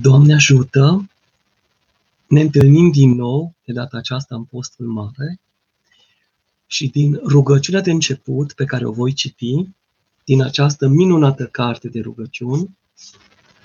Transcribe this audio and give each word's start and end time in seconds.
Doamne 0.00 0.34
ajută! 0.34 1.10
Ne 2.26 2.40
întâlnim 2.40 2.90
din 2.90 3.10
nou, 3.10 3.54
de 3.64 3.72
data 3.72 3.96
aceasta 3.96 4.34
în 4.34 4.44
postul 4.44 4.86
mare, 4.86 5.40
și 6.66 6.88
din 6.88 7.20
rugăciunea 7.24 7.80
de 7.80 7.90
început 7.90 8.52
pe 8.52 8.64
care 8.64 8.86
o 8.86 8.92
voi 8.92 9.12
citi, 9.12 9.68
din 10.24 10.42
această 10.42 10.88
minunată 10.88 11.46
carte 11.46 11.88
de 11.88 12.00
rugăciuni, 12.00 12.78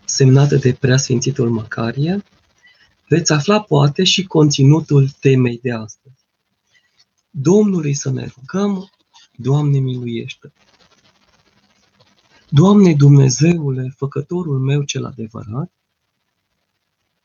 semnată 0.06 0.56
de 0.56 0.74
Preasfințitul 0.74 1.50
Macarie, 1.50 2.24
veți 3.08 3.34
afla 3.34 3.62
poate 3.62 4.04
și 4.04 4.24
conținutul 4.24 5.10
temei 5.10 5.60
de 5.62 5.72
astăzi. 5.72 6.26
Domnului 7.30 7.94
să 7.94 8.12
ne 8.12 8.28
rugăm, 8.38 8.90
Doamne 9.36 9.80
miluiește! 9.80 10.54
Doamne 12.50 12.94
Dumnezeule, 12.94 13.94
Făcătorul 13.98 14.60
meu 14.60 14.84
cel 14.84 15.06
adevărat, 15.06 15.72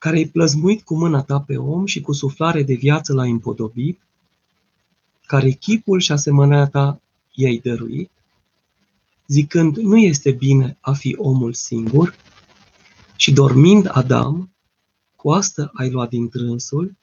care 0.04 0.16
ai 0.16 0.26
plăzmuit 0.26 0.82
cu 0.82 0.94
mâna 0.94 1.22
ta 1.22 1.40
pe 1.40 1.56
om 1.56 1.86
și 1.86 2.00
cu 2.00 2.12
suflare 2.12 2.62
de 2.62 2.74
viață 2.74 3.12
l-ai 3.12 3.30
împodobit, 3.30 4.00
care 5.26 5.50
chipul 5.50 6.00
și 6.00 6.12
asemănarea 6.12 6.66
ta 6.66 7.00
i-ai 7.32 7.60
dăruit, 7.62 8.10
zicând, 9.26 9.76
nu 9.76 9.96
este 9.96 10.30
bine 10.30 10.76
a 10.80 10.92
fi 10.92 11.16
omul 11.18 11.52
singur, 11.52 12.14
și 13.16 13.32
dormind 13.32 13.88
Adam, 13.92 14.50
cu 15.16 15.30
asta 15.30 15.70
ai 15.74 15.90
luat 15.90 16.08
din 16.08 16.28
trânsul, 16.28 16.96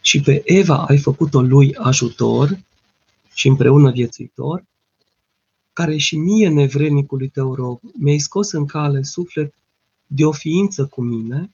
și 0.00 0.20
pe 0.20 0.42
Eva 0.44 0.84
ai 0.86 0.98
făcut-o 0.98 1.42
lui 1.42 1.74
ajutor 1.74 2.58
și 3.34 3.48
împreună 3.48 3.90
viețuitor, 3.90 4.64
care 5.72 5.96
și 5.96 6.16
mie, 6.16 6.48
nevrednicului 6.48 7.28
tău 7.28 7.54
rob, 7.54 7.80
mi-ai 7.94 8.18
scos 8.18 8.52
în 8.52 8.66
cale 8.66 9.02
suflet 9.02 9.54
de 10.06 10.24
o 10.24 10.32
ființă 10.32 10.86
cu 10.86 11.02
mine, 11.02 11.50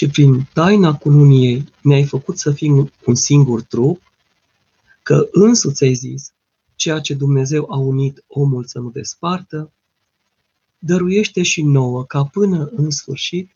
și 0.00 0.08
prin 0.08 0.48
taina 0.52 0.96
cununiei 0.96 1.72
ne-ai 1.82 2.04
făcut 2.04 2.38
să 2.38 2.50
fim 2.50 2.92
un 3.06 3.14
singur 3.14 3.62
trup, 3.62 4.12
că 5.02 5.28
însuți 5.32 5.84
ai 5.84 5.94
zis, 5.94 6.32
ceea 6.74 6.98
ce 6.98 7.14
Dumnezeu 7.14 7.66
a 7.70 7.76
unit 7.76 8.24
omul 8.26 8.64
să 8.64 8.78
nu 8.78 8.90
despartă, 8.90 9.72
dăruiește 10.78 11.42
și 11.42 11.62
nouă 11.62 12.04
ca 12.04 12.24
până 12.24 12.70
în 12.76 12.90
sfârșit 12.90 13.50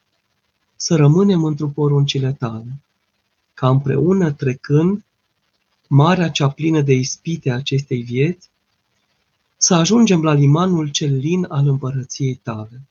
să 0.77 0.97
rămânem 0.97 1.45
într-o 1.45 1.67
poruncile 1.67 2.33
tale, 2.33 2.83
ca 3.55 3.69
împreună 3.69 4.33
trecând 4.33 5.05
marea 5.89 6.31
cea 6.31 6.49
plină 6.49 6.81
de 6.81 6.93
ispite 6.93 7.51
a 7.51 7.55
acestei 7.55 8.03
vieți, 8.03 8.51
să 9.57 9.75
ajungem 9.75 10.23
la 10.23 10.33
limanul 10.33 10.89
cel 10.89 11.17
lin 11.17 11.47
al 11.49 11.69
împărăției 11.69 12.35
tale. 12.35 12.83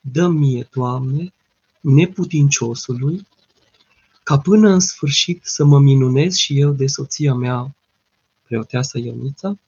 Dă 0.00 0.28
mie, 0.28 0.68
Doamne, 0.72 1.30
neputinciosului, 1.86 3.26
ca 4.22 4.38
până 4.38 4.68
în 4.68 4.80
sfârșit 4.80 5.40
să 5.44 5.64
mă 5.64 5.78
minunez 5.78 6.34
și 6.34 6.60
eu 6.60 6.70
de 6.70 6.86
soția 6.86 7.34
mea, 7.34 7.74
preoteasă 8.46 8.98
Ionița, 8.98 9.58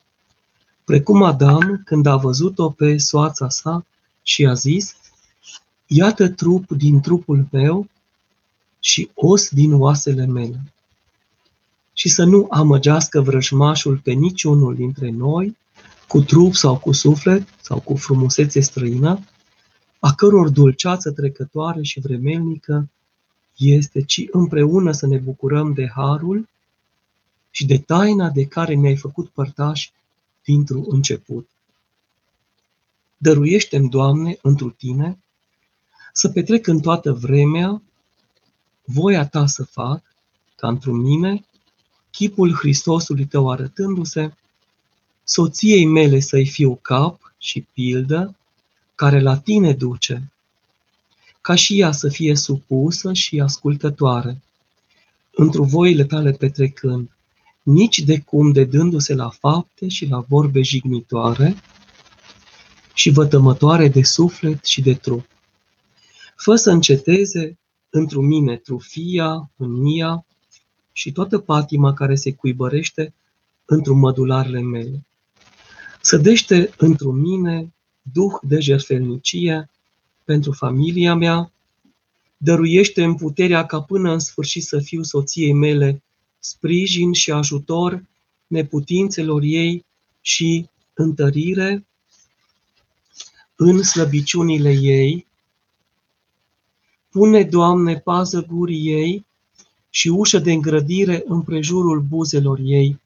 precum 0.85 1.23
Adam 1.23 1.83
când 1.85 2.07
a 2.07 2.17
văzut-o 2.17 2.71
pe 2.71 2.97
soața 2.97 3.49
sa 3.49 3.87
și 4.23 4.47
a 4.47 4.53
zis, 4.53 4.97
iată 5.87 6.29
trup 6.29 6.71
din 6.71 7.01
trupul 7.01 7.49
meu 7.51 7.89
și 8.81 9.11
os 9.15 9.49
din 9.49 9.73
oasele 9.73 10.27
mele. 10.27 10.73
Și 11.93 12.09
să 12.09 12.25
nu 12.25 12.47
amăgească 12.51 13.21
vrăjmașul 13.21 13.97
pe 13.97 14.13
niciunul 14.13 14.75
dintre 14.75 15.11
noi, 15.11 15.57
cu 16.09 16.21
trup 16.21 16.55
sau 16.55 16.79
cu 16.79 16.93
suflet 16.93 17.49
sau 17.63 17.81
cu 17.81 17.97
frumusețe 17.97 18.61
străină, 18.61 19.21
a 19.99 20.15
căror 20.15 20.49
dulceață 20.49 21.13
trecătoare 21.13 21.83
și 21.83 22.01
vremelnică 22.01 22.89
este, 23.57 24.03
ci 24.03 24.25
împreună 24.31 24.93
să 24.93 25.07
ne 25.07 25.17
bucurăm 25.17 25.73
de 25.73 25.89
harul 25.95 26.49
și 27.51 27.67
de 27.67 27.79
taina 27.79 28.31
de 28.31 28.45
care 28.45 28.75
ne-ai 28.75 28.97
făcut 28.97 29.29
părtași 29.29 29.93
dintr-un 30.45 30.85
început. 30.89 31.49
Dăruiește-mi, 33.17 33.89
Doamne, 33.89 34.39
întru 34.43 34.71
Tine, 34.71 35.19
să 36.13 36.29
petrec 36.29 36.67
în 36.67 36.81
toată 36.81 37.13
vremea 37.13 37.83
voia 38.85 39.27
Ta 39.27 39.47
să 39.47 39.65
fac, 39.65 40.03
ca 40.57 40.69
într 40.69 40.89
mine, 40.89 41.45
chipul 42.11 42.53
Hristosului 42.53 43.27
Tău 43.27 43.51
arătându-se, 43.51 44.35
soției 45.25 45.87
mele 45.87 46.21
să-i 46.21 46.47
fiu 46.47 46.75
cap 46.75 47.35
și 47.39 47.61
pildă, 47.61 48.37
care 48.99 49.21
la 49.21 49.39
tine 49.39 49.73
duce, 49.73 50.33
ca 51.41 51.55
și 51.55 51.81
ea 51.81 51.93
să 51.93 52.09
fie 52.09 52.35
supusă 52.35 53.13
și 53.13 53.41
ascultătoare, 53.41 54.43
într 55.31 55.59
voile 55.61 56.05
tale 56.05 56.33
petrecând, 56.33 57.11
nici 57.63 57.99
de 57.99 58.21
cum 58.21 58.53
de 58.53 58.65
dându-se 58.65 59.15
la 59.15 59.29
fapte 59.29 59.89
și 59.89 60.07
la 60.07 60.25
vorbe 60.29 60.63
jignitoare 60.63 61.57
și 62.95 63.11
vătămătoare 63.11 63.89
de 63.89 64.03
suflet 64.03 64.65
și 64.65 64.81
de 64.81 64.95
trup. 64.95 65.27
Fă 66.37 66.55
să 66.55 66.71
înceteze 66.71 67.59
într 67.91 68.17
mine 68.17 68.57
trufia, 68.57 69.51
mânia 69.57 70.27
și 70.93 71.13
toată 71.13 71.39
patima 71.39 71.95
care 71.95 72.15
se 72.15 72.33
cuibărește 72.33 73.15
într 73.65 73.91
mădularele 73.91 74.61
mele. 74.61 75.07
Sădește 76.01 76.71
într 76.77 77.05
mine 77.05 77.73
duh 78.13 78.33
de 78.43 78.61
jertfelnicie 78.61 79.71
pentru 80.25 80.53
familia 80.53 81.15
mea, 81.15 81.53
dăruiește 82.37 83.05
în 83.05 83.15
puterea 83.15 83.67
ca 83.67 83.81
până 83.81 84.13
în 84.13 84.19
sfârșit 84.19 84.63
să 84.65 84.79
fiu 84.79 85.03
soției 85.03 85.53
mele 85.53 86.03
sprijin 86.39 87.13
și 87.13 87.31
ajutor 87.31 88.05
neputințelor 88.47 89.43
ei 89.43 89.85
și 90.21 90.69
întărire 90.95 91.87
în 93.57 93.83
slăbiciunile 93.83 94.71
ei. 94.71 95.27
Pune, 97.11 97.43
Doamne, 97.43 97.99
pază 97.99 98.43
gurii 98.43 98.89
ei 98.93 99.27
și 99.91 100.09
ușă 100.09 100.39
de 100.39 100.53
îngrădire 100.53 101.23
în 101.27 101.43
prejurul 101.43 102.01
buzelor 102.01 102.59
ei, 102.63 103.01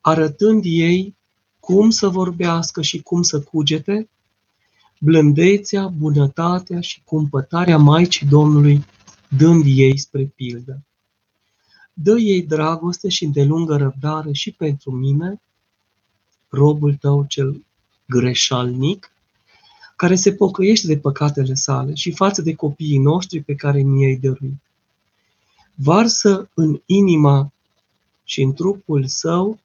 arătând 0.00 0.62
ei 0.66 1.14
cum 1.60 1.90
să 1.90 2.08
vorbească 2.08 2.82
și 2.82 3.02
cum 3.02 3.22
să 3.22 3.40
cugete, 3.40 4.08
blândețea, 5.04 5.86
bunătatea 5.86 6.80
și 6.80 7.02
cumpătarea 7.04 7.78
Maicii 7.78 8.26
Domnului, 8.26 8.84
dând 9.36 9.64
ei 9.66 9.98
spre 9.98 10.24
pildă. 10.24 10.82
Dă 11.92 12.18
ei 12.18 12.42
dragoste 12.42 13.08
și 13.08 13.24
îndelungă 13.24 13.76
răbdare 13.76 14.32
și 14.32 14.52
pentru 14.52 14.90
mine, 14.90 15.40
robul 16.48 16.94
tău 16.94 17.24
cel 17.28 17.64
greșalnic, 18.06 19.12
care 19.96 20.14
se 20.14 20.32
pocăiește 20.32 20.86
de 20.86 20.98
păcatele 20.98 21.54
sale 21.54 21.94
și 21.94 22.12
față 22.12 22.42
de 22.42 22.54
copiii 22.54 22.98
noștri 22.98 23.42
pe 23.42 23.54
care 23.54 23.80
ni-ai 23.80 24.16
dăruit. 24.16 24.62
Varsă 25.74 26.50
în 26.54 26.80
inima 26.86 27.52
și 28.24 28.42
în 28.42 28.52
trupul 28.52 29.06
său, 29.06 29.58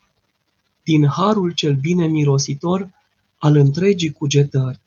din 0.83 1.07
harul 1.07 1.51
cel 1.51 1.75
bine 1.75 2.07
mirositor 2.07 2.89
al 3.37 3.55
întregii 3.55 4.11
cugetări, 4.11 4.79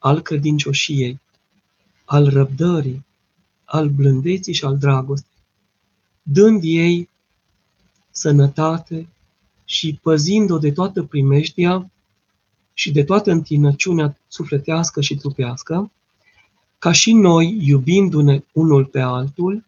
al 0.00 0.20
credincioșiei, 0.20 1.20
al 2.04 2.28
răbdării, 2.28 3.04
al 3.64 3.88
blândeții 3.88 4.52
și 4.54 4.64
al 4.64 4.78
dragostei, 4.78 5.38
dând 6.22 6.60
ei 6.64 7.08
sănătate 8.10 9.08
și 9.64 9.98
păzind-o 10.02 10.58
de 10.58 10.72
toată 10.72 11.02
primeștia 11.02 11.90
și 12.74 12.92
de 12.92 13.04
toată 13.04 13.30
întinăciunea 13.30 14.18
sufletească 14.28 15.00
și 15.00 15.16
trupească, 15.16 15.90
ca 16.78 16.92
și 16.92 17.12
noi, 17.12 17.58
iubindu-ne 17.60 18.44
unul 18.52 18.84
pe 18.84 19.00
altul, 19.00 19.64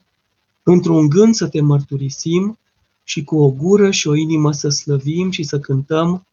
într-un 0.62 1.08
gând 1.08 1.34
să 1.34 1.48
te 1.48 1.60
mărturisim 1.60 2.58
și 3.04 3.24
cu 3.24 3.36
o 3.36 3.50
gură 3.50 3.90
și 3.90 4.08
o 4.08 4.14
inimă 4.14 4.52
să 4.52 4.68
slăvim 4.68 5.30
și 5.30 5.42
să 5.42 5.60
cântăm 5.60 6.26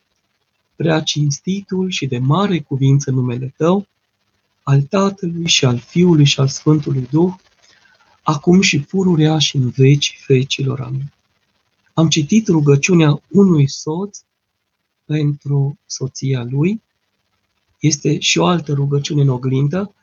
prea 0.80 1.02
cinstitul 1.02 1.90
și 1.90 2.06
de 2.08 2.18
mare 2.18 2.60
cuvință 2.60 3.12
numele 3.12 3.54
Tău, 3.58 3.88
al 4.64 4.82
Tatălui 4.82 5.48
și 5.48 5.66
al 5.66 5.78
Fiului 5.78 6.26
și 6.26 6.40
al 6.40 6.48
Sfântului 6.48 7.08
Duh, 7.12 7.34
acum 8.24 8.62
și 8.62 8.80
pururea 8.80 9.40
și 9.40 9.56
în 9.56 9.70
veci 9.70 10.24
vecilor. 10.28 10.82
Amin. 10.82 11.12
Am 11.94 12.10
citit 12.10 12.48
rugăciunea 12.48 13.22
unui 13.28 13.70
soț 13.70 14.20
pentru 15.06 15.78
soția 15.86 16.44
lui. 16.44 16.82
Este 17.80 18.20
și 18.20 18.38
o 18.38 18.46
altă 18.46 18.74
rugăciune 18.74 19.22
în 19.22 19.30
oglindă, 19.30 19.94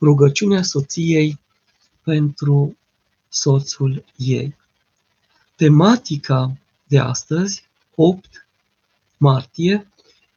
rugăciunea 0.00 0.62
soției 0.62 1.38
pentru 2.02 2.76
soțul 3.28 4.04
ei. 4.16 4.56
Tematica 5.56 6.56
de 6.84 6.98
astăzi, 6.98 7.62
8 7.94 8.46
martie, 9.16 9.86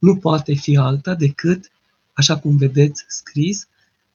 nu 0.02 0.18
poate 0.18 0.54
fi 0.54 0.78
alta 0.78 1.16
decât, 1.16 1.72
așa 2.14 2.40
cum 2.40 2.58
vedeți 2.58 3.06
scris, 3.08 3.68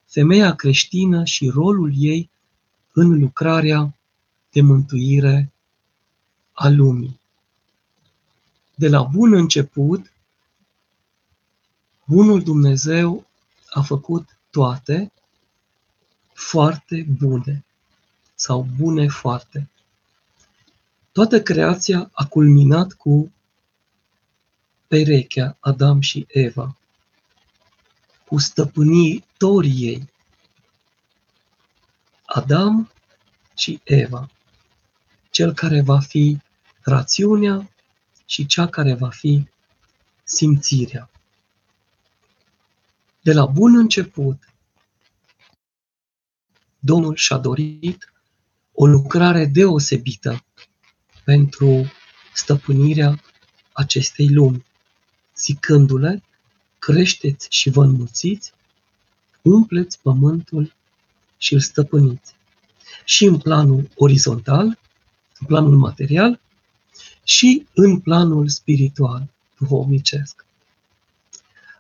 femeia 0.06 0.54
creștină 0.54 1.24
și 1.24 1.48
rolul 1.48 1.92
ei 1.96 2.30
în 2.92 3.18
lucrarea 3.18 3.94
de 4.50 4.60
mântuire 4.60 5.52
a 6.52 6.68
lumii. 6.68 7.20
De 8.74 8.88
la 8.88 9.02
bun 9.02 9.32
început, 9.32 10.10
Bunul 12.08 12.42
Dumnezeu 12.42 13.26
a 13.70 13.82
făcut 13.82 14.38
toate 14.50 15.12
foarte 16.32 17.06
bune 17.18 17.64
sau 18.34 18.68
bune 18.76 19.08
foarte. 19.08 19.68
Toată 21.12 21.42
creația 21.42 22.10
a 22.12 22.26
culminat 22.26 22.92
cu 22.92 23.32
perechea 24.88 25.56
Adam 25.60 26.00
și 26.00 26.26
Eva, 26.28 26.76
cu 28.26 28.38
stăpânitorii 28.38 29.86
ei, 29.86 30.08
Adam 32.24 32.90
și 33.56 33.80
Eva, 33.84 34.30
cel 35.30 35.52
care 35.52 35.80
va 35.80 36.00
fi 36.00 36.38
rațiunea 36.82 37.70
și 38.26 38.46
cea 38.46 38.66
care 38.68 38.94
va 38.94 39.08
fi 39.10 39.48
simțirea. 40.24 41.10
De 43.20 43.32
la 43.32 43.46
bun 43.46 43.76
început, 43.76 44.42
Domnul 46.78 47.14
și-a 47.14 47.36
dorit 47.36 48.12
o 48.72 48.86
lucrare 48.86 49.44
deosebită 49.46 50.44
pentru 51.24 51.92
stăpânirea 52.34 53.22
acestei 53.72 54.28
lumi, 54.28 54.64
zicându-le, 55.38 56.22
creșteți 56.78 57.46
și 57.50 57.70
vă 57.70 57.82
înmulțiți, 57.82 58.52
umpleți 59.42 59.98
pământul 60.02 60.74
și 61.36 61.54
îl 61.54 61.60
stăpâniți. 61.60 62.34
Și 63.04 63.24
în 63.24 63.38
planul 63.38 63.88
orizontal, 63.94 64.78
în 65.38 65.46
planul 65.46 65.76
material, 65.76 66.40
și 67.24 67.66
în 67.74 68.00
planul 68.00 68.48
spiritual, 68.48 69.28
duhovnicesc. 69.58 70.44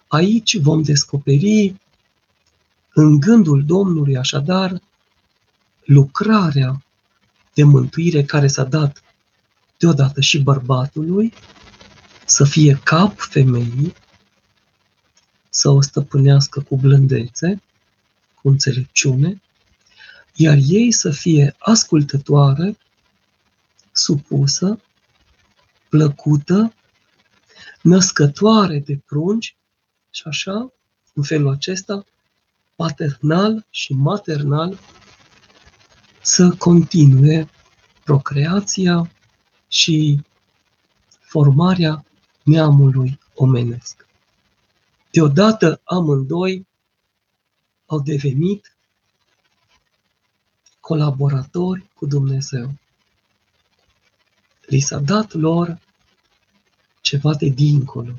Aici 0.06 0.56
vom 0.56 0.82
descoperi 0.82 1.74
în 2.92 3.20
gândul 3.20 3.64
Domnului, 3.64 4.16
așadar, 4.16 4.80
lucrarea 5.84 6.82
de 7.54 7.62
mântuire 7.62 8.24
care 8.24 8.46
s-a 8.46 8.64
dat 8.64 9.02
deodată 9.78 10.20
și 10.20 10.38
bărbatului, 10.38 11.32
să 12.26 12.44
fie 12.44 12.80
cap 12.84 13.18
femeii, 13.18 13.94
să 15.48 15.68
o 15.68 15.80
stăpânească 15.80 16.60
cu 16.60 16.76
blândețe, 16.76 17.62
cu 18.34 18.48
înțelepciune, 18.48 19.40
iar 20.34 20.58
ei 20.60 20.92
să 20.92 21.10
fie 21.10 21.54
ascultătoare, 21.58 22.76
supusă, 23.92 24.80
plăcută, 25.88 26.74
născătoare 27.82 28.78
de 28.78 28.98
prunci 29.06 29.56
și 30.10 30.22
așa, 30.24 30.72
în 31.14 31.22
felul 31.22 31.50
acesta, 31.50 32.04
paternal 32.76 33.66
și 33.70 33.92
maternal, 33.92 34.78
să 36.20 36.50
continue 36.58 37.48
procreația 38.04 39.10
și 39.68 40.20
formarea 41.20 42.05
neamului 42.46 43.18
omenesc. 43.34 44.06
Deodată 45.10 45.80
amândoi 45.84 46.66
au 47.86 48.00
devenit 48.00 48.76
colaboratori 50.80 51.90
cu 51.94 52.06
Dumnezeu. 52.06 52.74
Li 54.66 54.80
s-a 54.80 54.98
dat 54.98 55.32
lor 55.32 55.78
ceva 57.00 57.34
de 57.34 57.48
dincolo, 57.48 58.12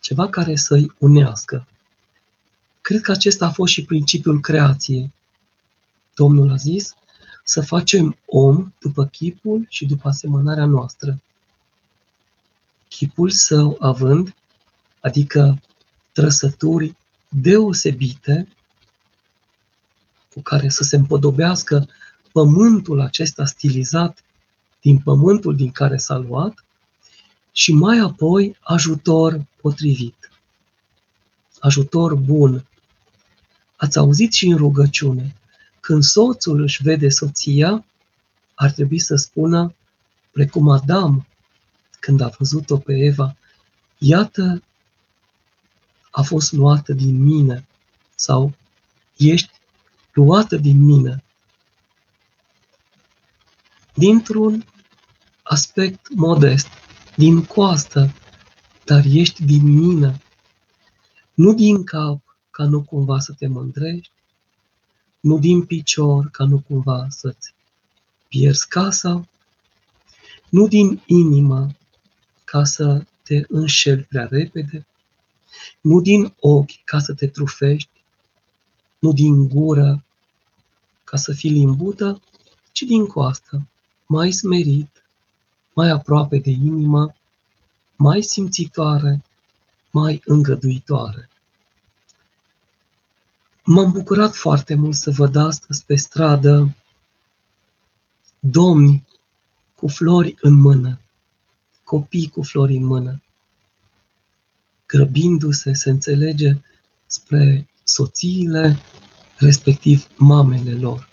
ceva 0.00 0.28
care 0.28 0.56
să-i 0.56 0.92
unească. 0.98 1.66
Cred 2.80 3.00
că 3.00 3.10
acesta 3.10 3.46
a 3.46 3.52
fost 3.52 3.72
și 3.72 3.84
principiul 3.84 4.40
creației. 4.40 5.12
Domnul 6.14 6.50
a 6.50 6.56
zis 6.56 6.94
să 7.44 7.60
facem 7.60 8.16
om 8.26 8.72
după 8.80 9.06
chipul 9.06 9.66
și 9.68 9.86
după 9.86 10.08
asemănarea 10.08 10.66
noastră. 10.66 11.20
Chipul 12.96 13.30
său 13.30 13.76
având, 13.80 14.34
adică 15.00 15.60
trăsături 16.12 16.96
deosebite 17.28 18.48
cu 20.34 20.40
care 20.40 20.68
să 20.68 20.82
se 20.82 20.96
împodobească 20.96 21.88
pământul 22.32 23.00
acesta 23.00 23.44
stilizat 23.44 24.24
din 24.80 24.98
pământul 24.98 25.56
din 25.56 25.70
care 25.70 25.96
s-a 25.96 26.16
luat 26.16 26.64
și 27.52 27.72
mai 27.72 27.98
apoi 27.98 28.56
ajutor 28.60 29.46
potrivit, 29.60 30.30
ajutor 31.60 32.14
bun. 32.14 32.66
Ați 33.76 33.98
auzit 33.98 34.32
și 34.32 34.46
în 34.46 34.56
rugăciune, 34.56 35.34
când 35.80 36.02
soțul 36.02 36.62
își 36.62 36.82
vede 36.82 37.08
soția, 37.08 37.84
ar 38.54 38.70
trebui 38.70 38.98
să 38.98 39.16
spună, 39.16 39.74
precum 40.32 40.68
Adam, 40.68 41.26
când 42.02 42.20
a 42.20 42.30
văzut-o 42.38 42.78
pe 42.78 42.94
Eva, 42.98 43.36
iată, 43.98 44.62
a 46.10 46.22
fost 46.22 46.52
luată 46.52 46.92
din 46.92 47.22
mine 47.22 47.66
sau 48.14 48.54
ești 49.16 49.50
luată 50.12 50.56
din 50.56 50.84
mine. 50.84 51.24
Dintr-un 53.94 54.64
aspect 55.42 56.08
modest, 56.14 56.68
din 57.16 57.44
coastă, 57.44 58.12
dar 58.84 59.04
ești 59.06 59.44
din 59.44 59.62
mine, 59.62 60.22
nu 61.34 61.54
din 61.54 61.84
cap, 61.84 62.20
ca 62.50 62.64
nu 62.64 62.82
cumva 62.82 63.18
să 63.18 63.32
te 63.38 63.46
mândrești, 63.46 64.12
nu 65.20 65.38
din 65.38 65.66
picior, 65.66 66.28
ca 66.30 66.44
nu 66.44 66.62
cumva 66.68 67.06
să-ți 67.08 67.54
pierzi 68.28 68.68
casa, 68.68 69.28
nu 70.48 70.68
din 70.68 71.02
inimă, 71.06 71.70
ca 72.52 72.64
să 72.64 73.04
te 73.22 73.44
înșeli 73.48 74.02
prea 74.02 74.26
repede, 74.30 74.86
nu 75.80 76.00
din 76.00 76.34
ochi, 76.40 76.84
ca 76.84 76.98
să 76.98 77.14
te 77.14 77.26
trufești, 77.26 77.90
nu 78.98 79.12
din 79.12 79.48
gură, 79.48 80.04
ca 81.04 81.16
să 81.16 81.32
fii 81.32 81.50
limbută, 81.50 82.20
ci 82.72 82.82
din 82.82 83.06
coastă, 83.06 83.68
mai 84.06 84.32
smerit, 84.32 85.04
mai 85.72 85.88
aproape 85.90 86.38
de 86.38 86.50
inimă, 86.50 87.14
mai 87.96 88.22
simțitoare, 88.22 89.24
mai 89.90 90.22
îngăduitoare. 90.24 91.30
M-am 93.64 93.92
bucurat 93.92 94.34
foarte 94.34 94.74
mult 94.74 94.94
să 94.94 95.10
văd 95.10 95.36
astăzi 95.36 95.84
pe 95.84 95.94
stradă 95.94 96.76
domni 98.38 99.04
cu 99.76 99.88
flori 99.88 100.34
în 100.40 100.60
mână, 100.60 101.01
copii 101.92 102.28
cu 102.28 102.42
flori 102.42 102.76
în 102.76 102.84
mână, 102.84 103.22
grăbindu-se, 104.86 105.72
se 105.72 105.90
înțelege, 105.90 106.60
spre 107.06 107.68
soțiile, 107.84 108.76
respectiv 109.38 110.06
mamele 110.16 110.74
lor. 110.74 111.08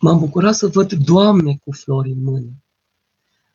M-am 0.00 0.18
bucurat 0.18 0.54
să 0.54 0.66
văd 0.66 0.92
doamne 0.92 1.56
cu 1.64 1.72
flori 1.72 2.10
în 2.10 2.22
mână, 2.22 2.50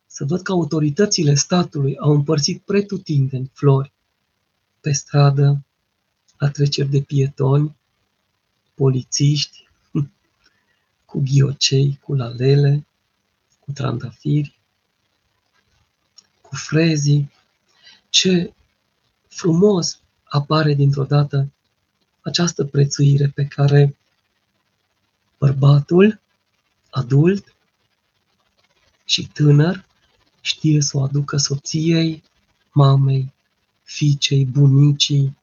să 0.08 0.26
văd 0.26 0.42
că 0.42 0.52
autoritățile 0.52 1.34
statului 1.34 1.98
au 1.98 2.12
împărțit 2.12 2.62
pretutindeni 2.62 3.52
flori 3.54 3.94
pe 4.80 4.92
stradă, 4.92 5.66
la 6.38 6.50
treceri 6.50 6.90
de 6.90 7.02
pietoni, 7.02 7.76
polițiști, 8.74 9.68
cu 11.10 11.24
ghiocei, 11.26 12.00
cu 12.04 12.14
lalele, 12.14 12.88
cu 13.60 13.72
trandafiri, 13.72 14.56
cu 16.56 16.62
frezii. 16.62 17.32
Ce 18.10 18.54
frumos 19.28 20.00
apare 20.24 20.74
dintr-o 20.74 21.04
dată 21.04 21.52
această 22.22 22.66
prețuire 22.66 23.28
pe 23.28 23.46
care 23.46 23.98
bărbatul 25.38 26.20
adult 26.90 27.56
și 29.06 29.28
tânăr 29.28 29.86
știe 30.42 30.82
să 30.82 30.98
o 30.98 31.04
aducă 31.04 31.38
soției, 31.38 32.24
mamei, 32.72 33.34
fiicei, 33.84 34.46
bunicii, 34.46 35.38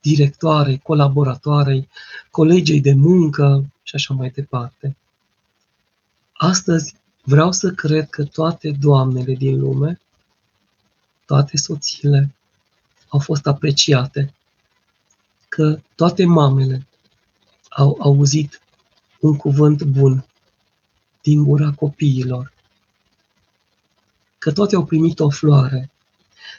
directoarei, 0.00 0.78
colaboratoarei, 0.78 1.88
colegei 2.30 2.80
de 2.80 2.92
muncă 2.94 3.72
și 3.82 3.94
așa 3.94 4.14
mai 4.14 4.30
departe. 4.30 4.96
Astăzi 6.32 6.94
vreau 7.26 7.52
să 7.52 7.70
cred 7.70 8.10
că 8.10 8.24
toate 8.24 8.70
doamnele 8.70 9.34
din 9.34 9.58
lume, 9.58 10.00
toate 11.24 11.56
soțiile, 11.56 12.34
au 13.08 13.18
fost 13.18 13.46
apreciate 13.46 14.34
că 15.48 15.80
toate 15.94 16.24
mamele 16.24 16.86
au 17.68 17.96
auzit 18.00 18.60
un 19.20 19.36
cuvânt 19.36 19.82
bun 19.82 20.26
din 21.22 21.44
gura 21.44 21.72
copiilor, 21.72 22.52
că 24.38 24.52
toate 24.52 24.76
au 24.76 24.84
primit 24.84 25.20
o 25.20 25.30
floare, 25.30 25.90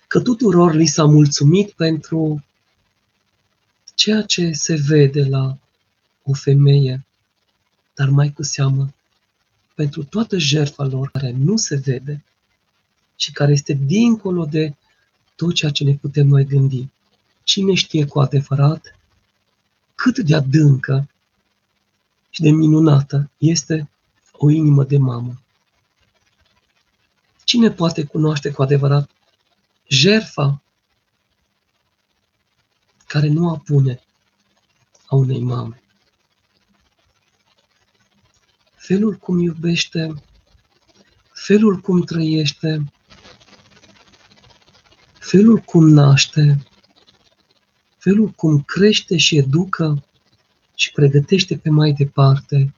că 0.08 0.22
tuturor 0.22 0.74
li 0.74 0.86
s-a 0.86 1.06
mulțumit 1.06 1.72
pentru 1.72 2.44
ceea 3.96 4.22
ce 4.22 4.52
se 4.52 4.76
vede 4.88 5.24
la 5.24 5.58
o 6.24 6.34
femeie, 6.34 7.06
dar 7.94 8.10
mai 8.10 8.32
cu 8.32 8.44
seamă 8.44 8.94
pentru 9.78 10.04
toată 10.04 10.38
jertfa 10.38 10.84
lor 10.84 11.10
care 11.10 11.32
nu 11.32 11.58
se 11.58 11.76
vede 11.76 12.24
și 13.16 13.32
care 13.32 13.52
este 13.52 13.74
dincolo 13.74 14.46
de 14.46 14.76
tot 15.36 15.54
ceea 15.54 15.72
ce 15.72 15.84
ne 15.84 15.96
putem 15.96 16.28
noi 16.28 16.46
gândi. 16.46 16.88
Cine 17.44 17.74
știe 17.74 18.06
cu 18.06 18.20
adevărat 18.20 19.00
cât 19.96 20.20
de 20.20 20.36
adâncă 20.36 21.10
și 22.30 22.42
de 22.42 22.50
minunată 22.50 23.30
este 23.38 23.90
o 24.32 24.50
inimă 24.50 24.84
de 24.84 24.98
mamă. 24.98 25.42
Cine 27.44 27.72
poate 27.72 28.04
cunoaște 28.04 28.52
cu 28.52 28.62
adevărat 28.62 29.10
jerfa 29.88 30.62
care 33.08 33.28
nu 33.28 33.50
apune 33.50 34.00
a 35.06 35.16
unei 35.16 35.42
mame? 35.42 35.82
Felul 38.88 39.16
cum 39.16 39.40
iubește, 39.40 40.14
felul 41.34 41.78
cum 41.78 42.02
trăiește, 42.02 42.94
felul 45.20 45.58
cum 45.58 45.90
naște, 45.90 46.68
felul 47.98 48.28
cum 48.30 48.62
crește 48.62 49.18
și 49.18 49.38
educă 49.38 50.04
și 50.76 50.92
pregătește 50.92 51.58
pe 51.58 51.70
mai 51.70 51.92
departe 51.92 52.74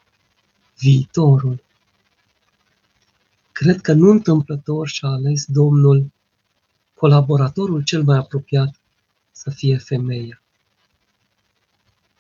viitorul. 0.78 1.64
Cred 3.52 3.82
că 3.82 3.94
nu 3.94 4.10
întâmplător 4.10 4.88
și-a 4.88 5.10
ales 5.10 5.46
Domnul 5.46 6.12
colaboratorul 6.94 7.84
cel 7.84 8.04
mai 8.04 8.18
apropiat 8.18 8.80
să 9.32 9.50
fie 9.50 9.78
femeia. 9.78 10.42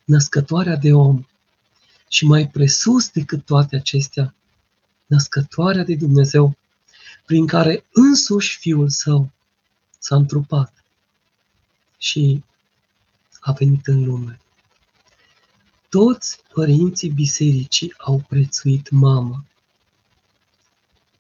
Născătoarea 0.03 0.75
de 0.75 0.93
om 0.93 1.23
și 2.09 2.25
mai 2.25 2.47
presus 2.47 3.09
decât 3.09 3.45
toate 3.45 3.75
acestea, 3.75 4.35
născătoarea 5.05 5.83
de 5.83 5.95
Dumnezeu, 5.95 6.57
prin 7.25 7.47
care 7.47 7.85
însuși 7.91 8.57
Fiul 8.57 8.89
Său 8.89 9.31
s-a 9.99 10.15
întrupat 10.15 10.83
și 11.97 12.43
a 13.39 13.51
venit 13.51 13.87
în 13.87 14.03
lume. 14.03 14.39
Toți 15.89 16.39
părinții 16.53 17.09
bisericii 17.09 17.93
au 17.97 18.25
prețuit 18.27 18.89
mama. 18.89 19.45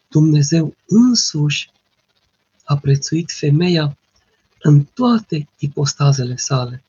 Dumnezeu 0.07 0.75
însuși 0.87 1.71
a 2.63 2.77
prețuit 2.77 3.31
femeia 3.31 3.97
în 4.61 4.83
toate 4.83 5.49
ipostazele 5.57 6.35
sale. 6.35 6.83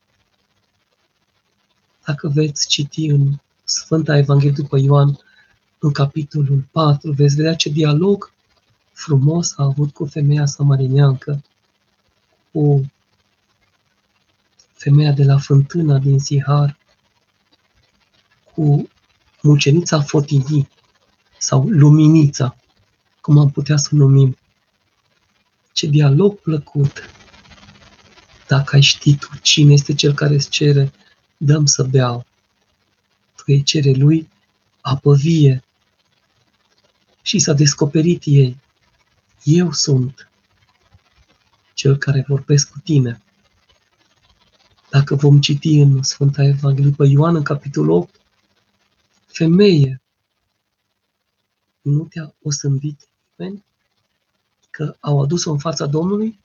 Dacă 2.04 2.28
veți 2.28 2.68
citi 2.68 3.04
în 3.04 3.38
Sfânta 3.70 4.16
Evanghelie 4.16 4.52
după 4.52 4.78
Ioan, 4.78 5.18
în 5.78 5.92
capitolul 5.92 6.64
4, 6.70 7.12
veți 7.12 7.34
vedea 7.34 7.54
ce 7.54 7.68
dialog 7.68 8.32
frumos 8.92 9.52
a 9.56 9.64
avut 9.64 9.90
cu 9.90 10.04
femeia 10.04 10.46
samarineancă, 10.46 11.42
cu 12.52 12.90
femeia 14.72 15.12
de 15.12 15.24
la 15.24 15.38
fântâna 15.38 15.98
din 15.98 16.18
Sihar, 16.18 16.76
cu 18.54 18.88
mucenița 19.42 20.00
Fotinii 20.00 20.68
sau 21.38 21.68
Luminița, 21.68 22.56
cum 23.20 23.38
am 23.38 23.50
putea 23.50 23.76
să 23.76 23.88
o 23.92 23.96
numim. 23.96 24.36
Ce 25.72 25.86
dialog 25.86 26.38
plăcut! 26.38 27.10
Dacă 28.46 28.74
ai 28.74 28.80
ști 28.80 29.16
tu 29.16 29.28
cine 29.42 29.72
este 29.72 29.94
cel 29.94 30.14
care 30.14 30.34
îți 30.34 30.48
cere, 30.48 30.92
dăm 31.36 31.66
să 31.66 31.82
beau. 31.82 32.26
Tu 33.50 33.56
îi 33.56 33.62
cere 33.62 33.90
lui 33.90 34.28
apă 34.80 35.14
vie. 35.14 35.64
Și 37.22 37.38
s-a 37.38 37.52
descoperit 37.52 38.22
ei. 38.24 38.56
Eu 39.42 39.72
sunt 39.72 40.30
cel 41.74 41.96
care 41.96 42.24
vorbesc 42.28 42.70
cu 42.70 42.78
tine. 42.78 43.22
Dacă 44.90 45.14
vom 45.14 45.40
citi 45.40 45.78
în 45.78 46.02
Sfânta 46.02 46.42
Evanghelie 46.42 46.94
pe 46.96 47.06
Ioan, 47.06 47.34
în 47.34 47.42
capitolul 47.42 47.90
8, 47.90 48.20
femeie, 49.26 50.00
nu 51.80 52.04
te-a 52.04 52.34
osândit 52.42 53.08
nimeni 53.36 53.64
că 54.70 54.96
au 55.00 55.22
adus-o 55.22 55.50
în 55.50 55.58
fața 55.58 55.86
Domnului? 55.86 56.40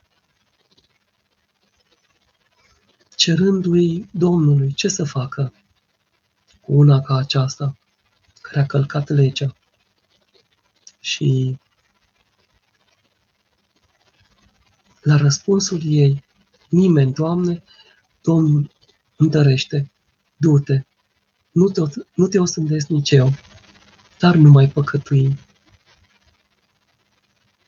Cerându-i 3.15 4.09
Domnului 4.12 4.74
ce 4.74 4.88
să 4.88 5.03
facă 5.03 5.53
cu 6.65 6.74
una 6.74 7.01
ca 7.01 7.15
aceasta, 7.15 7.77
care 8.41 8.60
a 8.60 8.65
călcat 8.65 9.10
legea. 9.10 9.55
Și 11.00 11.57
la 15.01 15.15
răspunsul 15.15 15.81
ei, 15.84 16.24
nimeni, 16.69 17.13
Doamne, 17.13 17.63
Domnul 18.22 18.72
întărește, 19.15 19.91
du-te, 20.38 20.86
nu 21.51 21.69
te, 21.69 21.81
nu 22.13 22.27
te 22.27 22.39
osândesc 22.39 22.88
nici 22.88 23.12
eu, 23.12 23.34
dar 24.19 24.36
nu 24.36 24.50
mai 24.50 24.67
păcătui. 24.67 25.38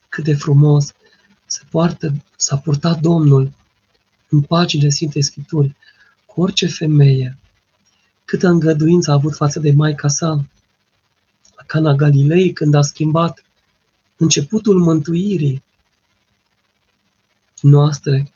Cât 0.09 0.23
de 0.23 0.33
frumos 0.33 0.93
se 1.45 1.61
poartă, 1.69 2.23
s-a 2.35 2.57
purtat 2.57 2.99
Domnul 2.99 3.53
în 4.29 4.41
paginile 4.41 4.89
Sfintei 4.89 5.21
Scripturi 5.21 5.75
cu 6.25 6.41
orice 6.41 6.67
femeie, 6.67 7.37
câtă 8.27 8.47
îngăduință 8.47 9.11
a 9.11 9.13
avut 9.13 9.35
față 9.35 9.59
de 9.59 9.71
Maica 9.71 10.07
sa, 10.07 10.27
la 11.55 11.63
Cana 11.65 11.93
Galilei, 11.93 12.53
când 12.53 12.73
a 12.73 12.81
schimbat 12.81 13.43
începutul 14.17 14.79
mântuirii 14.79 15.63
noastre, 17.61 18.33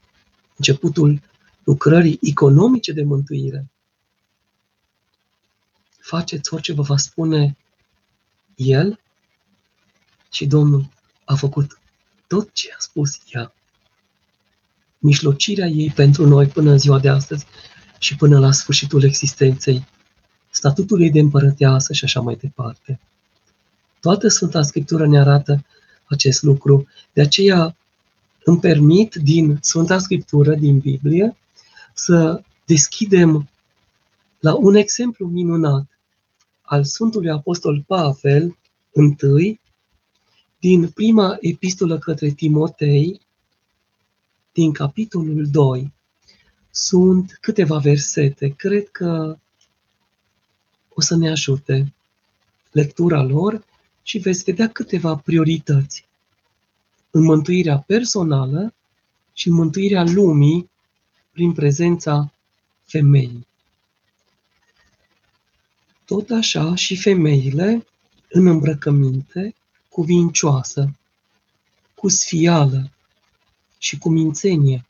începutul 0.55 1.21
lucrării 1.63 2.19
economice 2.21 2.91
de 2.91 3.03
mântuire. 3.03 3.71
Faceți 5.99 6.53
orice 6.53 6.73
vă 6.73 6.81
va 6.81 6.97
spune 6.97 7.57
El 8.55 8.99
și 10.31 10.45
Domnul 10.45 10.89
a 11.25 11.35
făcut 11.35 11.79
tot 12.27 12.53
ce 12.53 12.71
a 12.73 12.79
spus 12.79 13.19
ea. 13.31 13.53
Mișlocirea 14.97 15.67
ei 15.67 15.89
pentru 15.89 16.27
noi 16.27 16.47
până 16.47 16.71
în 16.71 16.77
ziua 16.77 16.99
de 16.99 17.09
astăzi 17.09 17.45
și 18.01 18.15
până 18.15 18.39
la 18.39 18.51
sfârșitul 18.51 19.03
existenței, 19.03 19.87
statutul 20.49 21.01
ei 21.01 21.11
de 21.11 21.19
împărăteasă 21.19 21.93
și 21.93 22.03
așa 22.03 22.19
mai 22.19 22.35
departe. 22.35 22.99
Toată 23.99 24.27
Sfânta 24.27 24.61
Scriptură 24.61 25.07
ne 25.07 25.19
arată 25.19 25.65
acest 26.05 26.43
lucru. 26.43 26.87
De 27.13 27.21
aceea 27.21 27.75
îmi 28.43 28.59
permit 28.59 29.15
din 29.15 29.57
Sfânta 29.61 29.97
Scriptură, 29.97 30.55
din 30.55 30.79
Biblie, 30.79 31.37
să 31.93 32.43
deschidem 32.65 33.49
la 34.39 34.55
un 34.55 34.75
exemplu 34.75 35.27
minunat 35.27 35.85
al 36.61 36.83
Sfântului 36.83 37.29
Apostol 37.29 37.83
Pavel, 37.87 38.57
întâi, 38.91 39.59
din 40.59 40.89
prima 40.89 41.37
epistolă 41.39 41.97
către 41.97 42.29
Timotei, 42.29 43.21
din 44.51 44.71
capitolul 44.71 45.47
2. 45.51 45.93
Sunt 46.71 47.37
câteva 47.41 47.77
versete, 47.77 48.49
cred 48.49 48.89
că 48.89 49.37
o 50.93 51.01
să 51.01 51.15
ne 51.15 51.29
ajute 51.29 51.93
lectura 52.71 53.21
lor 53.21 53.65
și 54.03 54.17
veți 54.17 54.43
vedea 54.43 54.69
câteva 54.69 55.15
priorități. 55.15 56.05
În 57.11 57.23
mântuirea 57.23 57.77
personală 57.77 58.73
și 59.33 59.47
în 59.47 59.53
mântuirea 59.53 60.03
lumii 60.03 60.69
prin 61.31 61.53
prezența 61.53 62.33
femeii. 62.83 63.47
Tot 66.05 66.29
așa 66.29 66.75
și 66.75 66.95
femeile 66.97 67.85
în 68.29 68.47
îmbrăcăminte 68.47 69.55
cuvincioasă, 69.89 70.95
cu 71.95 72.07
sfială 72.07 72.91
și 73.77 73.97
cu 73.97 74.09
mințenie, 74.09 74.85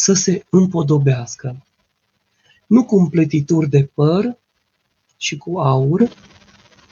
să 0.00 0.12
se 0.12 0.44
împodobească, 0.50 1.66
nu 2.66 2.84
cu 2.84 2.96
împletituri 2.96 3.68
de 3.68 3.84
păr 3.84 4.38
și 5.16 5.36
cu 5.36 5.58
aur, 5.58 6.16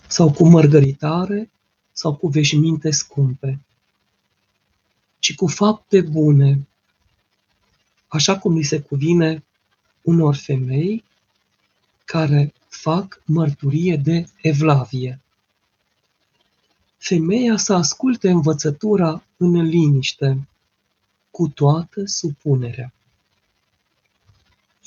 sau 0.09 0.33
cu 0.33 0.49
mărgăritare, 0.49 1.51
sau 1.93 2.15
cu 2.15 2.29
veșminte 2.29 2.91
scumpe, 2.91 3.61
ci 5.19 5.35
cu 5.35 5.47
fapte 5.47 6.01
bune, 6.01 6.69
așa 8.09 8.39
cum 8.39 8.57
li 8.57 8.63
se 8.63 8.81
cuvine 8.81 9.45
unor 10.03 10.35
femei 10.35 11.05
care 12.05 12.53
fac 12.69 13.23
mărturie 13.25 13.97
de 13.97 14.27
evlavie. 14.43 15.21
Femeia 16.97 17.57
să 17.57 17.75
asculte 17.75 18.31
învățătura 18.31 19.23
în 19.37 19.63
liniște, 19.63 20.49
cu 21.31 21.49
toată 21.49 22.03
supunerea. 22.05 22.93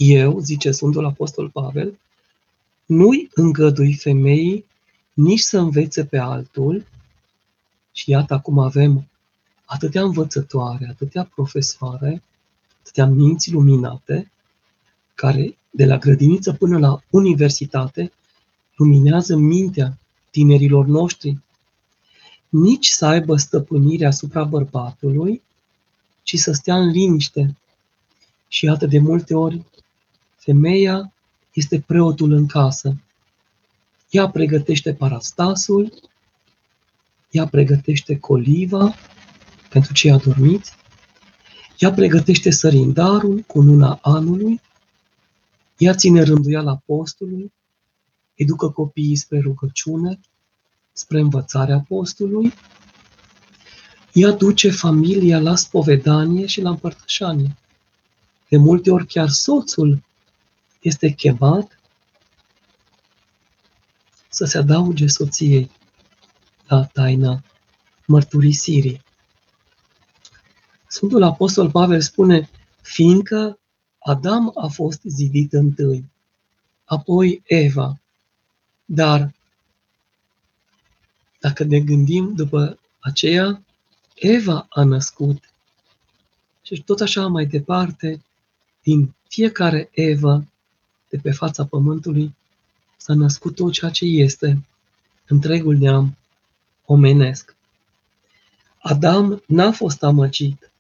Eu, 0.04 0.40
zice 0.40 0.72
Sfântul 0.72 1.06
Apostol 1.06 1.50
Pavel, 1.50 2.00
nu-i 2.86 3.30
îngădui 3.34 3.94
femeii 3.94 4.66
nici 5.14 5.40
să 5.40 5.58
învețe 5.58 6.06
pe 6.06 6.18
altul, 6.18 6.86
și 7.92 8.10
iată 8.10 8.34
acum 8.34 8.60
avem 8.60 9.08
atâtea 9.66 10.02
învățătoare, 10.02 10.88
atâtea 10.90 11.24
profesoare, 11.36 12.24
atâtea 12.80 13.06
minți 13.06 13.52
luminate, 13.52 14.32
care 15.16 15.58
de 15.70 15.86
la 15.86 15.98
grădiniță 15.98 16.54
până 16.54 16.78
la 16.78 17.04
universitate 17.10 18.12
luminează 18.76 19.36
mintea 19.36 19.98
tinerilor 20.30 20.86
noștri, 20.86 21.38
nici 22.50 22.88
să 22.88 23.06
aibă 23.06 23.36
stăpânire 23.36 24.06
asupra 24.06 24.44
bărbatului, 24.44 25.42
ci 26.24 26.38
să 26.38 26.52
stea 26.52 26.76
în 26.78 26.90
liniște. 26.90 27.56
Și 28.48 28.66
iată 28.66 28.86
de 28.86 29.00
multe 29.00 29.34
ori, 29.36 29.66
femeia 30.44 31.14
este 31.54 31.80
preotul 31.80 32.32
în 32.32 32.46
casă. 32.46 32.96
Ea 34.10 34.30
pregătește 34.30 34.94
parastasul, 34.94 35.94
ea 37.32 37.48
pregătește 37.48 38.20
coliva 38.20 38.94
pentru 39.70 39.94
cei 39.94 40.12
adormiți, 40.12 40.76
ea 41.78 41.92
pregătește 41.92 42.52
sărindarul 42.52 43.40
cu 43.40 43.62
luna 43.62 44.00
anului, 44.02 44.62
ea 45.78 45.96
ține 45.96 46.24
rânduiala 46.24 46.82
postului, 46.86 47.52
educă 48.34 48.70
copiii 48.70 49.16
spre 49.16 49.40
rugăciune, 49.40 50.20
spre 50.92 51.20
învățarea 51.20 51.86
postului, 51.88 52.54
ea 54.14 54.32
duce 54.32 54.72
familia 54.72 55.40
la 55.40 55.56
spovedanie 55.56 56.46
și 56.46 56.62
la 56.62 56.70
împărtășanie. 56.70 57.56
De 58.50 58.58
multe 58.58 58.92
ori 58.92 59.06
chiar 59.06 59.30
soțul 59.30 60.04
este 60.82 61.10
chemat 61.10 61.80
să 64.30 64.46
se 64.46 64.58
adauge 64.58 65.08
soției 65.08 65.72
la 66.68 66.86
taina 66.86 67.44
mărturisirii. 68.06 69.02
Sfântul 70.88 71.24
Apostol 71.24 71.72
Pavel 71.72 72.02
spune, 72.02 72.50
fiindcă 72.82 73.60
Adam 74.00 74.52
a 74.56 74.68
fost 74.68 75.02
zidit 75.04 75.54
întâi, 75.54 76.06
apoi 76.86 77.42
Eva, 77.46 78.00
dar 78.86 79.34
dacă 81.40 81.64
ne 81.64 81.80
gândim 81.80 82.34
după 82.36 82.80
aceea, 83.00 83.64
Eva 84.16 84.66
a 84.70 84.84
născut 84.84 85.54
și 86.62 86.84
tot 86.84 87.00
așa 87.00 87.28
mai 87.28 87.46
departe, 87.46 88.24
din 88.84 89.16
fiecare 89.28 89.90
Eva 89.92 90.44
de 91.12 91.18
pe 91.18 91.32
fața 91.32 91.66
pământului 91.66 92.36
s-a 92.98 93.14
născut 93.14 93.56
tot 93.56 93.72
ceea 93.72 93.92
ce 93.92 94.06
este, 94.06 94.66
întregul 95.28 95.78
neam 95.78 96.18
omenesc. 96.86 97.56
Adam 98.78 99.44
n-a 99.48 99.72
fost 99.72 100.04
amăgit, 100.04 100.72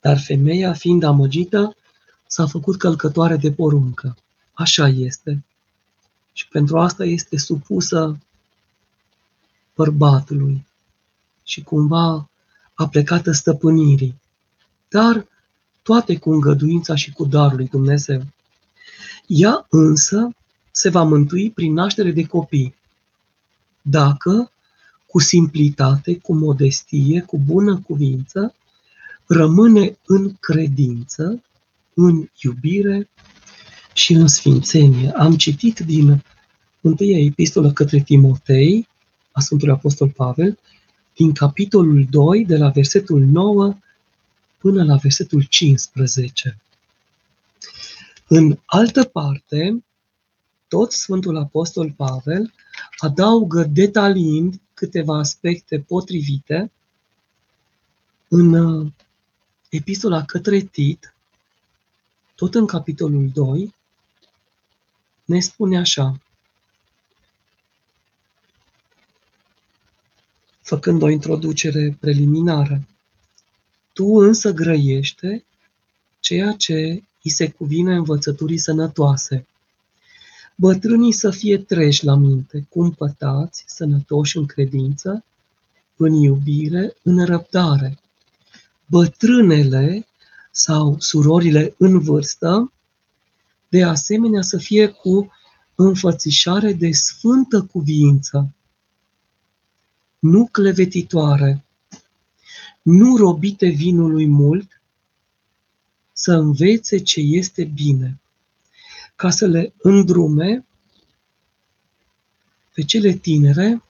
dar 0.00 0.20
femeia, 0.20 0.72
fiind 0.72 1.02
amăgită, 1.02 1.76
s-a 2.26 2.46
făcut 2.46 2.78
călcătoare 2.78 3.36
de 3.36 3.52
poruncă. 3.52 4.16
Așa 4.52 4.88
este. 4.88 5.44
Și 6.32 6.48
pentru 6.48 6.78
asta 6.78 7.04
este 7.04 7.36
supusă 7.36 8.18
bărbatului 9.74 10.66
și 11.44 11.62
cumva 11.62 12.28
a 12.74 12.88
plecată 12.88 13.32
stăpânirii. 13.32 14.20
Dar 14.88 15.26
toate 15.82 16.18
cu 16.18 16.32
îngăduința 16.32 16.94
și 16.94 17.12
cu 17.12 17.24
darul 17.24 17.56
lui 17.56 17.68
Dumnezeu. 17.68 18.22
Ea 19.32 19.66
însă 19.68 20.30
se 20.70 20.88
va 20.88 21.02
mântui 21.02 21.50
prin 21.50 21.72
naștere 21.72 22.10
de 22.10 22.22
copii, 22.22 22.74
dacă 23.82 24.50
cu 25.06 25.18
simplitate, 25.18 26.18
cu 26.18 26.34
modestie, 26.34 27.20
cu 27.20 27.38
bună 27.38 27.82
cuvință, 27.86 28.54
rămâne 29.26 29.98
în 30.06 30.34
credință, 30.40 31.42
în 31.94 32.28
iubire 32.42 33.08
și 33.92 34.12
în 34.12 34.26
sfințenie. 34.26 35.10
Am 35.10 35.36
citit 35.36 35.78
din 35.78 36.22
întâia 36.80 37.18
epistolă 37.18 37.72
către 37.72 38.00
Timotei, 38.00 38.88
a 39.32 39.40
Sfântului 39.40 39.74
Apostol 39.74 40.08
Pavel, 40.08 40.58
din 41.14 41.32
capitolul 41.32 42.06
2, 42.10 42.44
de 42.44 42.56
la 42.56 42.68
versetul 42.68 43.20
9 43.20 43.76
până 44.58 44.84
la 44.84 44.96
versetul 44.96 45.42
15. 45.42 46.58
În 48.32 48.58
altă 48.64 49.04
parte, 49.04 49.84
tot 50.68 50.92
Sfântul 50.92 51.36
Apostol 51.36 51.92
Pavel 51.92 52.52
adaugă 52.98 53.62
detaliind 53.62 54.60
câteva 54.74 55.18
aspecte 55.18 55.80
potrivite 55.80 56.72
în 58.28 58.52
uh, 58.52 58.92
epistola 59.68 60.24
către 60.24 60.60
Tit, 60.60 61.14
tot 62.34 62.54
în 62.54 62.66
capitolul 62.66 63.30
2, 63.32 63.74
ne 65.24 65.40
spune 65.40 65.78
așa, 65.78 66.20
făcând 70.60 71.02
o 71.02 71.08
introducere 71.08 71.96
preliminară. 72.00 72.86
Tu 73.92 74.04
însă 74.04 74.52
grăiește 74.52 75.44
ceea 76.20 76.52
ce 76.52 77.04
îi 77.22 77.30
se 77.30 77.50
cuvine 77.50 77.94
învățăturii 77.94 78.58
sănătoase. 78.58 79.46
Bătrânii 80.54 81.12
să 81.12 81.30
fie 81.30 81.58
treji 81.58 82.04
la 82.04 82.14
minte, 82.14 82.66
cumpătați, 82.68 83.64
sănătoși 83.66 84.36
în 84.36 84.46
credință, 84.46 85.24
în 85.96 86.12
iubire, 86.12 86.96
în 87.02 87.24
răbdare. 87.24 87.98
Bătrânele 88.86 90.06
sau 90.50 90.96
surorile 90.98 91.74
în 91.78 91.98
vârstă, 91.98 92.72
de 93.68 93.84
asemenea 93.84 94.42
să 94.42 94.58
fie 94.58 94.86
cu 94.86 95.32
înfățișare 95.74 96.72
de 96.72 96.90
sfântă 96.90 97.62
cuviință, 97.62 98.54
nu 100.18 100.48
clevetitoare, 100.52 101.64
nu 102.82 103.16
robite 103.16 103.68
vinului 103.68 104.26
mult, 104.26 104.79
să 106.20 106.32
învețe 106.32 106.98
ce 106.98 107.20
este 107.20 107.64
bine, 107.64 108.20
ca 109.16 109.30
să 109.30 109.46
le 109.46 109.72
îndrume 109.78 110.66
pe 112.74 112.82
cele 112.82 113.12
tinere 113.12 113.82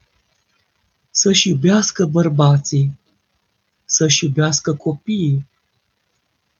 să-și 1.10 1.48
iubească 1.48 2.06
bărbații, 2.06 2.98
să-și 3.84 4.24
iubească 4.24 4.74
copiii, 4.74 5.46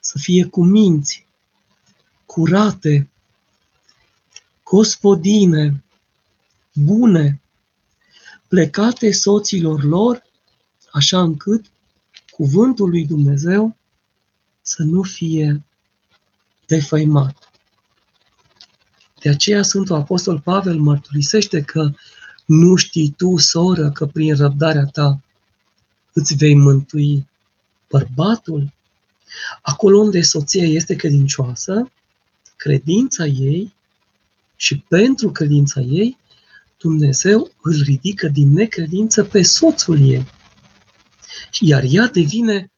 să 0.00 0.18
fie 0.18 0.44
cu 0.44 0.64
minți, 0.64 1.26
curate, 2.26 3.10
gospodine, 4.62 5.84
bune, 6.72 7.40
plecate 8.48 9.12
soților 9.12 9.82
lor, 9.82 10.22
așa 10.92 11.20
încât 11.20 11.70
cuvântul 12.30 12.88
lui 12.88 13.06
Dumnezeu 13.06 13.78
să 14.70 14.82
nu 14.82 15.02
fie 15.02 15.64
defăimat. 16.66 17.50
De 19.20 19.28
aceea 19.28 19.62
Sfântul 19.62 19.94
Apostol 19.94 20.40
Pavel 20.40 20.78
mărturisește 20.78 21.62
că 21.62 21.90
nu 22.46 22.76
știi 22.76 23.14
tu, 23.16 23.36
soră, 23.36 23.90
că 23.90 24.06
prin 24.06 24.36
răbdarea 24.36 24.84
ta 24.84 25.20
îți 26.12 26.34
vei 26.34 26.54
mântui 26.54 27.28
bărbatul? 27.88 28.72
Acolo 29.62 29.98
unde 29.98 30.20
soția 30.22 30.64
este 30.64 30.94
credincioasă, 30.94 31.90
credința 32.56 33.26
ei 33.26 33.74
și 34.56 34.78
pentru 34.78 35.30
credința 35.30 35.80
ei, 35.80 36.18
Dumnezeu 36.78 37.50
îl 37.62 37.82
ridică 37.82 38.28
din 38.28 38.52
necredință 38.52 39.24
pe 39.24 39.42
soțul 39.42 40.00
ei. 40.00 40.26
Iar 41.60 41.82
ea 41.86 42.06
devine 42.06 42.70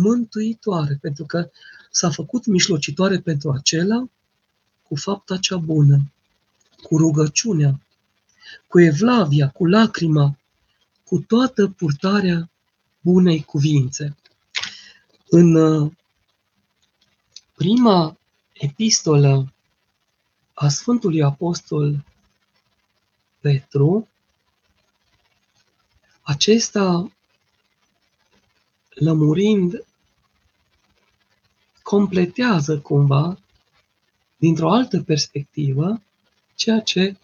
mântuitoare, 0.00 0.98
pentru 1.00 1.24
că 1.24 1.50
s-a 1.90 2.10
făcut 2.10 2.46
mișlocitoare 2.46 3.18
pentru 3.18 3.50
acela 3.50 4.08
cu 4.82 4.96
fapta 4.96 5.36
cea 5.36 5.56
bună, 5.56 6.12
cu 6.82 6.96
rugăciunea, 6.96 7.80
cu 8.66 8.80
evlavia, 8.80 9.48
cu 9.48 9.66
lacrima, 9.66 10.38
cu 11.04 11.18
toată 11.18 11.68
purtarea 11.68 12.50
bunei 13.00 13.42
cuvințe. 13.42 14.16
În 15.28 15.54
uh, 15.54 15.92
prima 17.54 18.18
epistolă 18.52 19.52
a 20.54 20.68
Sfântului 20.68 21.22
Apostol 21.22 22.04
Petru, 23.40 24.08
acesta 26.22 27.12
lămurind 28.94 29.84
completează 31.82 32.78
cumva 32.78 33.38
dintr-o 34.36 34.72
altă 34.72 35.02
perspectivă 35.02 36.00
ceea 36.54 36.80
ce 36.80 37.16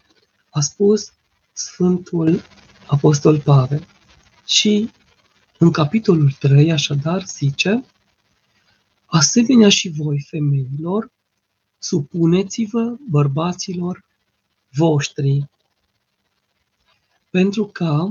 a 0.49 0.59
spus 0.59 1.11
Sfântul 1.53 2.41
Apostol 2.87 3.39
Pavel. 3.39 3.87
Și 4.45 4.89
în 5.57 5.71
capitolul 5.71 6.31
3, 6.31 6.71
așadar, 6.71 7.25
zice, 7.25 7.85
asemenea 9.05 9.69
și 9.69 9.89
voi, 9.89 10.25
femeilor, 10.29 11.11
supuneți-vă 11.77 12.95
bărbaților 13.09 14.03
voștri, 14.69 15.49
pentru 17.29 17.65
că, 17.65 18.07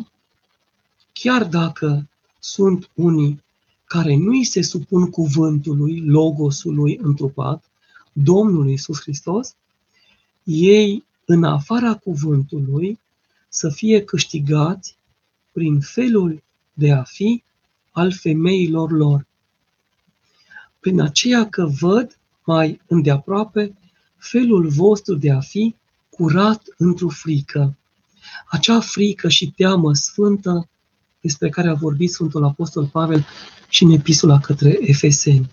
chiar 1.13 1.45
dacă 1.45 2.09
sunt 2.39 2.91
unii 2.95 3.43
care 3.93 4.17
nu 4.17 4.31
îi 4.31 4.45
se 4.45 4.63
supun 4.63 5.11
cuvântului, 5.11 6.01
logosului 6.01 6.99
întrupat, 7.03 7.65
Domnului 8.13 8.71
Iisus 8.71 9.01
Hristos, 9.01 9.55
ei, 10.45 11.05
în 11.25 11.45
afara 11.45 11.95
cuvântului, 11.95 12.99
să 13.49 13.69
fie 13.69 14.05
câștigați 14.05 14.97
prin 15.53 15.81
felul 15.81 16.43
de 16.73 16.93
a 16.93 17.03
fi 17.03 17.43
al 17.91 18.13
femeilor 18.13 18.91
lor. 18.91 19.27
Prin 20.81 21.01
aceea 21.01 21.49
că 21.49 21.67
văd 21.67 22.19
mai 22.45 22.81
îndeaproape 22.87 23.75
felul 24.17 24.69
vostru 24.69 25.15
de 25.15 25.31
a 25.31 25.41
fi 25.41 25.75
curat 26.11 26.63
într-o 26.77 27.09
frică. 27.09 27.77
Acea 28.47 28.81
frică 28.81 29.29
și 29.29 29.51
teamă 29.51 29.95
sfântă 29.95 30.69
despre 31.21 31.49
care 31.49 31.69
a 31.69 31.75
vorbit 31.75 32.13
Sfântul 32.13 32.45
Apostol 32.45 32.87
Pavel 32.87 33.25
și 33.71 33.83
în 33.83 33.91
epistola 33.91 34.39
către 34.39 34.79
Efeseni. 34.81 35.51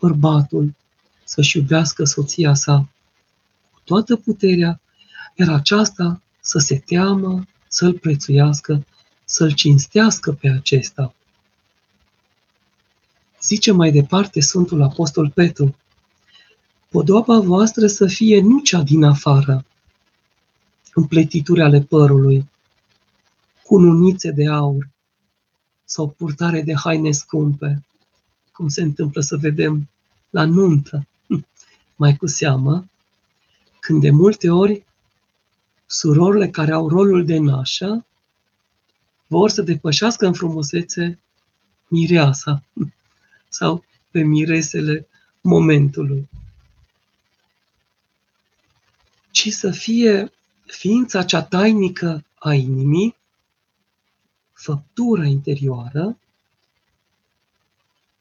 Bărbatul 0.00 0.74
să-și 1.24 1.58
iubească 1.58 2.04
soția 2.04 2.54
sa 2.54 2.88
cu 3.72 3.80
toată 3.84 4.16
puterea, 4.16 4.80
iar 5.34 5.48
aceasta 5.48 6.22
să 6.40 6.58
se 6.58 6.78
teamă, 6.78 7.46
să-l 7.68 7.98
prețuiască, 7.98 8.86
să-l 9.24 9.52
cinstească 9.52 10.32
pe 10.32 10.48
acesta. 10.48 11.14
Zice 13.42 13.72
mai 13.72 13.90
departe 13.90 14.40
Sfântul 14.40 14.82
Apostol 14.82 15.30
Petru, 15.30 15.76
podoaba 16.88 17.38
voastră 17.38 17.86
să 17.86 18.06
fie 18.06 18.40
nu 18.40 18.60
cea 18.60 18.82
din 18.82 19.04
afară, 19.04 19.64
împletituri 20.94 21.62
ale 21.62 21.80
părului, 21.80 22.48
cununițe 23.62 24.30
de 24.30 24.48
aur 24.48 24.88
sau 25.84 26.08
purtare 26.08 26.62
de 26.62 26.74
haine 26.74 27.10
scumpe, 27.10 27.84
cum 28.52 28.68
se 28.68 28.82
întâmplă 28.82 29.20
să 29.20 29.36
vedem 29.36 29.88
la 30.30 30.44
nuntă, 30.44 31.06
mai 31.96 32.16
cu 32.16 32.26
seamă, 32.26 32.88
când 33.80 34.00
de 34.00 34.10
multe 34.10 34.50
ori 34.50 34.84
surorile 35.86 36.50
care 36.50 36.72
au 36.72 36.88
rolul 36.88 37.24
de 37.24 37.38
nașă 37.38 38.06
vor 39.26 39.50
să 39.50 39.62
depășească 39.62 40.26
în 40.26 40.32
frumusețe 40.32 41.18
mireasa 41.88 42.64
sau 43.58 43.84
pe 44.10 44.22
miresele 44.22 45.06
momentului, 45.40 46.28
ci 49.30 49.48
să 49.48 49.70
fie 49.70 50.32
ființa 50.66 51.24
cea 51.24 51.42
tainică 51.42 52.24
a 52.38 52.54
inimii, 52.54 53.16
făptura 54.64 55.24
interioară, 55.24 56.18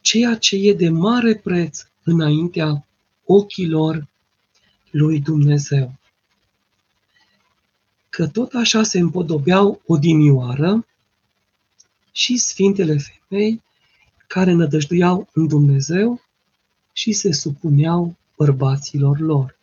ceea 0.02 0.38
ce 0.38 0.56
e 0.56 0.74
de 0.74 0.90
mare 0.90 1.36
preț 1.36 1.86
înaintea 2.04 2.88
ochilor 3.26 4.08
lui 4.92 5.20
Dumnezeu. 5.20 5.94
Că 8.10 8.28
tot 8.28 8.54
așa 8.54 8.84
se 8.84 9.00
împodobeau 9.00 9.82
odinioară 9.86 10.86
și 12.12 12.38
sfintele 12.38 12.98
femei 12.98 13.62
care 14.28 14.52
nădăjduiau 14.52 15.30
în 15.34 15.48
Dumnezeu 15.48 16.22
și 16.94 17.12
se 17.12 17.32
supuneau 17.32 18.16
bărbaților 18.38 19.20
lor. 19.20 19.58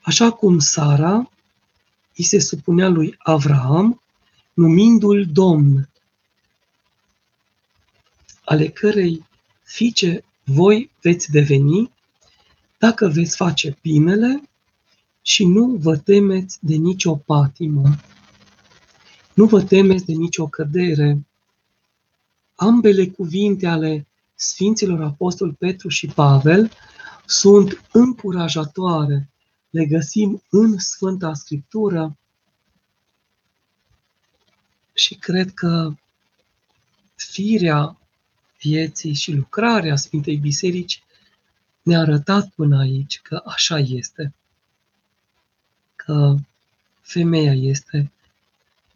Așa 0.00 0.30
cum 0.30 0.58
Sara 0.58 1.30
îi 2.16 2.24
se 2.24 2.38
supunea 2.40 2.88
lui 2.88 3.14
Avraam, 3.18 4.00
numindu-l 4.58 5.26
Domn, 5.32 5.88
ale 8.44 8.68
cărei 8.68 9.26
fiice 9.62 10.24
voi 10.44 10.90
veți 11.00 11.30
deveni 11.30 11.92
dacă 12.78 13.08
veți 13.08 13.36
face 13.36 13.78
binele 13.82 14.42
și 15.22 15.44
nu 15.44 15.66
vă 15.66 15.96
temeți 15.96 16.58
de 16.60 16.74
nicio 16.74 17.14
patimă. 17.14 17.96
Nu 19.34 19.46
vă 19.46 19.62
temeți 19.62 20.04
de 20.04 20.12
nicio 20.12 20.46
cădere. 20.46 21.26
Ambele 22.54 23.06
cuvinte 23.06 23.66
ale 23.66 24.06
Sfinților 24.34 25.02
Apostol 25.02 25.52
Petru 25.52 25.88
și 25.88 26.06
Pavel 26.06 26.70
sunt 27.26 27.84
încurajatoare. 27.92 29.30
Le 29.70 29.86
găsim 29.86 30.42
în 30.50 30.78
Sfânta 30.78 31.34
Scriptură 31.34 32.16
și 34.98 35.14
cred 35.14 35.54
că 35.54 35.94
firea 37.14 37.98
vieții 38.60 39.14
și 39.14 39.32
lucrarea 39.32 39.96
Sfintei 39.96 40.36
Biserici 40.36 41.02
ne-a 41.82 41.98
arătat 41.98 42.48
până 42.48 42.78
aici 42.78 43.20
că 43.22 43.42
așa 43.46 43.78
este, 43.78 44.34
că 45.96 46.34
femeia 47.00 47.52
este 47.52 48.12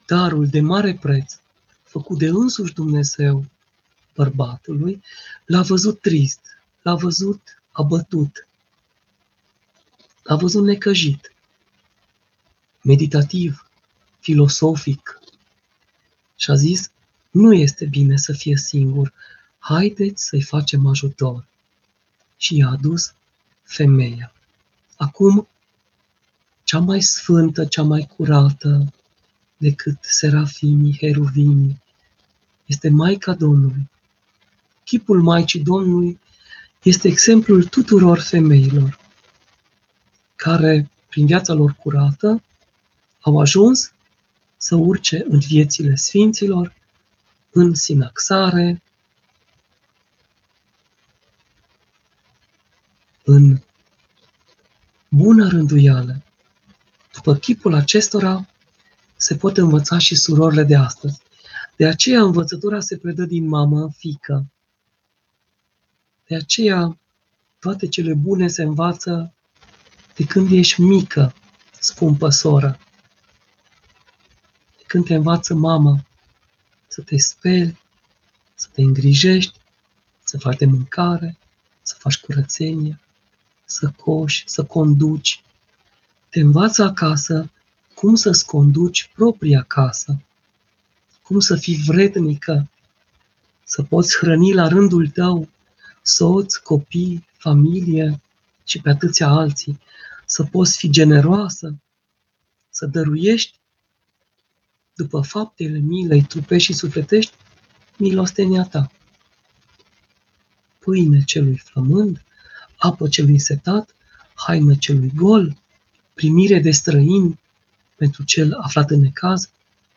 darul 0.07 0.47
de 0.47 0.61
mare 0.61 0.95
preț 0.95 1.38
făcut 1.83 2.19
de 2.19 2.27
însuși 2.27 2.73
Dumnezeu 2.73 3.45
bărbatului, 4.15 5.03
l-a 5.45 5.62
văzut 5.62 6.01
trist, 6.01 6.41
l-a 6.83 6.95
văzut 6.95 7.62
abătut, 7.73 8.49
l-a 10.23 10.37
văzut 10.37 10.65
necăjit, 10.65 11.35
meditativ, 12.83 13.71
filosofic 14.21 15.22
și 16.43 16.51
a 16.51 16.55
zis, 16.55 16.91
nu 17.31 17.53
este 17.53 17.85
bine 17.85 18.17
să 18.17 18.33
fie 18.33 18.57
singur, 18.57 19.13
haideți 19.59 20.25
să-i 20.27 20.43
facem 20.43 20.87
ajutor. 20.87 21.45
Și 22.37 22.57
i-a 22.57 22.69
adus 22.69 23.15
femeia. 23.63 24.33
Acum, 24.97 25.49
cea 26.65 26.79
mai 26.79 27.03
sfântă, 27.03 27.65
cea 27.65 27.83
mai 27.83 28.09
curată 28.17 28.93
decât 29.57 29.97
serafimii, 30.01 30.97
heruvimii, 31.01 31.83
este 32.67 32.89
Maica 32.89 33.35
Domnului. 33.35 33.91
Chipul 34.85 35.23
Maicii 35.23 35.61
Domnului 35.61 36.19
este 36.83 37.09
exemplul 37.09 37.65
tuturor 37.65 38.19
femeilor 38.21 38.99
care, 40.37 40.91
prin 41.09 41.27
viața 41.27 41.53
lor 41.53 41.73
curată, 41.73 42.43
au 43.21 43.41
ajuns 43.41 43.93
să 44.62 44.75
urce 44.75 45.25
în 45.29 45.38
viețile 45.38 45.94
sfinților, 45.94 46.75
în 47.51 47.75
sinaxare, 47.75 48.83
în 53.25 53.59
bună 55.09 55.48
rânduială. 55.48 56.22
După 57.12 57.35
chipul 57.35 57.75
acestora 57.75 58.46
se 59.16 59.37
pot 59.37 59.57
învăța 59.57 59.98
și 59.98 60.14
surorile 60.14 60.64
de 60.64 60.77
astăzi. 60.77 61.20
De 61.77 61.87
aceea 61.87 62.22
învățătura 62.22 62.81
se 62.81 62.96
predă 62.96 63.25
din 63.25 63.48
mamă 63.48 63.81
în 63.81 63.90
fică. 63.90 64.46
De 66.27 66.37
aceea 66.37 66.98
toate 67.59 67.88
cele 67.88 68.14
bune 68.14 68.48
se 68.48 68.62
învață 68.62 69.35
de 70.14 70.25
când 70.25 70.51
ești 70.51 70.81
mică, 70.81 71.35
scumpă 71.81 72.29
soră. 72.29 72.79
De 74.93 74.99
când 74.99 75.11
te 75.11 75.17
învață 75.17 75.55
mama 75.55 76.05
să 76.89 77.03
te 77.03 77.19
speli, 77.19 77.79
să 78.55 78.69
te 78.73 78.83
îngrijești, 78.83 79.59
să 80.25 80.39
faci 80.39 80.57
de 80.57 80.67
mâncare, 80.67 81.37
să 81.83 81.95
faci 81.99 82.19
curățenie, 82.19 83.01
să 83.65 83.93
coși, 83.97 84.43
să 84.47 84.65
conduci. 84.65 85.43
Te 86.29 86.41
învață 86.41 86.83
acasă 86.83 87.51
cum 87.95 88.15
să-ți 88.15 88.47
conduci 88.47 89.11
propria 89.15 89.63
casă, 89.63 90.23
cum 91.23 91.41
să 91.41 91.57
fii 91.57 91.83
vrednică, 91.87 92.69
să 93.65 93.83
poți 93.83 94.17
hrăni 94.17 94.53
la 94.53 94.69
rândul 94.69 95.09
tău 95.09 95.49
soț, 96.03 96.57
copii, 96.57 97.27
familie 97.39 98.21
și 98.65 98.81
pe 98.81 98.91
atâția 98.91 99.29
alții, 99.29 99.81
să 100.27 100.45
poți 100.45 100.77
fi 100.77 100.91
generoasă, 100.91 101.75
să 102.71 102.87
dăruiești 102.87 103.61
după 105.03 105.21
faptele 105.21 105.79
milei 105.79 106.23
trupești 106.23 106.73
și 106.73 106.79
sufletești, 106.79 107.33
milostenia 107.99 108.65
ta. 108.65 108.91
Pâine 110.79 111.25
celui 111.25 111.57
flămând, 111.57 112.25
apă 112.77 113.09
celui 113.09 113.38
setat, 113.38 113.95
haină 114.35 114.75
celui 114.75 115.12
gol, 115.15 115.57
primire 116.15 116.61
de 116.61 116.71
străini 116.71 117.41
pentru 117.97 118.25
cel 118.25 118.53
aflat 118.53 118.91
în 118.91 119.01
necaz 119.01 119.51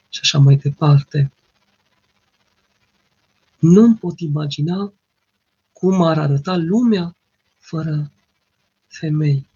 și 0.10 0.20
așa 0.22 0.38
mai 0.38 0.56
departe. 0.56 1.32
Nu-mi 3.60 3.96
pot 3.96 4.20
imagina 4.20 4.94
cum 5.74 6.02
ar 6.02 6.20
arăta 6.20 6.56
lumea 6.56 7.16
fără 7.58 8.12
femei. 8.88 9.48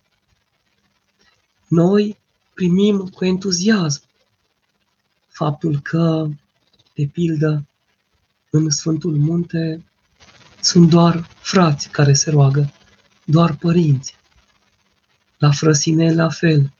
Noi 1.67 2.17
primim 2.53 3.07
cu 3.07 3.25
entuziasm 3.25 4.08
faptul 5.39 5.79
că, 5.79 6.27
de 6.93 7.09
pildă, 7.11 7.65
în 8.49 8.69
Sfântul 8.69 9.15
Munte 9.15 9.83
sunt 10.61 10.89
doar 10.89 11.27
frați 11.41 11.89
care 11.89 12.13
se 12.13 12.29
roagă, 12.29 12.73
doar 13.25 13.55
părinți. 13.55 14.15
La 15.37 15.51
Frăsine 15.51 16.13
la 16.13 16.29
fel, 16.29 16.73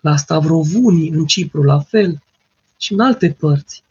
la 0.00 0.16
Stavrovunii 0.16 1.08
în 1.10 1.26
Cipru 1.26 1.62
la 1.62 1.80
fel 1.80 2.22
și 2.78 2.92
în 2.92 3.00
alte 3.00 3.36
părți. 3.38 3.82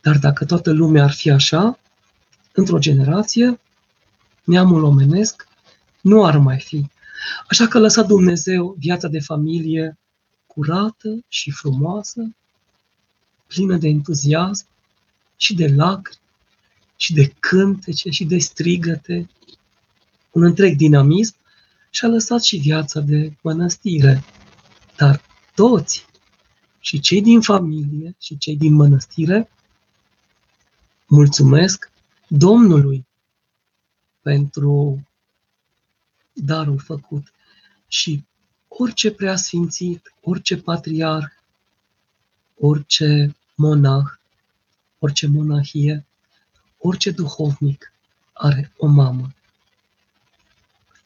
Dar 0.00 0.18
dacă 0.18 0.44
toată 0.44 0.70
lumea 0.72 1.02
ar 1.02 1.12
fi 1.12 1.30
așa, 1.30 1.78
într-o 2.52 2.78
generație, 2.78 3.60
neamul 4.44 4.82
omenesc 4.82 5.48
nu 6.00 6.24
ar 6.24 6.36
mai 6.38 6.60
fi. 6.60 6.86
Așa 7.48 7.66
că 7.66 7.78
lăsa 7.78 8.02
Dumnezeu 8.02 8.76
viața 8.78 9.08
de 9.08 9.20
familie 9.20 9.99
curată 10.54 11.24
și 11.28 11.50
frumoasă, 11.50 12.34
plină 13.46 13.76
de 13.76 13.88
entuziasm 13.88 14.66
și 15.36 15.54
de 15.54 15.66
lacrimi 15.66 16.18
și 16.96 17.12
de 17.12 17.32
cântece 17.40 18.10
și 18.10 18.24
de 18.24 18.38
strigăte, 18.38 19.28
un 20.30 20.42
întreg 20.42 20.76
dinamism 20.76 21.34
și 21.90 22.04
a 22.04 22.08
lăsat 22.08 22.42
și 22.42 22.56
viața 22.56 23.00
de 23.00 23.32
mănăstire. 23.42 24.24
Dar 24.96 25.22
toți, 25.54 26.06
și 26.80 27.00
cei 27.00 27.22
din 27.22 27.40
familie 27.40 28.14
și 28.20 28.38
cei 28.38 28.56
din 28.56 28.74
mănăstire, 28.74 29.50
mulțumesc 31.06 31.90
Domnului 32.28 33.06
pentru 34.20 35.02
darul 36.32 36.78
făcut 36.78 37.32
și 37.88 38.24
orice 38.80 39.10
preasfințit, 39.10 40.14
orice 40.20 40.56
patriarh, 40.56 41.32
orice 42.58 43.36
monah, 43.54 44.04
orice 44.98 45.26
monahie, 45.26 46.06
orice 46.78 47.10
duhovnic 47.10 47.92
are 48.32 48.72
o 48.76 48.86
mamă 48.86 49.34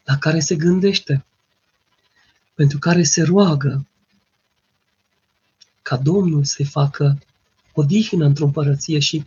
la 0.03 0.17
care 0.17 0.39
se 0.39 0.55
gândește, 0.55 1.25
pentru 2.53 2.79
care 2.79 3.03
se 3.03 3.23
roagă 3.23 3.87
ca 5.81 5.97
Domnul 5.97 6.43
să-i 6.43 6.65
facă 6.65 7.19
odihnă 7.73 8.25
într-o 8.25 8.45
împărăție 8.45 8.99
și 8.99 9.23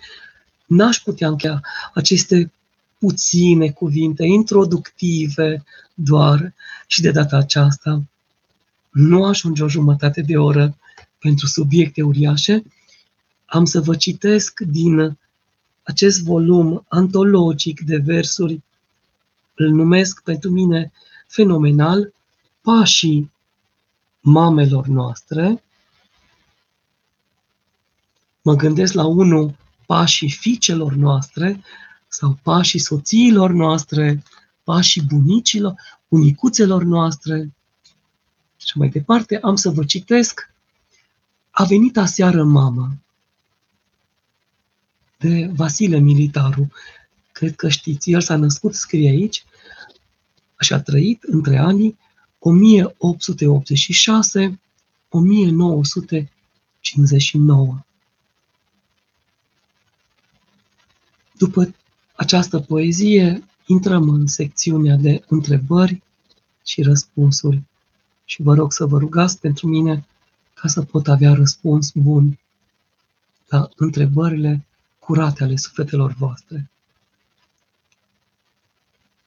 n-aș 0.67 0.99
putea 0.99 1.29
încheia 1.29 1.63
aceste 1.95 2.53
puține 2.99 3.71
cuvinte 3.71 4.25
introductive 4.25 5.65
doar 5.95 6.55
și 6.87 7.01
de 7.01 7.11
data 7.11 7.37
aceasta 7.37 8.03
nu 8.99 9.25
ajunge 9.25 9.63
o 9.63 9.69
jumătate 9.69 10.21
de 10.21 10.37
oră 10.37 10.77
pentru 11.19 11.47
subiecte 11.47 12.03
uriașe, 12.03 12.63
am 13.45 13.65
să 13.65 13.81
vă 13.81 13.97
citesc 13.97 14.61
din 14.61 15.19
acest 15.83 16.23
volum 16.23 16.85
antologic 16.89 17.81
de 17.81 17.97
versuri, 17.97 18.63
îl 19.55 19.71
numesc 19.71 20.23
pentru 20.23 20.51
mine 20.51 20.93
fenomenal, 21.27 22.13
pașii 22.61 23.33
mamelor 24.21 24.87
noastre. 24.87 25.63
Mă 28.43 28.55
gândesc 28.55 28.93
la 28.93 29.07
unul, 29.07 29.57
pașii 29.87 30.31
fiicelor 30.31 30.93
noastre 30.93 31.61
sau 32.09 32.39
pașii 32.43 32.79
soțiilor 32.79 33.51
noastre, 33.51 34.23
pașii 34.65 35.03
bunicilor, 35.03 35.75
bunicuțelor 36.09 36.83
noastre, 36.83 37.53
și 38.69 38.79
mai 38.79 38.89
departe, 38.89 39.39
am 39.43 39.57
să 39.57 39.71
vă 39.71 39.85
citesc 39.85 40.51
A 41.51 41.65
venit 41.65 41.97
aseară 41.97 42.45
mama 42.45 42.97
de 45.19 45.51
Vasile 45.53 45.99
Militaru. 45.99 46.71
Cred 47.33 47.57
că 47.57 47.69
știți, 47.69 48.11
el 48.11 48.21
s-a 48.21 48.37
născut, 48.37 48.75
scrie 48.75 49.09
aici, 49.09 49.45
și 50.61 50.73
a 50.73 50.81
trăit 50.81 51.23
între 51.23 51.59
anii 51.59 51.99
1886-1959. 51.99 51.99
După 61.33 61.75
această 62.17 62.61
poezie, 62.61 63.45
intrăm 63.67 64.09
în 64.09 64.27
secțiunea 64.27 64.97
de 64.97 65.25
întrebări 65.29 66.03
și 66.65 66.83
răspunsuri 66.83 67.63
și 68.31 68.43
vă 68.43 68.55
rog 68.55 68.73
să 68.73 68.87
vă 68.87 68.99
rugați 68.99 69.38
pentru 69.38 69.67
mine 69.67 70.07
ca 70.55 70.69
să 70.69 70.83
pot 70.83 71.09
avea 71.09 71.33
răspuns 71.35 71.91
bun 71.91 72.38
la 73.49 73.69
întrebările 73.77 74.67
curate 74.99 75.45
ale 75.45 75.57
sufletelor 75.57 76.12
voastre. 76.12 76.71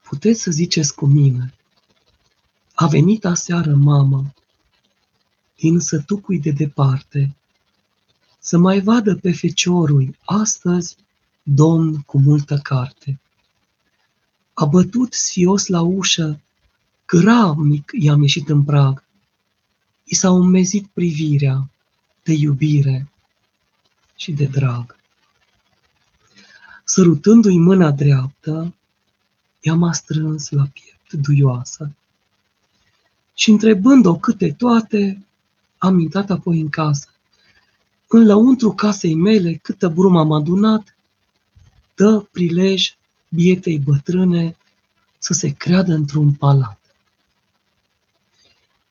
Puteți 0.04 0.42
să 0.42 0.52
ziceți 0.52 0.96
cu 0.96 1.06
mine, 1.06 1.54
a 2.74 2.88
venit 2.88 3.26
aseară 3.26 3.76
mama 3.76 4.34
din 5.56 5.80
sătucui 5.80 6.40
de 6.40 6.52
departe, 6.52 7.36
să 8.40 8.58
mai 8.58 8.80
vadă 8.80 9.16
pe 9.16 9.32
feciorul 9.32 10.18
astăzi 10.26 10.96
domn 11.44 12.02
cu 12.02 12.20
multă 12.20 12.58
carte. 12.58 13.20
A 14.54 14.66
bătut 14.66 15.14
sfios 15.14 15.68
la 15.68 15.82
ușă 15.82 16.40
Gravnic 17.17 17.91
i-am 18.00 18.21
ieșit 18.21 18.50
în 18.50 18.63
prag. 18.63 19.04
I 20.04 20.15
s-a 20.15 20.32
umezit 20.32 20.88
privirea 20.88 21.69
de 22.24 22.34
iubire 22.34 23.12
și 24.15 24.32
de 24.32 24.45
drag. 24.45 24.95
Sărutându-i 26.84 27.58
mâna 27.58 27.91
dreaptă, 27.91 28.74
i-am 29.60 29.91
strâns 29.91 30.50
la 30.50 30.67
piept 30.74 31.26
duioasă. 31.26 31.91
Și 33.34 33.50
întrebând-o 33.50 34.15
câte 34.15 34.52
toate, 34.52 35.26
am 35.78 36.00
intrat 36.00 36.30
apoi 36.30 36.60
în 36.60 36.69
casă. 36.69 37.08
În 38.08 38.26
lăuntru 38.26 38.71
casei 38.71 39.15
mele, 39.15 39.54
câtă 39.54 39.89
brum 39.89 40.17
am 40.17 40.32
adunat, 40.32 40.95
dă 41.95 42.19
prilej 42.32 42.95
bietei 43.30 43.80
bătrâne 43.80 44.56
să 45.17 45.34
se 45.34 45.50
creadă 45.50 45.93
într-un 45.93 46.34
palat 46.34 46.81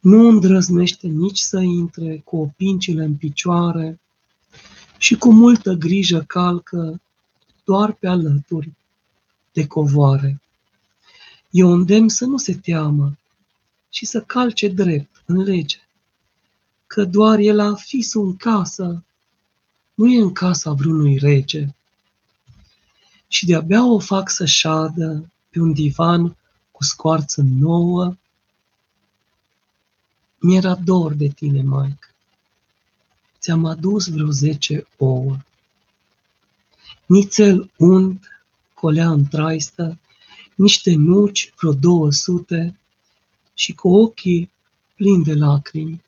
nu 0.00 0.28
îndrăznește 0.28 1.06
nici 1.06 1.38
să 1.38 1.58
intre 1.58 2.20
cu 2.24 2.36
opincile 2.36 3.04
în 3.04 3.16
picioare 3.16 4.00
și 4.98 5.16
cu 5.16 5.32
multă 5.32 5.72
grijă 5.72 6.24
calcă 6.26 7.00
doar 7.64 7.92
pe 7.92 8.06
alături 8.06 8.72
de 9.52 9.66
covoare. 9.66 10.40
Eu 11.50 11.72
îndemn 11.72 12.08
să 12.08 12.24
nu 12.24 12.36
se 12.36 12.54
teamă 12.54 13.18
și 13.88 14.06
să 14.06 14.20
calce 14.20 14.68
drept 14.68 15.22
în 15.26 15.42
lege, 15.42 15.78
că 16.86 17.04
doar 17.04 17.38
e 17.38 17.52
la 17.52 17.74
fisul 17.74 18.24
în 18.24 18.36
casă, 18.36 19.04
nu 19.94 20.06
e 20.06 20.20
în 20.20 20.32
casa 20.32 20.72
vreunui 20.72 21.18
rege. 21.18 21.68
Și 23.28 23.46
de-abia 23.46 23.84
o 23.84 23.98
fac 23.98 24.30
să 24.30 24.44
șadă 24.44 25.30
pe 25.50 25.60
un 25.60 25.72
divan 25.72 26.36
cu 26.70 26.84
scoarță 26.84 27.42
nouă, 27.42 28.16
mi-era 30.40 30.74
dor 30.74 31.12
de 31.12 31.28
tine, 31.28 31.62
Mike. 31.62 32.14
Ți-am 33.38 33.64
adus 33.64 34.08
vreo 34.08 34.30
zece 34.30 34.86
ouă. 34.96 35.36
Nițel 37.06 37.70
unt, 37.76 38.44
colea 38.74 39.10
în 39.10 39.26
traistă, 39.26 39.98
niște 40.54 40.94
nuci, 40.94 41.52
vreo 41.56 41.72
două 41.72 42.10
sute, 42.10 42.78
și 43.54 43.74
cu 43.74 43.88
ochii 43.88 44.50
plini 44.94 45.24
de 45.24 45.34
lacrimi. 45.34 46.02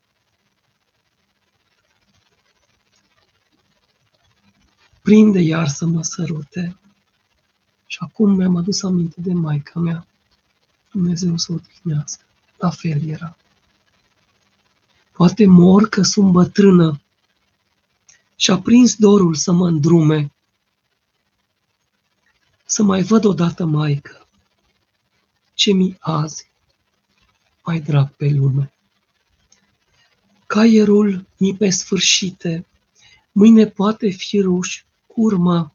Prinde 5.01 5.39
iar 5.39 5.67
să 5.67 5.85
mă 5.85 6.03
sărute. 6.03 6.77
Și 7.85 7.97
acum 8.01 8.35
mi-am 8.35 8.55
adus 8.55 8.83
aminte 8.83 9.21
de 9.21 9.33
maica 9.33 9.79
mea. 9.79 10.07
Dumnezeu 10.91 11.37
să 11.37 11.51
o 11.51 11.55
odihnească. 11.55 12.23
La 12.57 12.69
fel 12.69 13.07
era. 13.07 13.37
Poate 15.13 15.45
mor 15.45 15.89
că 15.89 16.01
sunt 16.01 16.31
bătrână 16.31 17.01
și 18.35 18.51
a 18.51 18.59
prins 18.59 18.95
dorul 18.95 19.35
să 19.35 19.51
mă 19.51 19.67
îndrume, 19.67 20.31
să 22.65 22.83
mai 22.83 23.03
văd 23.03 23.23
odată 23.25 23.65
maică 23.65 24.27
ce 25.53 25.71
mi 25.71 25.97
azi 25.99 26.51
mai 27.63 27.79
drag 27.79 28.09
pe 28.15 28.29
lume. 28.29 28.73
Caierul 30.47 31.25
mi 31.37 31.57
pe 31.57 31.69
sfârșite, 31.69 32.65
mâine 33.31 33.67
poate 33.67 34.09
fi 34.09 34.39
ruș 34.39 34.83
curma 35.07 35.73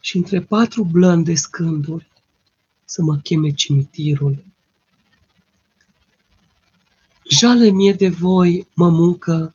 și 0.00 0.16
între 0.16 0.40
patru 0.40 0.84
blânde 0.84 1.34
scânduri 1.34 2.10
să 2.84 3.02
mă 3.02 3.16
cheme 3.16 3.50
cimitirul. 3.50 4.44
Jale 7.28 7.70
mie 7.70 7.92
de 7.92 8.08
voi, 8.08 8.66
mămucă, 8.74 9.54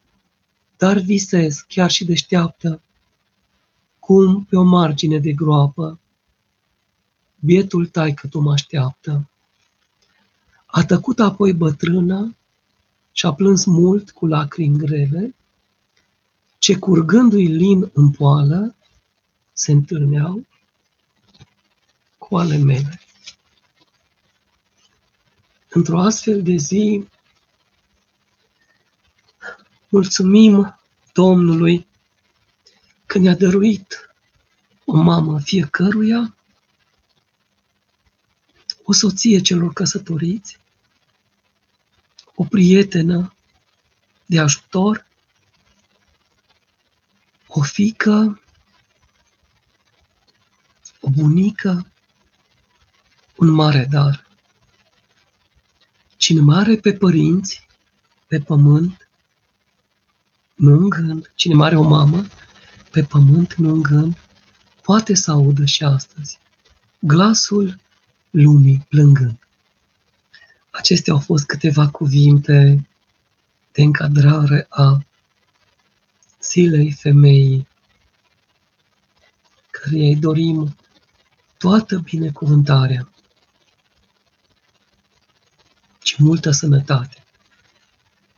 dar 0.78 0.98
visez, 0.98 1.66
chiar 1.68 1.92
și 1.92 2.06
deșteaptă, 2.06 2.82
cum 4.00 4.44
pe 4.44 4.56
o 4.56 4.64
margine 4.64 5.20
de 5.20 5.32
groapă, 5.32 6.00
bietul 7.40 7.88
taică 7.88 8.28
tu 8.28 8.40
mă 8.40 8.52
așteaptă. 8.52 9.30
A 10.66 10.86
tăcut 10.86 11.20
apoi 11.20 11.54
bătrâna 11.54 12.36
și-a 13.12 13.34
plâns 13.34 13.66
mult 13.66 14.12
cu 14.12 14.26
lacrimi 14.26 14.78
grele, 14.78 15.36
ce 16.58 16.78
curgându-i 16.78 17.48
lin 17.48 17.90
în 17.94 18.12
poală, 18.12 18.76
se 19.54 19.72
întâlneau 19.72 20.46
cu 22.18 22.38
ale 22.38 22.58
mele. 22.58 23.02
Într-o 25.70 26.00
astfel 26.00 26.44
de 26.44 26.56
zi, 26.56 27.08
mulțumim 29.94 30.80
Domnului 31.12 31.88
că 33.06 33.18
ne-a 33.18 33.36
dăruit 33.36 34.16
o 34.86 34.96
mamă 34.96 35.40
fiecăruia, 35.40 36.36
o 38.84 38.94
soție 38.94 39.42
celor 39.42 39.74
căsătoriți, 39.74 40.60
o 42.36 42.44
prietenă 42.44 43.36
de 44.26 44.40
ajutor, 44.40 45.06
o 47.48 47.62
fică, 47.62 48.42
o 51.00 51.10
bunică, 51.10 51.88
un 53.36 53.50
mare 53.50 53.88
dar. 53.92 54.28
Cine 56.18 56.42
mare 56.42 56.76
pe 56.76 56.94
părinți, 56.94 57.68
pe 58.28 58.40
pământ, 58.40 59.03
nu 60.64 60.74
în 60.74 60.90
gând, 60.90 61.32
cine 61.36 61.54
mare 61.54 61.76
o 61.76 61.82
mamă, 61.82 62.26
pe 62.92 63.04
pământ, 63.04 63.54
nu 63.54 63.70
în 63.70 63.82
gând, 63.82 64.18
poate 64.82 65.14
să 65.14 65.32
audă 65.32 65.66
și 65.66 65.84
astăzi 65.84 66.40
glasul 67.00 67.80
lumii 68.30 68.86
plângând. 68.90 69.48
Acestea 70.70 71.14
au 71.14 71.20
fost 71.20 71.46
câteva 71.46 71.90
cuvinte 71.90 72.88
de 73.72 73.82
încadrare 73.82 74.66
a 74.70 75.06
zilei 76.42 76.92
femeii, 76.92 77.68
care 79.72 79.96
îi 79.96 80.16
dorim 80.16 80.76
toată 81.58 81.98
binecuvântarea 81.98 83.10
și 86.04 86.24
multă 86.24 86.52
sănătate 86.52 87.24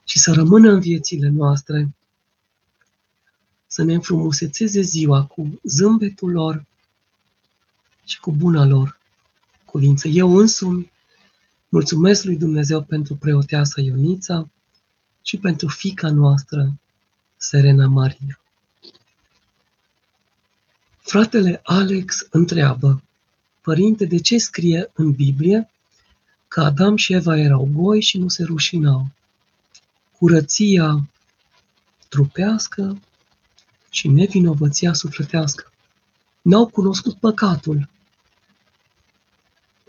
și 0.03 0.19
să 0.19 0.33
rămână 0.33 0.71
în 0.71 0.79
viețile 0.79 1.29
noastre, 1.29 1.94
să 3.75 3.83
ne 3.83 3.93
înfrumusețeze 3.93 4.81
ziua 4.81 5.25
cu 5.25 5.59
zâmbetul 5.63 6.31
lor 6.31 6.65
și 8.05 8.19
cu 8.19 8.31
buna 8.31 8.65
lor 8.65 8.99
cuvință. 9.65 10.07
Eu 10.07 10.35
însumi 10.35 10.91
mulțumesc 11.69 12.23
lui 12.23 12.37
Dumnezeu 12.37 12.83
pentru 12.83 13.15
preoteasa 13.15 13.81
Ionița 13.81 14.49
și 15.21 15.37
pentru 15.37 15.67
fica 15.67 16.09
noastră, 16.09 16.73
Serena 17.37 17.87
Maria. 17.87 18.39
Fratele 20.97 21.59
Alex 21.63 22.27
întreabă, 22.29 23.03
Părinte, 23.61 24.05
de 24.05 24.19
ce 24.19 24.37
scrie 24.37 24.91
în 24.93 25.11
Biblie 25.11 25.71
că 26.47 26.61
Adam 26.61 26.95
și 26.95 27.13
Eva 27.13 27.37
erau 27.37 27.69
goi 27.73 28.01
și 28.01 28.17
nu 28.17 28.27
se 28.27 28.43
rușinau? 28.43 29.07
Curăția 30.17 31.09
trupească 32.07 32.99
și 33.95 34.07
nevinovăția 34.07 34.93
sufletească. 34.93 35.71
N-au 36.41 36.67
cunoscut 36.67 37.13
păcatul. 37.13 37.89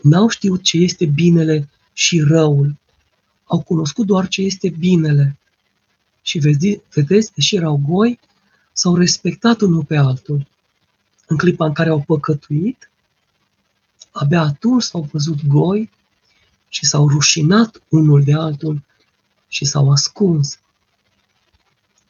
N-au 0.01 0.27
știut 0.27 0.63
ce 0.63 0.77
este 0.77 1.05
binele 1.05 1.69
și 1.93 2.19
răul. 2.19 2.75
Au 3.45 3.61
cunoscut 3.61 4.05
doar 4.05 4.27
ce 4.27 4.41
este 4.41 4.69
binele. 4.69 5.37
Și 6.21 6.39
vedeți, 6.89 7.33
deși 7.33 7.55
erau 7.55 7.81
goi, 7.87 8.19
s-au 8.73 8.95
respectat 8.95 9.61
unul 9.61 9.83
pe 9.83 9.97
altul. 9.97 10.47
În 11.25 11.37
clipa 11.37 11.65
în 11.65 11.73
care 11.73 11.89
au 11.89 12.03
păcătuit, 12.05 12.89
abia 14.11 14.41
atunci 14.41 14.83
s-au 14.83 15.09
văzut 15.11 15.45
goi 15.45 15.89
și 16.69 16.85
s-au 16.85 17.09
rușinat 17.09 17.81
unul 17.89 18.23
de 18.23 18.33
altul 18.33 18.81
și 19.47 19.65
s-au 19.65 19.91
ascuns 19.91 20.59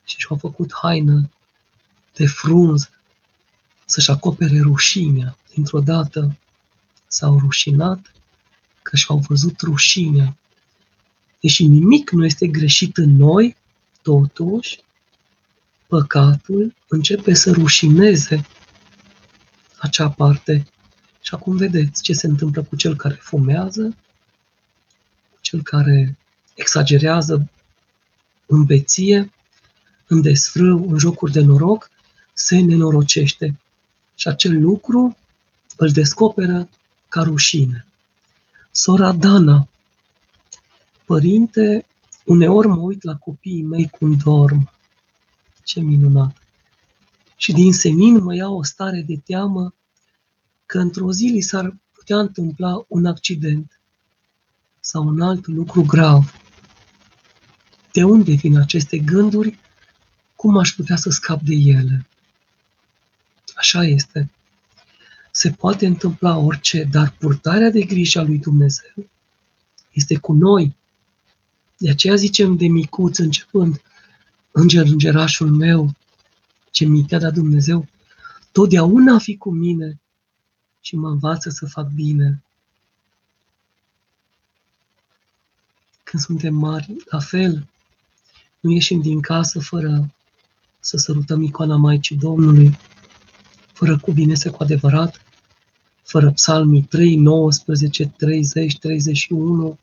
și 0.04 0.18
și-au 0.18 0.38
făcut 0.38 0.74
haină 0.82 1.30
de 2.18 2.26
frunz 2.28 2.90
să-și 3.86 4.12
acopere 4.12 4.60
rușinea. 4.60 5.38
Dintr-o 5.54 5.80
dată 5.80 6.38
s-au 7.08 7.40
rușinat 7.40 8.12
că 8.82 8.96
și-au 8.96 9.18
văzut 9.18 9.62
rușinea. 9.62 10.38
Deși 11.40 11.66
nimic 11.66 12.10
nu 12.12 12.26
este 12.26 12.48
greșit 12.48 12.98
în 12.98 13.16
noi, 13.16 13.56
totuși, 14.02 14.80
păcatul 15.88 16.76
începe 16.88 17.34
să 17.34 17.52
rușineze 17.52 18.46
acea 19.78 20.10
parte. 20.10 20.68
Și 21.22 21.34
acum 21.34 21.56
vedeți 21.58 22.02
ce 22.02 22.14
se 22.14 22.28
întâmplă 22.28 22.64
cu 22.64 22.76
cel 22.76 22.96
care 22.96 23.14
fumează, 23.14 23.96
cu 25.34 25.38
cel 25.42 25.62
care 25.62 26.18
exagerează 26.56 27.50
în 28.46 28.64
beție, 28.64 29.32
în 30.08 30.22
desfrâu, 30.22 30.90
în 30.90 30.98
jocuri 30.98 31.32
de 31.32 31.42
noroc, 31.42 31.90
se 32.38 32.60
nenorocește. 32.60 33.60
Și 34.16 34.28
acel 34.28 34.62
lucru 34.62 35.18
îl 35.78 35.90
descoperă 35.90 36.70
ca 37.08 37.22
rușine. 37.22 37.86
Sora 38.72 39.12
Dana, 39.12 39.68
părinte, 41.06 41.86
uneori 42.26 42.68
mă 42.68 42.76
uit 42.76 43.04
la 43.04 43.16
copiii 43.16 43.62
mei 43.62 43.90
cum 43.90 44.14
dorm. 44.14 44.72
Ce 45.64 45.80
minunat! 45.80 46.38
Și 47.36 47.54
din 47.54 47.74
senin 47.74 48.24
mă 48.24 48.36
ia 48.36 48.50
o 48.50 48.64
stare 48.64 49.02
de 49.08 49.16
teamă 49.26 49.74
că 50.66 50.80
într-o 50.80 51.12
zi 51.12 51.26
li 51.26 51.42
s-ar 51.42 51.76
putea 51.94 52.20
întâmpla 52.20 52.86
un 52.88 53.06
accident 53.06 53.80
sau 54.80 55.08
un 55.08 55.22
alt 55.22 55.48
lucru 55.48 55.82
grav. 55.82 56.34
De 57.92 58.04
unde 58.04 58.34
vin 58.34 58.58
aceste 58.58 58.98
gânduri? 58.98 59.60
Cum 60.36 60.58
aș 60.58 60.72
putea 60.72 60.96
să 60.96 61.10
scap 61.10 61.42
de 61.42 61.54
ele? 61.54 62.08
Așa 63.58 63.84
este 63.84 64.30
se 65.38 65.52
poate 65.52 65.86
întâmpla 65.86 66.38
orice, 66.38 66.84
dar 66.84 67.16
purtarea 67.20 67.70
de 67.70 67.82
grijă 67.82 68.20
a 68.20 68.24
lui 68.24 68.38
Dumnezeu 68.38 69.10
este 69.92 70.18
cu 70.18 70.34
noi. 70.34 70.76
De 71.78 71.90
aceea 71.90 72.16
zicem 72.16 72.56
de 72.56 72.68
micuț 72.68 73.18
începând, 73.18 73.82
Înger, 74.52 74.86
îngerașul 74.86 75.52
meu, 75.52 75.96
ce 76.72 76.86
mi 76.86 77.06
te-a 77.06 77.20
dat 77.20 77.34
Dumnezeu, 77.34 77.88
totdeauna 78.52 79.20
fi 79.20 79.38
cu 79.38 79.52
mine 79.52 80.00
și 80.82 80.96
mă 80.96 81.10
învață 81.10 81.50
să 81.50 81.66
fac 81.66 81.90
bine. 81.90 82.44
Când 86.04 86.24
suntem 86.24 86.54
mari, 86.54 86.96
la 87.10 87.20
fel, 87.20 87.68
nu 88.60 88.72
ieșim 88.72 89.02
din 89.02 89.22
casă 89.22 89.60
fără 89.60 90.14
să 90.80 90.98
sărutăm 90.98 91.42
icoana 91.42 91.76
Maicii 91.76 92.16
Domnului, 92.16 92.78
fără 93.78 93.98
cuvinte 93.98 94.50
cu 94.50 94.64
adevărat, 94.64 95.22
fără 96.04 96.32
psalmii 96.32 96.84
3, 96.84 97.16
19, 97.16 98.06
30, 98.18 98.80
31, 98.80 99.78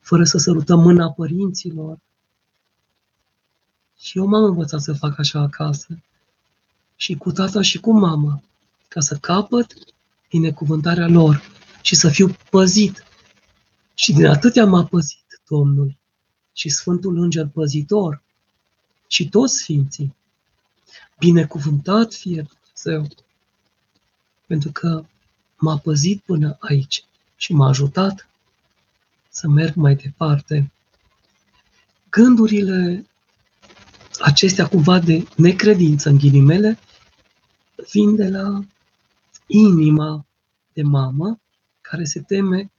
fără 0.00 0.24
să 0.24 0.38
sărutăm 0.38 0.80
mâna 0.80 1.10
părinților. 1.10 1.98
Și 3.98 4.18
eu 4.18 4.26
m-am 4.26 4.44
învățat 4.44 4.80
să 4.80 4.92
fac 4.92 5.18
așa 5.18 5.40
acasă. 5.40 6.02
Și 6.96 7.14
cu 7.14 7.32
tata 7.32 7.62
și 7.62 7.78
cu 7.78 7.92
mama, 7.92 8.42
ca 8.88 9.00
să 9.00 9.16
capăt 9.16 9.74
binecuvântarea 10.30 11.08
lor. 11.08 11.42
și 11.82 11.94
să 11.94 12.08
fiu 12.08 12.36
păzit. 12.50 13.04
Și 13.94 14.12
din 14.12 14.26
atâtea 14.26 14.64
m-a 14.66 14.84
păzit 14.84 15.40
Domnul 15.48 15.96
și 16.52 16.68
Sfântul 16.68 17.18
Înger 17.18 17.46
Păzitor 17.46 18.22
și 19.06 19.28
toți 19.28 19.56
Sfinții. 19.56 20.14
Binecuvântat 21.18 22.14
fie 22.14 22.46
Dumnezeu, 22.82 23.08
pentru 24.46 24.72
că 24.72 25.04
m-a 25.58 25.78
păzit 25.78 26.22
până 26.22 26.56
aici 26.60 27.04
și 27.36 27.52
m-a 27.52 27.68
ajutat 27.68 28.28
să 29.28 29.48
merg 29.48 29.74
mai 29.74 29.94
departe. 29.94 30.72
Gândurile 32.10 33.06
acestea 34.20 34.68
cumva 34.68 34.98
de 34.98 35.24
necredință 35.36 36.08
în 36.08 36.16
ghilimele 36.16 36.78
vin 37.92 38.16
de 38.16 38.28
la 38.28 38.64
inima 39.46 40.26
de 40.72 40.82
mamă 40.82 41.40
care 41.80 42.04
se 42.04 42.20
teme 42.20 42.70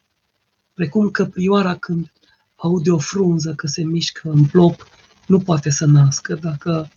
precum 0.74 1.10
căprioara 1.10 1.76
când 1.76 2.12
aude 2.56 2.92
o 2.92 2.98
frunză 2.98 3.54
că 3.54 3.68
se 3.68 3.84
mișcă 3.84 4.30
în 4.30 4.46
plop, 4.46 4.88
nu 5.28 5.40
poate 5.40 5.70
să 5.70 5.86
nască 5.86 6.36
dacă 6.36 6.90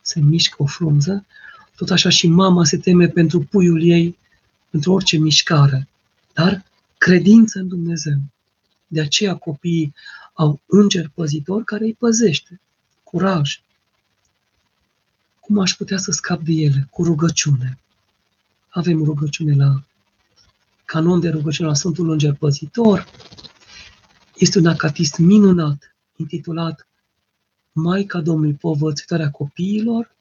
se 0.00 0.20
mișcă 0.20 0.62
o 0.62 0.66
frunză, 0.66 1.26
tot 1.78 1.90
așa 1.90 2.08
și 2.08 2.26
mama 2.26 2.64
se 2.64 2.78
teme 2.78 3.08
pentru 3.08 3.40
puiul 3.40 3.82
ei, 3.82 4.18
pentru 4.70 4.92
orice 4.92 5.16
mișcare. 5.16 5.88
Dar 6.32 6.64
credință 6.98 7.58
în 7.58 7.68
Dumnezeu. 7.68 8.18
De 8.86 9.00
aceea 9.00 9.36
copiii 9.36 9.94
au 10.32 10.60
înger 10.66 11.10
păzitor 11.14 11.64
care 11.64 11.84
îi 11.84 11.94
păzește. 11.94 12.60
Curaj. 13.04 13.60
Cum 15.40 15.58
aș 15.58 15.72
putea 15.72 15.98
să 15.98 16.10
scap 16.10 16.40
de 16.40 16.52
ele? 16.52 16.88
Cu 16.90 17.04
rugăciune. 17.04 17.78
Avem 18.68 19.04
rugăciune 19.04 19.54
la 19.54 19.82
canon 20.84 21.20
de 21.20 21.28
rugăciune 21.28 21.68
la 21.68 21.74
Sfântul 21.74 22.10
Înger 22.10 22.34
Păzitor. 22.34 23.06
Este 24.36 24.58
un 24.58 24.66
acatist 24.66 25.18
minunat, 25.18 25.96
intitulat 26.16 26.86
Maica 27.72 28.20
Domnului 28.20 28.54
Povățitoarea 28.54 29.30
Copiilor, 29.30 30.16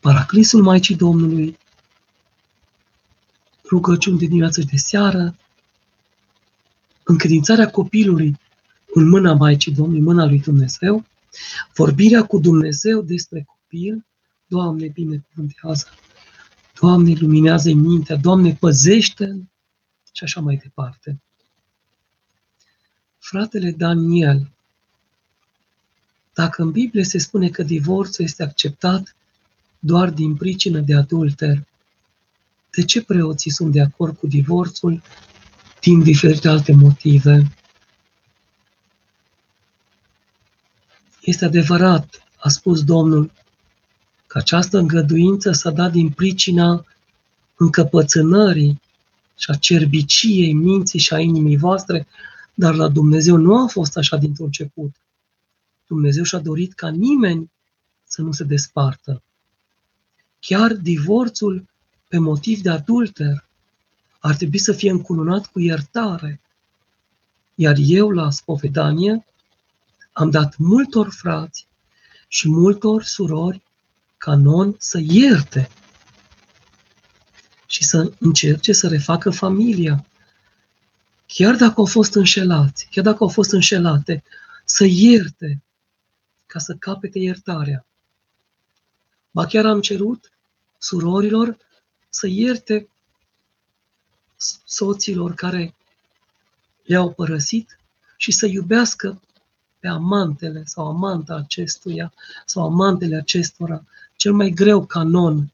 Paraclisul 0.00 0.62
Maicii 0.62 0.96
Domnului, 0.96 1.58
rugăciuni 3.70 4.18
de 4.18 4.26
dimineață 4.26 4.60
și 4.60 4.66
de 4.66 4.76
seară, 4.76 5.36
încredințarea 7.02 7.70
copilului 7.70 8.38
în 8.94 9.08
mâna 9.08 9.32
Maicii 9.34 9.72
Domnului, 9.72 9.98
în 9.98 10.04
mâna 10.04 10.24
lui 10.24 10.40
Dumnezeu, 10.40 11.04
vorbirea 11.74 12.26
cu 12.26 12.38
Dumnezeu 12.38 13.02
despre 13.02 13.46
copil, 13.46 14.06
Doamne, 14.46 14.88
binecuvântează, 14.88 15.86
Doamne, 16.80 17.14
luminează 17.18 17.72
mintea, 17.72 18.16
Doamne, 18.16 18.54
păzește 18.54 19.50
și 20.12 20.24
așa 20.24 20.40
mai 20.40 20.56
departe. 20.56 21.22
Fratele 23.18 23.70
Daniel, 23.70 24.50
dacă 26.34 26.62
în 26.62 26.70
Biblie 26.70 27.04
se 27.04 27.18
spune 27.18 27.48
că 27.48 27.62
divorțul 27.62 28.24
este 28.24 28.42
acceptat 28.42 29.14
doar 29.80 30.10
din 30.10 30.36
pricină 30.36 30.78
de 30.78 30.94
adulter, 30.94 31.66
de 32.70 32.84
ce 32.84 33.02
preoții 33.02 33.50
sunt 33.50 33.72
de 33.72 33.80
acord 33.80 34.16
cu 34.16 34.26
divorțul 34.26 35.02
din 35.80 36.02
diferite 36.02 36.48
alte 36.48 36.72
motive? 36.72 37.56
Este 41.20 41.44
adevărat, 41.44 42.26
a 42.36 42.48
spus 42.48 42.84
Domnul, 42.84 43.32
că 44.26 44.38
această 44.38 44.78
îngăduință 44.78 45.52
s-a 45.52 45.70
dat 45.70 45.92
din 45.92 46.10
pricina 46.10 46.84
încăpățânării 47.56 48.80
și 49.38 49.50
a 49.50 49.54
cerbiciei 49.54 50.52
minții 50.52 50.98
și 50.98 51.14
a 51.14 51.18
inimii 51.20 51.56
voastre, 51.56 52.06
dar 52.54 52.74
la 52.74 52.88
Dumnezeu 52.88 53.36
nu 53.36 53.62
a 53.62 53.66
fost 53.66 53.96
așa 53.96 54.16
dintr-un 54.16 54.46
început. 54.46 54.96
Dumnezeu 55.86 56.22
și-a 56.22 56.38
dorit 56.38 56.72
ca 56.72 56.88
nimeni 56.88 57.50
să 58.04 58.22
nu 58.22 58.32
se 58.32 58.44
despartă. 58.44 59.22
Chiar 60.40 60.72
divorțul 60.72 61.68
pe 62.08 62.18
motiv 62.18 62.60
de 62.60 62.70
adulter 62.70 63.44
ar 64.18 64.36
trebui 64.36 64.58
să 64.58 64.72
fie 64.72 64.90
încununat 64.90 65.46
cu 65.46 65.60
iertare. 65.60 66.40
Iar 67.54 67.76
eu, 67.78 68.10
la 68.10 68.30
spovedanie, 68.30 69.24
am 70.12 70.30
dat 70.30 70.56
multor 70.56 71.08
frați 71.10 71.66
și 72.28 72.48
multor 72.48 73.02
surori 73.02 73.62
canon 74.16 74.74
să 74.78 74.98
ierte 75.02 75.68
și 77.66 77.84
să 77.84 78.12
încerce 78.18 78.72
să 78.72 78.88
refacă 78.88 79.30
familia. 79.30 80.06
Chiar 81.26 81.56
dacă 81.56 81.74
au 81.76 81.86
fost 81.86 82.14
înșelați, 82.14 82.88
chiar 82.90 83.04
dacă 83.04 83.18
au 83.20 83.28
fost 83.28 83.52
înșelate, 83.52 84.22
să 84.64 84.84
ierte 84.84 85.62
ca 86.46 86.58
să 86.58 86.74
capete 86.74 87.18
iertarea. 87.18 87.86
Ba 89.30 89.46
chiar 89.46 89.66
am 89.66 89.80
cerut 89.80 90.32
surorilor 90.78 91.56
să 92.08 92.26
ierte 92.26 92.88
soților 94.64 95.34
care 95.34 95.74
le-au 96.82 97.12
părăsit 97.12 97.78
și 98.16 98.32
să 98.32 98.46
iubească 98.46 99.20
pe 99.78 99.88
amantele 99.88 100.62
sau 100.64 100.86
amanta 100.86 101.34
acestuia 101.34 102.12
sau 102.46 102.64
amantele 102.64 103.16
acestora, 103.16 103.84
cel 104.16 104.32
mai 104.32 104.50
greu 104.50 104.86
canon, 104.86 105.52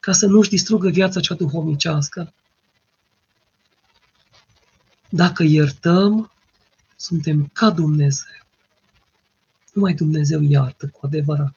ca 0.00 0.12
să 0.12 0.26
nu-și 0.26 0.50
distrugă 0.50 0.88
viața 0.88 1.20
cea 1.20 1.34
duhovnicească. 1.34 2.32
Dacă 5.08 5.42
iertăm, 5.42 6.30
suntem 6.96 7.50
ca 7.52 7.70
Dumnezeu. 7.70 8.47
Numai 9.78 9.94
Dumnezeu 9.94 10.42
iartă 10.42 10.86
cu 10.86 11.06
adevărat. 11.06 11.54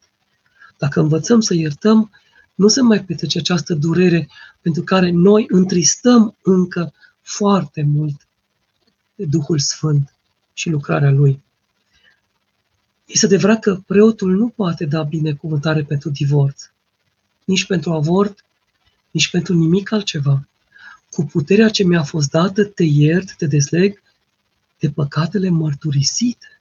Dacă 0.77 0.99
învățăm 0.99 1.39
să 1.39 1.53
iertăm, 1.53 2.11
nu 2.55 2.67
se 2.67 2.81
mai 2.81 3.03
petrece 3.03 3.37
această 3.39 3.73
durere 3.73 4.29
pentru 4.61 4.83
care 4.83 5.09
noi 5.09 5.45
întristăm 5.47 6.35
încă 6.41 6.93
foarte 7.21 7.83
mult 7.83 8.27
de 9.15 9.25
Duhul 9.25 9.59
Sfânt 9.59 10.13
și 10.53 10.69
lucrarea 10.69 11.11
Lui. 11.11 11.43
Este 13.05 13.25
adevărat 13.25 13.59
că 13.59 13.81
preotul 13.85 14.35
nu 14.35 14.49
poate 14.49 14.85
da 14.85 15.03
binecuvântare 15.03 15.83
pentru 15.83 16.09
divorț, 16.09 16.69
nici 17.43 17.65
pentru 17.65 17.91
avort, 17.91 18.45
nici 19.11 19.29
pentru 19.29 19.53
nimic 19.53 19.91
altceva. 19.91 20.47
Cu 21.09 21.25
puterea 21.25 21.69
ce 21.69 21.83
mi-a 21.83 22.03
fost 22.03 22.29
dată, 22.29 22.63
te 22.63 22.83
iert, 22.83 23.35
te 23.35 23.45
desleg 23.45 24.01
de 24.79 24.89
păcatele 24.89 25.49
mărturisite. 25.49 26.60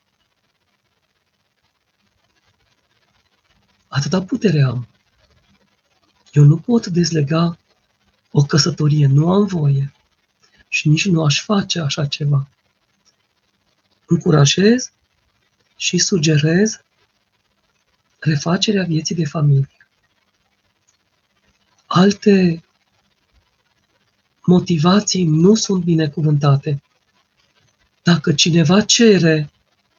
Atâta 3.92 4.22
putere 4.22 4.62
am. 4.62 4.86
Eu 6.32 6.44
nu 6.44 6.56
pot 6.56 6.86
dezlega 6.86 7.58
o 8.30 8.42
căsătorie, 8.42 9.06
nu 9.06 9.32
am 9.32 9.46
voie 9.46 9.92
și 10.68 10.88
nici 10.88 11.06
nu 11.06 11.24
aș 11.24 11.42
face 11.44 11.80
așa 11.80 12.06
ceva. 12.06 12.48
Încurajez 14.06 14.92
și 15.76 15.98
sugerez 15.98 16.80
refacerea 18.18 18.84
vieții 18.84 19.14
de 19.14 19.24
familie. 19.24 19.86
Alte 21.86 22.62
motivații 24.44 25.24
nu 25.24 25.54
sunt 25.54 25.84
binecuvântate. 25.84 26.82
Dacă 28.02 28.32
cineva 28.32 28.80
cere 28.80 29.50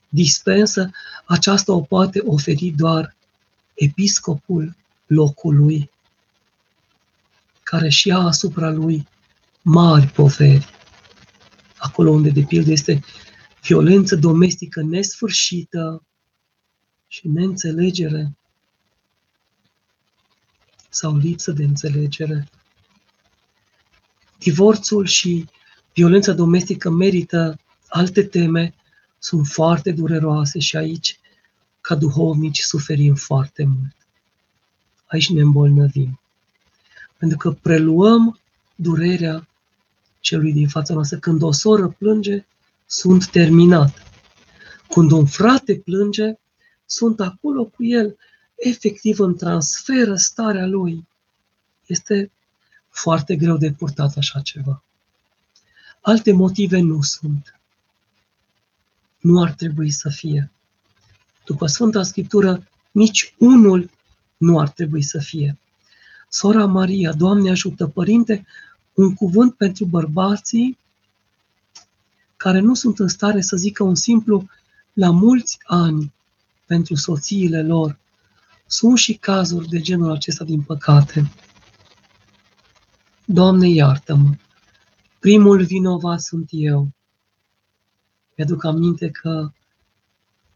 dispensă, 0.10 0.92
aceasta 1.26 1.74
o 1.74 1.82
poate 1.82 2.22
oferi 2.26 2.74
doar 2.78 3.16
episcopul 3.74 4.76
locului, 5.08 5.90
care 7.64 7.90
și 7.90 8.08
ia 8.08 8.18
asupra 8.18 8.70
lui 8.70 9.08
mari 9.62 10.08
poveri. 10.08 10.70
Acolo 11.78 12.10
unde, 12.10 12.30
de 12.30 12.42
pildă, 12.42 12.72
este 12.72 13.04
violență 13.62 14.16
domestică 14.16 14.82
nesfârșită 14.82 16.04
și 17.08 17.28
neînțelegere 17.28 18.36
sau 20.90 21.18
lipsă 21.18 21.52
de 21.52 21.64
înțelegere. 21.64 22.50
Divorțul 24.40 25.06
și 25.06 25.50
violența 25.94 26.34
domestică 26.34 26.90
merită 26.90 27.60
alte 27.88 28.24
teme, 28.24 28.74
sunt 29.20 29.48
foarte 29.48 29.92
dureroase 29.92 30.60
și 30.60 30.78
aici, 30.78 31.20
ca 31.82 31.96
duhovnici, 31.96 32.60
suferim 32.60 33.16
foarte 33.16 33.64
mult. 33.64 33.96
Aici 35.06 35.30
ne 35.30 35.42
îmbolnăvim. 35.42 36.20
Pentru 37.18 37.38
că 37.38 37.52
preluăm 37.52 38.40
durerea 38.76 39.48
celui 40.20 40.54
din 40.54 40.68
fața 40.68 40.94
noastră. 40.94 41.18
Când 41.18 41.42
o 41.42 41.52
soră 41.52 41.88
plânge, 41.88 42.46
sunt 42.86 43.30
terminat. 43.30 44.04
Când 44.90 45.12
un 45.12 45.26
frate 45.26 45.76
plânge, 45.76 46.34
sunt 46.86 47.20
acolo 47.20 47.66
cu 47.66 47.84
el, 47.84 48.18
efectiv 48.56 49.20
îmi 49.20 49.36
transferă 49.36 50.16
starea 50.16 50.66
lui. 50.66 51.08
Este 51.86 52.32
foarte 52.90 53.36
greu 53.36 53.58
de 53.58 53.72
purtat 53.72 54.18
așa 54.18 54.40
ceva. 54.40 54.84
Alte 56.02 56.32
motive 56.32 56.80
nu 56.80 57.02
sunt. 57.02 57.60
Nu 59.20 59.42
ar 59.44 59.52
trebui 59.52 59.92
să 59.92 60.10
fie. 60.10 60.52
După 61.46 61.68
Sfânta 61.68 62.04
Scriptură, 62.04 62.68
nici 62.92 63.34
unul 63.38 63.90
nu 64.38 64.60
ar 64.60 64.70
trebui 64.70 65.02
să 65.02 65.20
fie. 65.20 65.58
Sora 66.30 66.66
Maria, 66.66 67.14
Doamne 67.14 67.50
ajută, 67.50 67.88
Părinte, 67.88 68.46
un 68.94 69.14
cuvânt 69.14 69.54
pentru 69.54 69.86
bărbații 69.86 70.78
care 72.38 72.60
nu 72.60 72.74
sunt 72.74 73.00
în 73.00 73.08
stare 73.08 73.42
să 73.42 73.56
zică 73.56 73.84
un 73.84 73.96
simplu 73.96 74.48
la 74.94 75.10
mulți 75.10 75.58
ani 75.64 76.14
pentru 76.66 76.96
soțiile 76.96 77.64
lor. 77.64 78.00
Sunt 78.66 78.98
și 78.98 79.14
cazuri 79.14 79.68
de 79.68 79.80
genul 79.80 80.12
acesta, 80.12 80.44
din 80.44 80.62
păcate. 80.62 81.32
Doamne, 83.26 83.70
iartă-mă! 83.70 84.30
Primul 85.20 85.64
vinovat 85.64 86.22
sunt 86.22 86.48
eu. 86.52 86.88
Mi-aduc 88.36 88.64
aminte 88.64 89.10
că 89.10 89.52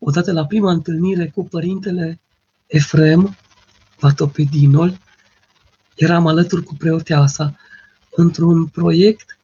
odată 0.07 0.31
la 0.31 0.45
prima 0.45 0.71
întâlnire 0.71 1.27
cu 1.29 1.43
părintele 1.47 2.19
Efrem, 2.67 3.35
Vatopedinol, 3.99 4.99
eram 5.95 6.27
alături 6.27 6.63
cu 6.63 6.75
preoteasa 6.75 7.55
într-un 8.11 8.65
proiect, 8.65 9.37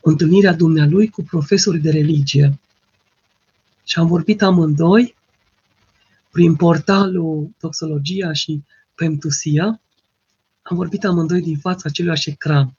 întâlnirea 0.00 0.52
dumnealui 0.52 1.08
cu 1.08 1.22
profesori 1.22 1.78
de 1.78 1.90
religie. 1.90 2.60
Și 3.84 3.98
am 3.98 4.06
vorbit 4.06 4.42
amândoi 4.42 5.14
prin 6.30 6.56
portalul 6.56 7.50
Toxologia 7.58 8.32
și 8.32 8.62
Pemtusia, 8.94 9.80
am 10.62 10.76
vorbit 10.76 11.04
amândoi 11.04 11.40
din 11.40 11.58
fața 11.58 11.82
acelui 11.84 12.20
ecran. 12.24 12.76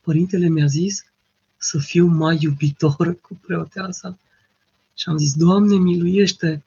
Părintele 0.00 0.48
mi-a 0.48 0.66
zis 0.66 1.04
să 1.56 1.78
fiu 1.78 2.06
mai 2.06 2.38
iubitor 2.40 3.20
cu 3.20 3.38
preoteasa. 3.46 4.18
Și 4.96 5.08
am 5.08 5.16
zis, 5.18 5.34
Doamne, 5.34 5.76
miluiește, 5.76 6.64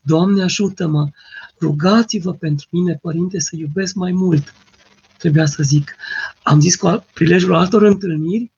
Doamne, 0.00 0.42
ajută-mă, 0.42 1.10
rugați-vă 1.60 2.34
pentru 2.34 2.66
mine, 2.70 2.94
Părinte, 2.94 3.38
să 3.38 3.56
iubesc 3.56 3.94
mai 3.94 4.12
mult. 4.12 4.54
Trebuia 5.18 5.46
să 5.46 5.62
zic. 5.62 5.96
Am 6.42 6.60
zis 6.60 6.76
cu 6.76 7.06
prilejul 7.14 7.54
altor 7.54 7.82
întâlniri 7.82 8.50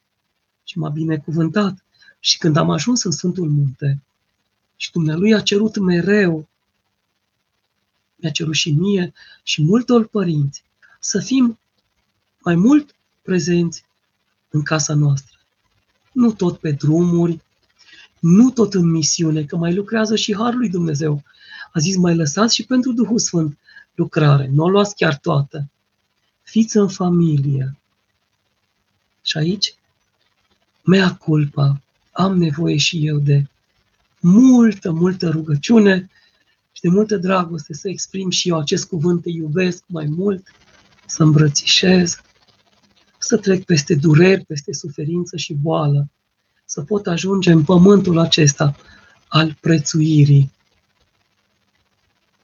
și 0.64 0.78
m-a 0.78 0.88
binecuvântat. 0.88 1.84
Și 2.20 2.38
când 2.38 2.56
am 2.56 2.70
ajuns 2.70 3.02
în 3.02 3.10
Sfântul 3.10 3.48
Munte 3.48 4.02
și 4.76 4.90
Dumnealui 4.90 5.34
a 5.34 5.40
cerut 5.40 5.76
mereu, 5.76 6.48
mi-a 8.16 8.30
cerut 8.30 8.54
și 8.54 8.70
mie 8.70 9.12
și 9.42 9.62
multor 9.62 10.06
părinți, 10.06 10.64
să 11.00 11.20
fim 11.20 11.58
mai 12.42 12.54
mult 12.54 12.94
prezenți 13.22 13.84
în 14.48 14.62
casa 14.62 14.94
noastră. 14.94 15.38
Nu 16.12 16.32
tot 16.32 16.58
pe 16.58 16.72
drumuri, 16.72 17.40
nu 18.20 18.50
tot 18.50 18.74
în 18.74 18.90
misiune, 18.90 19.44
că 19.44 19.56
mai 19.56 19.74
lucrează 19.74 20.16
și 20.16 20.34
Harul 20.34 20.58
lui 20.58 20.68
Dumnezeu. 20.68 21.22
A 21.72 21.80
zis, 21.80 21.96
mai 21.96 22.16
lăsați 22.16 22.54
și 22.54 22.64
pentru 22.64 22.92
Duhul 22.92 23.18
Sfânt 23.18 23.58
lucrare, 23.94 24.50
nu 24.52 24.62
o 24.64 24.68
luați 24.68 24.94
chiar 24.94 25.16
toată. 25.16 25.68
Fiți 26.42 26.76
în 26.76 26.88
familie. 26.88 27.78
Și 29.22 29.36
aici, 29.36 29.74
mea 30.84 31.14
culpa, 31.14 31.80
am 32.12 32.38
nevoie 32.38 32.76
și 32.76 33.06
eu 33.06 33.18
de 33.18 33.46
multă, 34.20 34.92
multă 34.92 35.28
rugăciune 35.28 36.10
și 36.72 36.80
de 36.80 36.88
multă 36.88 37.16
dragoste 37.16 37.74
să 37.74 37.88
exprim 37.88 38.30
și 38.30 38.48
eu 38.48 38.58
acest 38.58 38.88
cuvânt, 38.88 39.22
te 39.22 39.30
iubesc 39.30 39.84
mai 39.86 40.06
mult, 40.06 40.46
să 41.06 41.22
îmbrățișez, 41.22 42.20
să 43.18 43.36
trec 43.36 43.64
peste 43.64 43.94
dureri, 43.94 44.44
peste 44.44 44.72
suferință 44.72 45.36
și 45.36 45.54
boală, 45.54 46.08
să 46.70 46.82
pot 46.82 47.06
ajunge 47.06 47.52
în 47.52 47.64
pământul 47.64 48.18
acesta 48.18 48.76
al 49.28 49.56
prețuirii. 49.60 50.52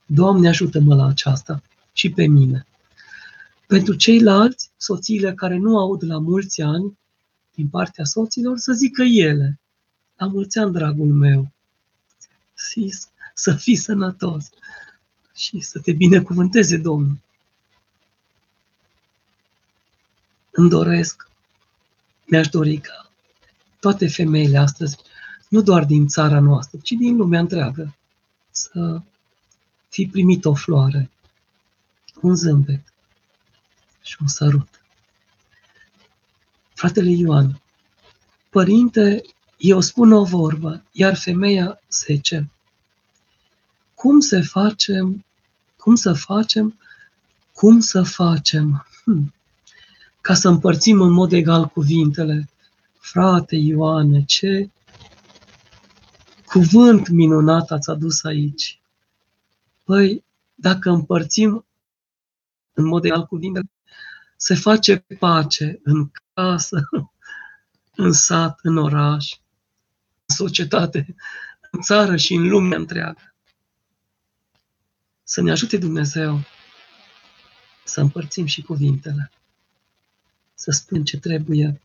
Doamne, 0.06 0.48
ajută-mă 0.48 0.94
la 0.94 1.06
aceasta 1.06 1.62
și 1.92 2.10
pe 2.10 2.26
mine. 2.26 2.66
Pentru 3.66 3.94
ceilalți, 3.94 4.70
soțiile 4.76 5.34
care 5.34 5.56
nu 5.56 5.78
aud 5.78 6.04
la 6.04 6.18
mulți 6.18 6.62
ani 6.62 6.98
din 7.54 7.68
partea 7.68 8.04
soților, 8.04 8.58
să 8.58 8.72
zică 8.72 9.02
ele, 9.02 9.60
la 10.16 10.26
mulți 10.26 10.58
ani, 10.58 10.72
dragul 10.72 11.12
meu, 11.12 11.52
Sis, 12.54 13.08
să 13.34 13.54
fii 13.54 13.76
sănătos 13.76 14.50
și 15.34 15.60
să 15.60 15.78
te 15.78 15.92
binecuvânteze 15.92 16.76
Domnul. 16.76 17.18
îmi 20.50 20.68
doresc, 20.68 21.28
mi-aș 22.26 22.48
dori 22.48 22.76
ca 22.76 23.03
toate 23.84 24.08
femeile 24.08 24.58
astăzi, 24.58 24.96
nu 25.48 25.62
doar 25.62 25.84
din 25.84 26.06
țara 26.06 26.40
noastră, 26.40 26.78
ci 26.82 26.90
din 26.90 27.16
lumea 27.16 27.40
întreagă, 27.40 27.96
să 28.50 29.00
fi 29.88 30.06
primit 30.06 30.44
o 30.44 30.54
floare, 30.54 31.10
un 32.20 32.34
zâmbet 32.34 32.92
și 34.02 34.16
un 34.20 34.26
sărut. 34.26 34.68
Fratele 36.74 37.10
Ioan, 37.10 37.60
părinte, 38.50 39.22
eu 39.56 39.80
spun 39.80 40.12
o 40.12 40.24
vorbă, 40.24 40.82
iar 40.92 41.16
femeia 41.16 41.80
zice, 41.90 42.50
cum 43.94 44.20
să 44.20 44.42
facem, 44.42 45.24
cum 45.76 45.94
să 45.94 46.12
facem, 46.12 46.78
cum 47.52 47.80
să 47.80 48.02
facem? 48.02 48.86
Hmm 49.04 49.32
ca 50.24 50.34
să 50.34 50.48
împărțim 50.48 51.00
în 51.00 51.12
mod 51.12 51.32
egal 51.32 51.66
cuvintele. 51.66 52.48
Frate 53.04 53.56
Ioane, 53.56 54.24
ce 54.24 54.70
cuvânt 56.44 57.08
minunat 57.08 57.70
ați 57.70 57.90
adus 57.90 58.24
aici. 58.24 58.80
Păi, 59.84 60.24
dacă 60.54 60.90
împărțim 60.90 61.66
în 62.72 62.84
mod 62.84 63.04
egal 63.04 63.26
cuvintele, 63.26 63.70
se 64.36 64.54
face 64.54 65.04
pace 65.18 65.80
în 65.82 66.10
casă, 66.34 66.88
în 68.04 68.12
sat, 68.12 68.58
în 68.62 68.76
oraș, 68.76 69.38
în 70.26 70.34
societate, 70.34 71.14
în 71.70 71.80
țară 71.80 72.16
și 72.16 72.34
în 72.34 72.48
lumea 72.48 72.78
întreagă. 72.78 73.34
Să 75.22 75.42
ne 75.42 75.50
ajute 75.50 75.76
Dumnezeu 75.76 76.40
să 77.84 78.00
împărțim 78.00 78.46
și 78.46 78.62
cuvintele 78.62 79.30
să 80.54 80.70
spunem 80.70 81.04
ce 81.04 81.18
trebuie, 81.18 81.80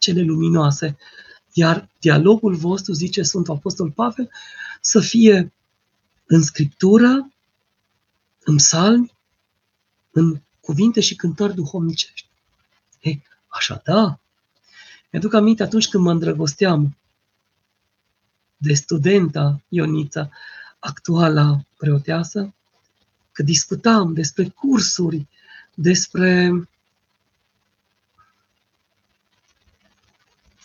cele 0.00 0.22
luminoase. 0.22 0.96
Iar 1.52 1.88
dialogul 2.00 2.54
vostru, 2.54 2.92
zice 2.92 3.22
Sfântul 3.22 3.54
Apostol 3.54 3.90
Pavel, 3.90 4.30
să 4.80 5.00
fie 5.00 5.52
în 6.26 6.42
scriptură, 6.42 7.32
în 8.44 8.56
psalmi, 8.56 9.14
în 10.10 10.40
cuvinte 10.60 11.00
și 11.00 11.16
cântări 11.16 11.54
duhovnicești. 11.54 12.28
Ei, 13.00 13.22
așa 13.48 13.80
da. 13.84 14.20
Mi-aduc 15.10 15.34
aminte 15.34 15.62
atunci 15.62 15.88
când 15.88 16.04
mă 16.04 16.10
îndrăgosteam 16.10 16.96
de 18.56 18.74
studenta 18.74 19.62
Ionița, 19.68 20.30
actuala 20.78 21.64
preoteasă, 21.76 22.54
că 23.32 23.42
discutam 23.42 24.12
despre 24.12 24.48
cursuri, 24.48 25.26
despre 25.74 26.52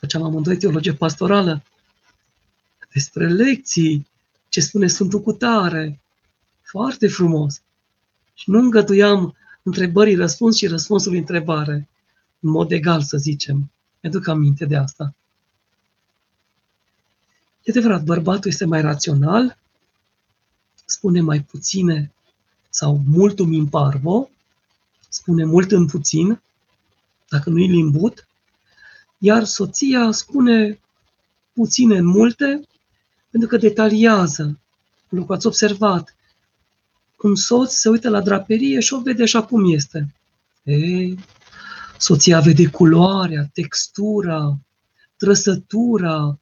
făceam 0.06 0.24
amândoi 0.24 0.58
teologie 0.58 0.94
pastorală, 0.94 1.64
despre 2.94 3.28
lecții, 3.28 4.08
ce 4.50 4.62
spune 4.62 4.88
Sfântul 4.88 5.22
Cutare. 5.22 6.00
Foarte 6.62 7.08
frumos. 7.08 7.62
Și 8.34 8.50
nu 8.50 8.60
îngăduiam 8.60 9.36
întrebării 9.64 10.16
răspuns 10.16 10.56
și 10.56 10.68
răspunsul 10.68 11.16
întrebare, 11.16 11.88
în 12.40 12.50
mod 12.50 12.72
egal, 12.72 13.02
să 13.02 13.18
zicem. 13.18 13.72
Mi-aduc 14.02 14.28
aminte 14.28 14.66
de 14.66 14.76
asta. 14.76 15.16
E 17.64 17.72
adevărat, 17.72 18.04
bărbatul 18.04 18.52
este 18.52 18.66
mai 18.66 18.82
rațional, 18.82 19.58
spune 20.86 21.22
mai 21.22 21.42
puține 21.42 22.12
sau 22.70 23.02
multum 23.08 23.52
in 23.52 23.68
parvo, 23.68 24.30
spune 25.10 25.46
mult 25.46 25.72
în 25.72 25.86
puțin, 25.86 26.42
dacă 27.30 27.50
nu-i 27.50 27.68
limbut, 27.68 28.25
iar 29.18 29.44
soția 29.44 30.12
spune 30.12 30.80
puține 31.54 31.98
în 31.98 32.06
multe, 32.06 32.62
pentru 33.30 33.50
că 33.50 33.58
detaliază. 33.58 34.60
Lucru 35.10 35.34
ați 35.34 35.48
observat. 35.48 36.16
Un 37.22 37.36
soț 37.36 37.74
se 37.74 37.90
uită 37.90 38.10
la 38.10 38.22
draperie 38.22 38.80
și 38.80 38.94
o 38.94 39.02
vede 39.02 39.24
așa 39.24 39.44
cum 39.44 39.74
este. 39.74 40.14
Ei, 40.64 41.20
soția 41.98 42.40
vede 42.40 42.68
culoarea, 42.68 43.50
textura, 43.54 44.60
trăsătura, 45.18 46.40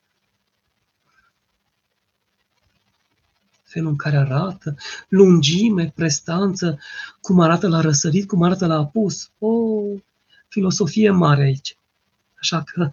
felul 3.63 3.89
în 3.89 3.95
care 3.95 4.17
arată, 4.17 4.75
lungime, 5.07 5.91
prestanță, 5.95 6.79
cum 7.21 7.39
arată 7.39 7.67
la 7.67 7.81
răsărit, 7.81 8.27
cum 8.27 8.43
arată 8.43 8.65
la 8.65 8.75
apus. 8.75 9.29
Oh, 9.39 10.01
filosofie 10.47 11.09
mare 11.09 11.43
aici. 11.43 11.77
Așa 12.43 12.63
că 12.63 12.91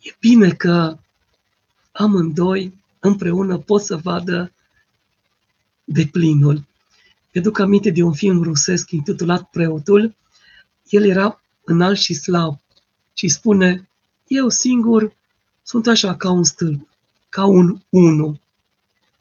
e 0.00 0.16
bine 0.20 0.50
că 0.50 0.98
amândoi 1.92 2.78
împreună 3.00 3.58
pot 3.58 3.82
să 3.82 3.96
vadă 3.96 4.52
de 5.84 6.08
plinul. 6.12 6.64
Eu 7.32 7.42
duc 7.42 7.58
aminte 7.58 7.90
de 7.90 8.02
un 8.02 8.12
film 8.12 8.42
rusesc 8.42 8.90
intitulat 8.90 9.50
Preotul. 9.50 10.14
El 10.88 11.04
era 11.04 11.42
înalt 11.64 11.98
și 11.98 12.14
slab 12.14 12.60
și 13.12 13.28
spune, 13.28 13.88
eu 14.26 14.48
singur 14.48 15.12
sunt 15.62 15.86
așa 15.86 16.16
ca 16.16 16.30
un 16.30 16.44
stâlp, 16.44 16.88
ca 17.28 17.44
un 17.44 17.80
unu. 17.88 18.40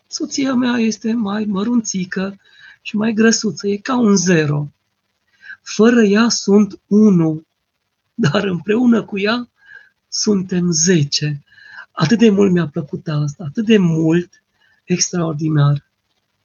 Soția 0.07 0.53
mea 0.53 0.77
este 0.77 1.13
mai 1.13 1.45
mărunțică 1.45 2.39
și 2.81 2.95
mai 2.95 3.13
grăsuță, 3.13 3.67
e 3.67 3.77
ca 3.77 3.97
un 3.97 4.15
zero. 4.15 4.67
Fără 5.61 6.03
ea 6.03 6.29
sunt 6.29 6.79
unu, 6.87 7.45
dar 8.13 8.43
împreună 8.43 9.03
cu 9.03 9.19
ea 9.19 9.49
suntem 10.07 10.71
zece. 10.71 11.43
Atât 11.91 12.17
de 12.17 12.29
mult 12.29 12.51
mi-a 12.51 12.67
plăcut 12.67 13.07
asta, 13.07 13.43
atât 13.43 13.65
de 13.65 13.77
mult, 13.77 14.43
extraordinar, 14.83 15.85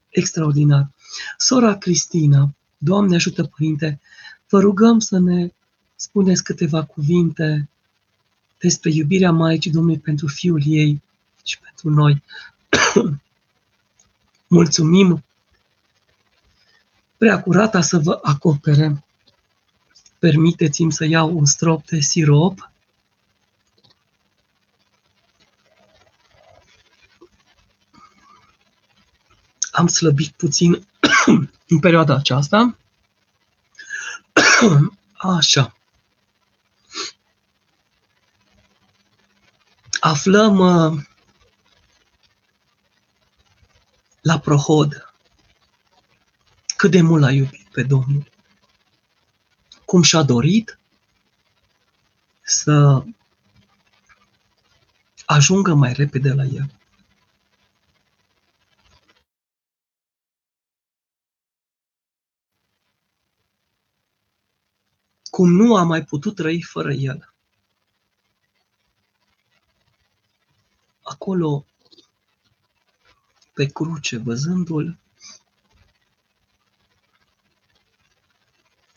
extraordinar. 0.09 0.91
Sora 1.37 1.77
Cristina, 1.77 2.55
Doamne 2.79 3.15
ajută 3.15 3.45
Părinte, 3.45 4.01
vă 4.49 4.61
rugăm 4.61 4.99
să 4.99 5.19
ne 5.19 5.49
spuneți 5.97 6.45
câteva 6.45 6.85
cuvinte 6.85 7.69
despre 8.59 8.91
iubirea 8.91 9.33
Maicii 9.33 9.71
Domnului 9.71 9.99
pentru 9.99 10.27
Fiul 10.27 10.63
ei 10.65 11.03
și 11.45 11.59
pentru 11.59 11.91
noi. 11.91 12.23
Mulțumim 14.47 15.25
prea 17.17 17.43
curata 17.43 17.81
să 17.81 17.99
vă 17.99 18.19
acopere. 18.23 19.05
Permiteți-mi 20.27 20.93
să 20.93 21.05
iau 21.05 21.37
un 21.37 21.45
strop 21.45 21.87
de 21.87 22.01
sirop. 22.01 22.71
Am 29.71 29.87
slăbit 29.87 30.31
puțin 30.31 30.87
în 31.69 31.79
perioada 31.81 32.15
aceasta. 32.15 32.77
Așa. 35.37 35.77
Aflăm 40.01 40.59
uh, 40.59 41.03
la 44.21 44.39
Prohod 44.39 45.15
cât 46.77 46.91
de 46.91 47.01
mult 47.01 47.23
l-a 47.23 47.31
iubit 47.31 47.69
pe 47.73 47.83
Domnul. 47.83 48.35
Cum 49.87 50.03
și-a 50.03 50.23
dorit 50.23 50.79
să 52.43 53.05
ajungă 55.27 55.75
mai 55.75 55.93
repede 55.93 56.33
la 56.33 56.45
el. 56.45 56.71
Cum 65.31 65.51
nu 65.51 65.77
a 65.77 65.83
mai 65.83 66.05
putut 66.05 66.35
trăi 66.35 66.63
fără 66.63 66.93
el. 66.93 67.35
Acolo, 71.03 71.67
pe 73.53 73.67
cruce, 73.67 74.17
văzându-l, 74.17 74.99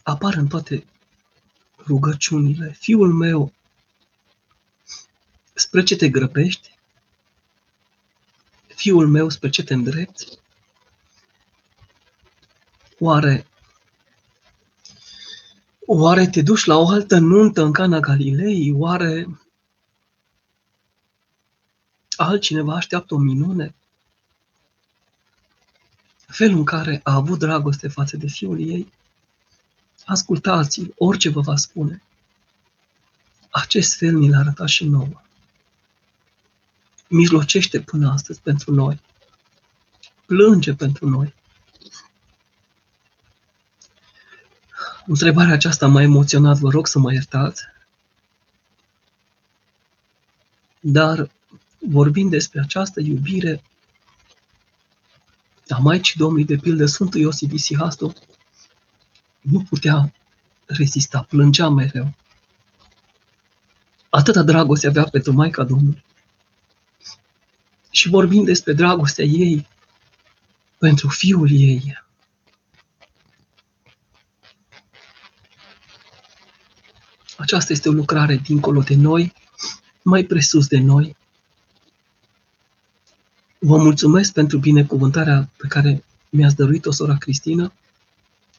apar 0.09 0.33
în 0.33 0.47
toate 0.47 0.85
rugăciunile. 1.77 2.75
Fiul 2.79 3.13
meu, 3.13 3.53
spre 5.53 5.83
ce 5.83 5.95
te 5.95 6.09
grăbești? 6.09 6.77
Fiul 8.67 9.07
meu, 9.07 9.29
spre 9.29 9.49
ce 9.49 9.63
te 9.63 9.73
îndrepți? 9.73 10.39
Oare 12.99 13.45
Oare 15.91 16.27
te 16.27 16.41
duci 16.41 16.65
la 16.65 16.77
o 16.77 16.87
altă 16.87 17.17
nuntă 17.17 17.63
în 17.63 17.71
Cana 17.71 17.99
Galilei? 17.99 18.71
Oare 18.71 19.27
altcineva 22.15 22.75
așteaptă 22.75 23.13
o 23.13 23.17
minune? 23.17 23.75
Felul 26.27 26.57
în 26.57 26.63
care 26.63 26.99
a 27.03 27.13
avut 27.13 27.39
dragoste 27.39 27.87
față 27.87 28.17
de 28.17 28.27
fiul 28.27 28.59
ei 28.59 28.91
ascultați-l, 30.09 30.93
orice 30.97 31.29
vă 31.29 31.41
va 31.41 31.55
spune. 31.55 32.01
Acest 33.49 33.97
fel 33.97 34.17
mi 34.17 34.29
l-a 34.29 34.37
arătat 34.37 34.67
și 34.67 34.85
nouă. 34.85 35.21
Mijlocește 37.07 37.81
până 37.81 38.11
astăzi 38.11 38.41
pentru 38.41 38.73
noi. 38.73 39.01
Plânge 40.25 40.73
pentru 40.73 41.09
noi. 41.09 41.33
Întrebarea 45.05 45.53
aceasta 45.53 45.87
m-a 45.87 46.01
emoționat, 46.01 46.57
vă 46.57 46.69
rog 46.69 46.87
să 46.87 46.99
mă 46.99 47.13
iertați. 47.13 47.63
Dar 50.79 51.31
vorbind 51.77 52.29
despre 52.29 52.59
această 52.59 52.99
iubire 52.99 53.63
a 55.69 55.77
Maicii 55.77 56.19
Domnului, 56.19 56.45
de 56.45 56.55
pildă 56.55 56.85
Sfântul 56.85 57.19
Iosif 57.19 57.51
Isihastu, 57.51 58.13
nu 59.41 59.63
putea 59.69 60.13
rezista, 60.65 61.25
plângea 61.29 61.69
mereu. 61.69 62.13
Atâta 64.09 64.43
dragoste 64.43 64.87
avea 64.87 65.03
pentru 65.03 65.33
Maica 65.33 65.63
Domnului. 65.63 66.03
Și 67.89 68.09
vorbind 68.09 68.45
despre 68.45 68.73
dragostea 68.73 69.25
ei 69.25 69.67
pentru 70.77 71.07
fiul 71.07 71.51
ei. 71.51 72.03
Aceasta 77.37 77.73
este 77.73 77.89
o 77.89 77.91
lucrare 77.91 78.35
dincolo 78.35 78.81
de 78.81 78.95
noi, 78.95 79.33
mai 80.01 80.23
presus 80.23 80.67
de 80.67 80.79
noi. 80.79 81.15
Vă 83.59 83.77
mulțumesc 83.77 84.33
pentru 84.33 84.57
binecuvântarea 84.57 85.49
pe 85.57 85.67
care 85.67 86.03
mi-ați 86.29 86.55
dăruit-o, 86.55 86.91
sora 86.91 87.17
Cristina 87.17 87.73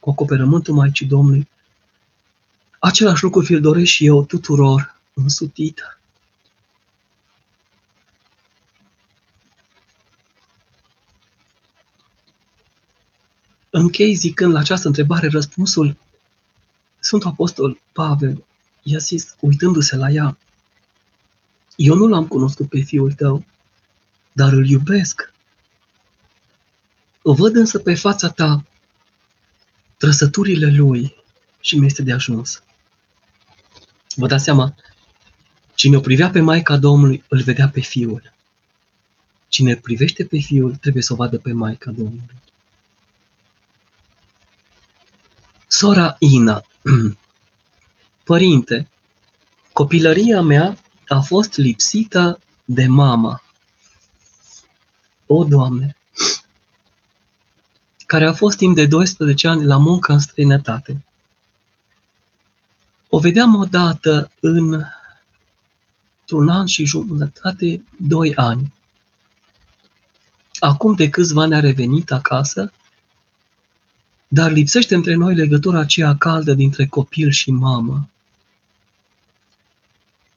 cu 0.01 0.11
acoperământul 0.11 0.74
Maicii 0.74 1.07
Domnului. 1.07 1.48
Același 2.78 3.22
lucru 3.22 3.40
vi-l 3.40 3.61
doresc 3.61 3.90
și 3.90 4.07
eu 4.07 4.24
tuturor 4.24 5.01
însutit. 5.14 5.98
Închei 13.70 14.14
zicând 14.14 14.53
la 14.53 14.59
această 14.59 14.86
întrebare 14.86 15.28
răspunsul 15.28 15.96
Sfântul 16.98 17.30
Apostol 17.30 17.80
Pavel 17.92 18.44
i-a 18.82 18.98
zis, 18.98 19.34
uitându-se 19.40 19.96
la 19.96 20.11
ea, 20.11 20.38
eu 21.76 21.94
nu 21.94 22.07
l-am 22.07 22.26
cunoscut 22.26 22.68
pe 22.68 22.80
fiul 22.80 23.12
tău, 23.12 23.44
dar 24.32 24.53
îl 24.53 24.68
iubesc. 24.68 25.32
O 27.22 27.34
văd 27.34 27.57
însă 27.57 27.78
pe 27.78 27.94
fața 27.94 28.28
ta 28.28 28.64
trăsăturile 30.01 30.66
lui 30.66 31.14
și 31.61 31.78
mi 31.78 31.86
este 31.86 32.03
de 32.03 32.12
ajuns. 32.12 32.62
Vă 34.14 34.26
dați 34.26 34.44
seama, 34.44 34.74
cine 35.74 35.96
o 35.96 36.01
privea 36.01 36.30
pe 36.30 36.40
Maica 36.40 36.76
Domnului, 36.76 37.24
îl 37.28 37.40
vedea 37.40 37.68
pe 37.68 37.80
Fiul. 37.80 38.32
Cine 39.48 39.76
privește 39.76 40.24
pe 40.24 40.38
Fiul, 40.38 40.74
trebuie 40.74 41.03
să 41.03 41.12
o 41.12 41.16
vadă 41.16 41.38
pe 41.38 41.53
Maica 41.53 41.90
Domnului. 41.90 42.40
Sora 45.66 46.16
Ina, 46.18 46.64
Părinte, 48.30 48.88
copilăria 49.72 50.40
mea 50.40 50.78
a 51.09 51.20
fost 51.20 51.57
lipsită 51.57 52.40
de 52.64 52.86
mama. 52.86 53.42
O, 55.26 55.44
Doamne, 55.44 55.96
care 58.11 58.26
a 58.26 58.32
fost 58.32 58.56
timp 58.56 58.74
de 58.74 58.86
12 58.86 59.48
ani 59.48 59.64
la 59.64 59.76
muncă 59.76 60.12
în 60.12 60.18
străinătate. 60.18 61.04
O 63.08 63.18
vedeam 63.18 63.54
odată 63.54 64.30
în 64.40 64.84
un 66.30 66.48
an 66.48 66.66
și 66.66 66.84
jumătate, 66.84 67.84
doi 67.96 68.34
ani. 68.34 68.72
Acum 70.58 70.94
de 70.94 71.08
câțiva 71.08 71.42
ani 71.42 71.54
a 71.54 71.61
revenit 71.61 72.11
acasă, 72.11 72.72
dar 74.28 74.50
lipsește 74.50 74.94
între 74.94 75.14
noi 75.14 75.34
legătura 75.34 75.78
aceea 75.78 76.16
caldă 76.16 76.54
dintre 76.54 76.86
copil 76.86 77.30
și 77.30 77.50
mamă. 77.50 78.08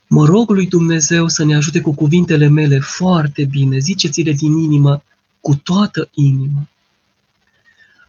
Mă 0.07 0.25
rog 0.25 0.49
lui 0.49 0.67
Dumnezeu 0.67 1.27
să 1.27 1.43
ne 1.43 1.55
ajute 1.55 1.81
cu 1.81 1.93
cuvintele 1.93 2.47
mele 2.47 2.79
foarte 2.79 3.45
bine, 3.45 3.77
ziceți-le 3.77 4.31
din 4.31 4.57
inimă, 4.57 5.03
cu 5.39 5.55
toată 5.55 6.09
inima. 6.13 6.67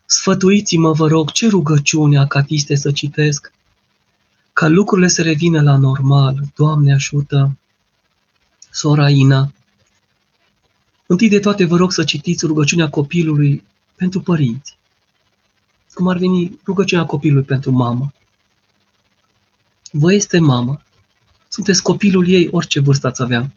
Sfătuiți-mă, 0.07 0.93
vă 0.93 1.07
rog, 1.09 1.31
ce 1.31 1.49
rugăciune 1.49 2.19
acatiste 2.19 2.75
să 2.75 2.93
citesc 2.93 3.53
ca 4.53 4.69
lucrurile 4.69 5.09
să 5.09 5.23
revină 5.23 5.63
la 5.63 5.77
normal. 5.77 6.41
Doamne 6.55 6.93
ajută, 6.93 7.57
sora 8.71 9.11
Ina. 9.11 9.53
Întâi 11.07 11.29
de 11.29 11.39
toate 11.39 11.65
vă 11.65 11.77
rog 11.77 11.93
să 11.93 12.05
citiți 12.05 12.47
rugăciunea 12.47 12.89
copilului 12.89 13.65
pentru 13.97 14.21
părinți. 14.21 14.77
Cum 15.95 16.09
ar 16.09 16.17
veni 16.17 16.61
rugăciunea 16.65 17.05
copilului 17.05 17.45
pentru 17.45 17.71
mamă. 17.71 18.13
Vă 19.91 20.13
este 20.13 20.39
mamă. 20.39 20.83
Sunteți 21.49 21.83
copilul 21.83 22.29
ei, 22.29 22.49
orice 22.51 22.81
vârstă 22.81 23.07
ați 23.07 23.23
avea. 23.23 23.53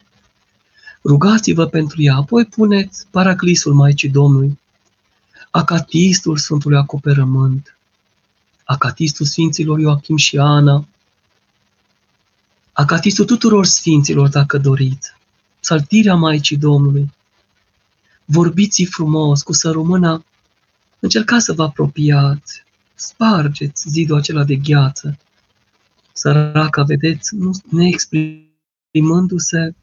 Rugați-vă 1.03 1.65
pentru 1.65 2.01
ea, 2.01 2.15
apoi 2.15 2.45
puneți 2.45 3.07
paraclisul 3.11 3.73
Maicii 3.73 4.09
Domnului, 4.09 4.59
acatistul 5.57 6.37
Sfântului 6.37 6.77
Acoperământ, 6.77 7.77
acatistul 8.63 9.25
Sfinților 9.25 9.79
Ioachim 9.79 10.17
și 10.17 10.37
Ana, 10.37 10.87
acatistul 12.71 13.25
tuturor 13.25 13.65
Sfinților, 13.65 14.29
dacă 14.29 14.57
doriți, 14.57 15.11
saltirea 15.59 16.15
Maicii 16.15 16.57
Domnului. 16.57 17.13
Vorbiți 18.25 18.83
frumos, 18.83 19.43
cu 19.43 19.53
sărumâna, 19.53 20.23
încercați 20.99 21.45
să 21.45 21.53
vă 21.53 21.63
apropiați, 21.63 22.63
spargeți 22.95 23.89
zidul 23.89 24.17
acela 24.17 24.43
de 24.43 24.55
gheață. 24.55 25.17
Săraca, 26.13 26.83
vedeți, 26.83 27.35
nu 27.35 27.51
neexprimându-se, 27.69 29.75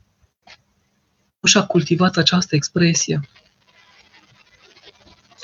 nu 1.40 1.48
și-a 1.48 1.66
cultivat 1.66 2.16
această 2.16 2.54
expresie. 2.54 3.28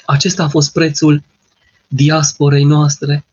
Acesta 0.06 0.42
a 0.42 0.48
fost 0.48 0.72
prețul 0.72 1.22
diasporei 1.88 2.64
noastre, 2.64 3.24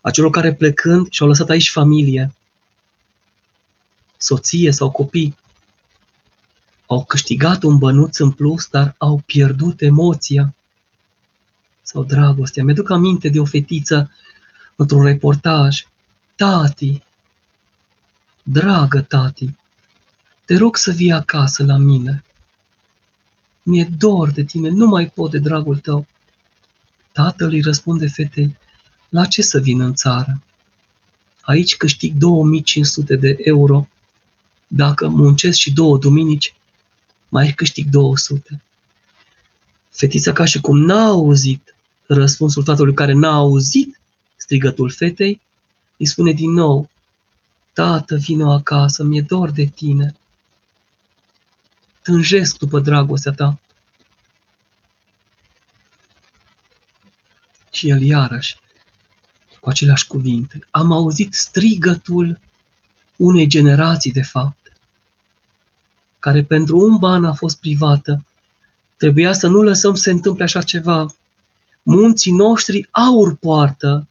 a 0.00 0.10
celor 0.10 0.30
care 0.30 0.54
plecând 0.54 1.06
și-au 1.10 1.28
lăsat 1.28 1.48
aici 1.48 1.70
familie, 1.70 2.34
soție 4.16 4.70
sau 4.70 4.90
copii, 4.90 5.36
au 6.86 7.04
câștigat 7.04 7.62
un 7.62 7.78
bănuț 7.78 8.18
în 8.18 8.30
plus, 8.30 8.66
dar 8.66 8.94
au 8.98 9.22
pierdut 9.26 9.80
emoția 9.80 10.54
sau 11.82 12.04
dragostea. 12.04 12.64
Mi-aduc 12.64 12.90
aminte 12.90 13.28
de 13.28 13.40
o 13.40 13.44
fetiță 13.44 14.10
într-un 14.76 15.04
reportaj. 15.04 15.86
Tati, 16.36 17.02
dragă 18.42 19.00
tati, 19.00 19.56
te 20.44 20.56
rog 20.56 20.76
să 20.76 20.90
vii 20.90 21.12
acasă 21.12 21.64
la 21.64 21.76
mine. 21.76 22.24
Mi-e 23.68 23.88
dor 23.98 24.30
de 24.30 24.44
tine, 24.44 24.68
nu 24.68 24.86
mai 24.86 25.10
pot 25.10 25.30
de 25.30 25.38
dragul 25.38 25.76
tău. 25.76 26.06
Tatăl 27.12 27.48
îi 27.48 27.60
răspunde 27.60 28.06
fetei, 28.06 28.56
la 29.08 29.24
ce 29.24 29.42
să 29.42 29.58
vin 29.58 29.80
în 29.80 29.94
țară? 29.94 30.42
Aici 31.40 31.76
câștig 31.76 32.14
2500 32.14 33.16
de 33.16 33.36
euro. 33.38 33.88
Dacă 34.66 35.08
muncesc 35.08 35.58
și 35.58 35.72
două 35.72 35.98
duminici, 35.98 36.54
mai 37.28 37.52
câștig 37.52 37.88
200. 37.88 38.62
Fetița 39.90 40.32
ca 40.32 40.44
și 40.44 40.60
cum 40.60 40.78
n-a 40.78 41.04
auzit 41.04 41.74
răspunsul 42.06 42.62
tatălui 42.62 42.94
care 42.94 43.12
n-a 43.12 43.34
auzit 43.34 44.00
strigătul 44.36 44.90
fetei, 44.90 45.40
îi 45.96 46.06
spune 46.06 46.32
din 46.32 46.50
nou, 46.50 46.90
Tată, 47.72 48.16
vină 48.16 48.52
acasă, 48.52 49.04
mi-e 49.04 49.20
dor 49.20 49.50
de 49.50 49.64
tine 49.64 50.14
tânjesc 52.08 52.58
după 52.58 52.80
dragostea 52.80 53.32
ta. 53.32 53.58
Și 57.70 57.88
el 57.88 58.02
iarăși, 58.02 58.56
cu 59.60 59.68
aceleași 59.68 60.06
cuvinte, 60.06 60.58
am 60.70 60.92
auzit 60.92 61.34
strigătul 61.34 62.38
unei 63.16 63.46
generații, 63.46 64.12
de 64.12 64.22
fapt, 64.22 64.72
care 66.18 66.44
pentru 66.44 66.78
un 66.78 66.96
ban 66.96 67.24
a 67.24 67.32
fost 67.32 67.60
privată. 67.60 68.24
Trebuia 68.96 69.32
să 69.32 69.46
nu 69.46 69.62
lăsăm 69.62 69.94
să 69.94 70.02
se 70.02 70.10
întâmple 70.10 70.44
așa 70.44 70.62
ceva. 70.62 71.14
Munții 71.82 72.32
noștri 72.32 72.88
aur 72.90 73.36
poartă. 73.36 74.08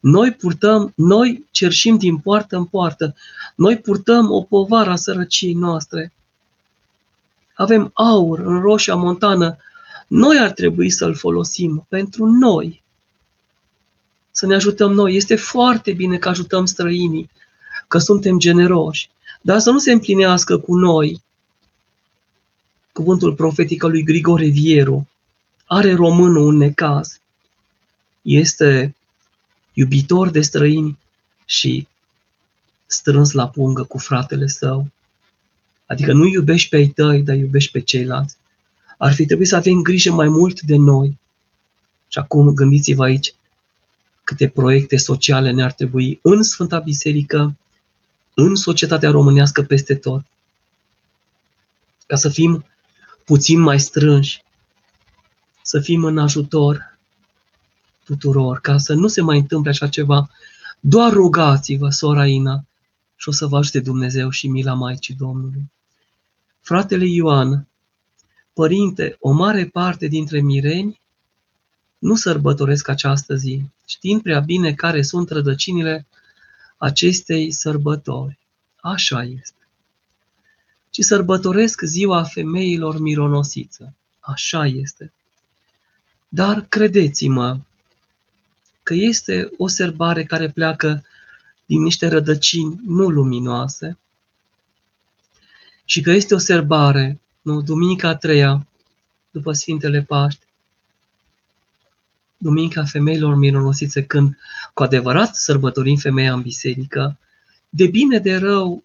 Noi 0.00 0.32
purtăm, 0.32 0.92
noi 0.96 1.46
cerșim 1.50 1.96
din 1.96 2.18
poartă 2.18 2.56
în 2.56 2.64
poartă. 2.64 3.14
Noi 3.54 3.78
purtăm 3.78 4.30
o 4.30 4.42
povară 4.42 4.90
a 4.90 4.96
sărăciei 4.96 5.54
noastre 5.54 6.12
avem 7.60 7.90
aur 7.94 8.38
în 8.38 8.60
roșia 8.60 8.94
montană, 8.94 9.56
noi 10.06 10.38
ar 10.38 10.50
trebui 10.50 10.90
să-l 10.90 11.14
folosim 11.14 11.86
pentru 11.88 12.26
noi. 12.26 12.82
Să 14.30 14.46
ne 14.46 14.54
ajutăm 14.54 14.92
noi. 14.92 15.14
Este 15.14 15.36
foarte 15.36 15.92
bine 15.92 16.18
că 16.18 16.28
ajutăm 16.28 16.64
străinii, 16.64 17.30
că 17.88 17.98
suntem 17.98 18.38
generoși, 18.38 19.10
dar 19.40 19.58
să 19.58 19.70
nu 19.70 19.78
se 19.78 19.92
împlinească 19.92 20.58
cu 20.58 20.74
noi 20.74 21.22
cuvântul 22.92 23.34
profetic 23.34 23.84
al 23.84 23.90
lui 23.90 24.02
Grigore 24.02 24.46
Vieru. 24.46 25.08
Are 25.66 25.94
românul 25.94 26.46
un 26.46 26.56
necaz. 26.56 27.20
Este 28.22 28.94
iubitor 29.72 30.28
de 30.28 30.40
străini 30.40 30.98
și 31.44 31.88
strâns 32.86 33.32
la 33.32 33.48
pungă 33.48 33.82
cu 33.82 33.98
fratele 33.98 34.46
său. 34.46 34.86
Adică 35.90 36.12
nu 36.12 36.26
iubești 36.26 36.68
pe 36.68 36.78
ei 36.78 36.88
tăi, 36.88 37.22
dar 37.22 37.36
iubești 37.36 37.70
pe 37.70 37.80
ceilalți. 37.80 38.36
Ar 38.98 39.12
fi 39.12 39.26
trebuit 39.26 39.48
să 39.48 39.56
avem 39.56 39.82
grijă 39.82 40.12
mai 40.12 40.28
mult 40.28 40.60
de 40.60 40.76
noi. 40.76 41.18
Și 42.08 42.18
acum 42.18 42.54
gândiți-vă 42.54 43.02
aici 43.02 43.34
câte 44.24 44.48
proiecte 44.48 44.96
sociale 44.96 45.50
ne-ar 45.50 45.72
trebui 45.72 46.18
în 46.22 46.42
Sfânta 46.42 46.78
Biserică, 46.78 47.56
în 48.34 48.54
societatea 48.54 49.10
românească 49.10 49.62
peste 49.62 49.94
tot. 49.94 50.22
Ca 52.06 52.16
să 52.16 52.28
fim 52.28 52.64
puțin 53.24 53.60
mai 53.60 53.80
strânși, 53.80 54.42
să 55.62 55.80
fim 55.80 56.04
în 56.04 56.18
ajutor 56.18 56.98
tuturor, 58.04 58.60
ca 58.60 58.78
să 58.78 58.94
nu 58.94 59.06
se 59.06 59.20
mai 59.20 59.38
întâmple 59.38 59.70
așa 59.70 59.88
ceva. 59.88 60.30
Doar 60.80 61.12
rugați-vă, 61.12 61.88
sora 61.88 62.26
Ina, 62.26 62.64
și 63.16 63.28
o 63.28 63.32
să 63.32 63.46
vă 63.46 63.56
ajute 63.56 63.80
Dumnezeu 63.80 64.30
și 64.30 64.48
mila 64.48 64.72
Maicii 64.72 65.14
Domnului. 65.14 65.70
Fratele 66.60 67.06
Ioan, 67.06 67.66
Părinte, 68.52 69.16
o 69.20 69.30
mare 69.30 69.66
parte 69.66 70.06
dintre 70.06 70.40
mireni 70.40 71.00
nu 71.98 72.14
sărbătoresc 72.14 72.88
această 72.88 73.34
zi, 73.34 73.62
știind 73.86 74.22
prea 74.22 74.40
bine 74.40 74.74
care 74.74 75.02
sunt 75.02 75.30
rădăcinile 75.30 76.06
acestei 76.76 77.52
sărbători. 77.52 78.38
Așa 78.76 79.22
este. 79.22 79.68
Ci 80.90 81.00
sărbătoresc 81.00 81.82
ziua 81.82 82.22
femeilor 82.22 82.98
mironosiță. 82.98 83.94
Așa 84.20 84.66
este. 84.66 85.12
Dar 86.28 86.60
credeți-mă 86.68 87.58
că 88.82 88.94
este 88.94 89.50
o 89.56 89.66
sărbare 89.66 90.24
care 90.24 90.48
pleacă 90.48 91.04
din 91.66 91.82
niște 91.82 92.08
rădăcini 92.08 92.80
nu 92.86 93.08
luminoase, 93.08 93.98
și 95.90 96.00
că 96.00 96.10
este 96.10 96.34
o 96.34 96.38
serbare, 96.38 97.20
nu? 97.42 97.62
Duminica 97.62 98.08
a 98.08 98.16
treia, 98.16 98.66
după 99.30 99.52
Sfintele 99.52 100.02
Paști, 100.02 100.40
Duminica 102.36 102.84
femeilor 102.84 103.34
mironosițe, 103.34 104.04
când 104.04 104.38
cu 104.74 104.82
adevărat 104.82 105.36
sărbătorim 105.36 105.96
femeia 105.96 106.32
în 106.32 106.42
biserică, 106.42 107.18
de 107.68 107.86
bine 107.86 108.18
de 108.18 108.36
rău 108.36 108.84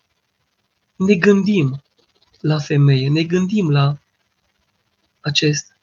ne 0.95 1.16
gândim 1.16 1.84
la 2.39 2.60
femeie, 2.60 3.10
ne 3.10 3.24
gândim 3.24 3.72
la 3.72 3.97
acest 5.20 5.76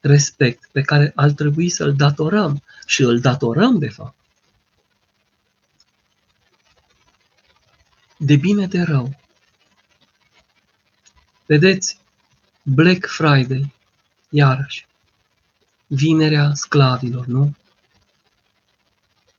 respect 0.00 0.68
pe 0.72 0.80
care 0.80 1.12
ar 1.14 1.30
trebui 1.30 1.68
să-l 1.68 1.94
datorăm 1.94 2.62
și 2.86 3.02
îl 3.02 3.20
datorăm, 3.20 3.78
de 3.78 3.88
fapt. 3.88 4.16
De 8.16 8.36
bine 8.36 8.66
de 8.66 8.82
rău. 8.82 9.20
Vedeți, 11.52 11.98
Black 12.62 13.06
Friday, 13.06 13.72
iarăși, 14.28 14.86
vinerea 15.86 16.50
sclavilor, 16.54 17.26
nu? 17.26 17.54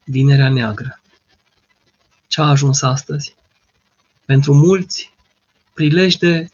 Vinerea 0.03 0.49
neagră. 0.49 1.01
Ce 2.27 2.41
a 2.41 2.49
ajuns 2.49 2.81
astăzi? 2.81 3.35
Pentru 4.25 4.53
mulți, 4.53 5.13
prilej 5.73 6.15
de 6.15 6.49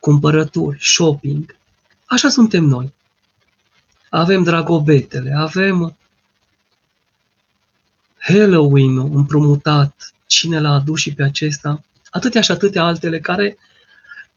cumpărături, 0.00 0.84
shopping. 0.84 1.56
Așa 2.06 2.28
suntem 2.28 2.64
noi. 2.64 2.94
Avem 4.10 4.42
dragobetele, 4.42 5.32
avem 5.36 5.96
Halloween-ul 8.18 9.16
împrumutat, 9.16 10.14
cine 10.26 10.60
l-a 10.60 10.72
adus 10.72 11.00
și 11.00 11.14
pe 11.14 11.22
acesta, 11.22 11.84
atâtea 12.10 12.40
și 12.40 12.50
atâtea 12.50 12.82
altele 12.82 13.20
care 13.20 13.58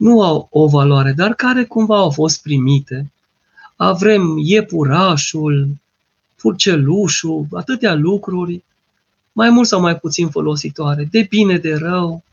nu 0.02 0.22
au 0.22 0.48
o 0.52 0.68
valoare, 0.68 1.12
dar 1.12 1.34
care 1.34 1.64
cumva 1.66 1.98
au 1.98 2.10
fost 2.10 2.42
primite. 2.42 3.12
Avem 3.76 4.38
iepurașul, 4.38 5.68
purcelușul, 6.36 7.48
atâtea 7.52 7.94
lucruri 7.94 8.64
mai 9.32 9.50
mult 9.50 9.68
sau 9.68 9.82
mai 9.82 9.98
puțin 9.98 10.30
folositoare, 10.30 11.08
de 11.12 11.26
bine, 11.30 11.58
de 11.58 11.76
rău, 11.76 12.24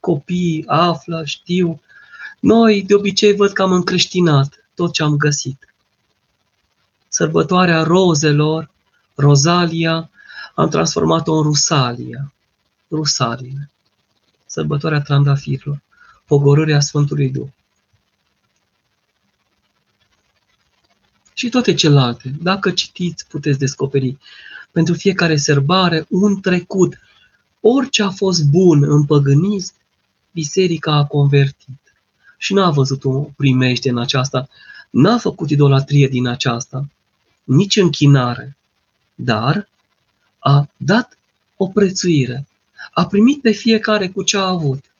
copiii 0.00 0.64
află, 0.66 1.22
știu. 1.24 1.80
Noi 2.40 2.82
de 2.82 2.94
obicei 2.94 3.34
văd 3.34 3.52
că 3.52 3.62
am 3.62 3.72
încreștinat 3.72 4.68
tot 4.74 4.92
ce 4.92 5.02
am 5.02 5.16
găsit. 5.16 5.74
Sărbătoarea 7.08 7.82
rozelor, 7.82 8.70
Rozalia, 9.14 10.10
am 10.54 10.68
transformat-o 10.68 11.32
în 11.32 11.42
Rusalia, 11.42 12.32
Rusalie, 12.90 13.70
sărbătoarea 14.46 15.00
trandafirilor, 15.00 15.82
pogorârea 16.26 16.80
Sfântului 16.80 17.30
Duh. 17.30 17.48
Și 21.34 21.48
toate 21.48 21.74
celelalte, 21.74 22.34
dacă 22.42 22.70
citiți, 22.70 23.26
puteți 23.26 23.58
descoperi 23.58 24.18
pentru 24.70 24.94
fiecare 24.94 25.36
serbare 25.36 26.06
un 26.08 26.40
trecut. 26.40 26.98
Orice 27.60 28.02
a 28.02 28.10
fost 28.10 28.44
bun 28.44 28.82
în 28.82 29.04
păgânism, 29.04 29.74
biserica 30.32 30.92
a 30.92 31.06
convertit. 31.06 31.94
Și 32.38 32.52
n-a 32.52 32.70
văzut 32.70 33.04
o 33.04 33.20
primește 33.20 33.88
în 33.88 33.98
aceasta, 33.98 34.48
n-a 34.90 35.18
făcut 35.18 35.50
idolatrie 35.50 36.08
din 36.08 36.26
aceasta, 36.26 36.88
nici 37.44 37.76
închinare, 37.76 38.56
dar 39.14 39.68
a 40.38 40.68
dat 40.76 41.18
o 41.56 41.68
prețuire. 41.68 42.46
A 42.92 43.06
primit 43.06 43.40
pe 43.40 43.50
fiecare 43.50 44.08
cu 44.08 44.22
ce 44.22 44.36
a 44.36 44.46
avut, 44.46 44.93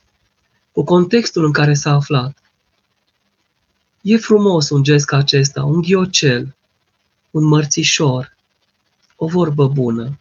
cu 0.75 0.85
contextul 0.85 1.45
în 1.45 1.53
care 1.53 1.75
s-a 1.75 1.91
aflat. 1.91 2.39
E 4.01 4.17
frumos 4.17 4.71
un 4.71 4.83
gest 4.83 5.07
ca 5.07 5.17
acesta, 5.17 5.65
un 5.65 5.81
ghiocel, 5.81 6.57
un 7.31 7.45
mărțișor, 7.45 8.37
o 9.17 9.27
vorbă 9.27 9.69
bună. 9.69 10.19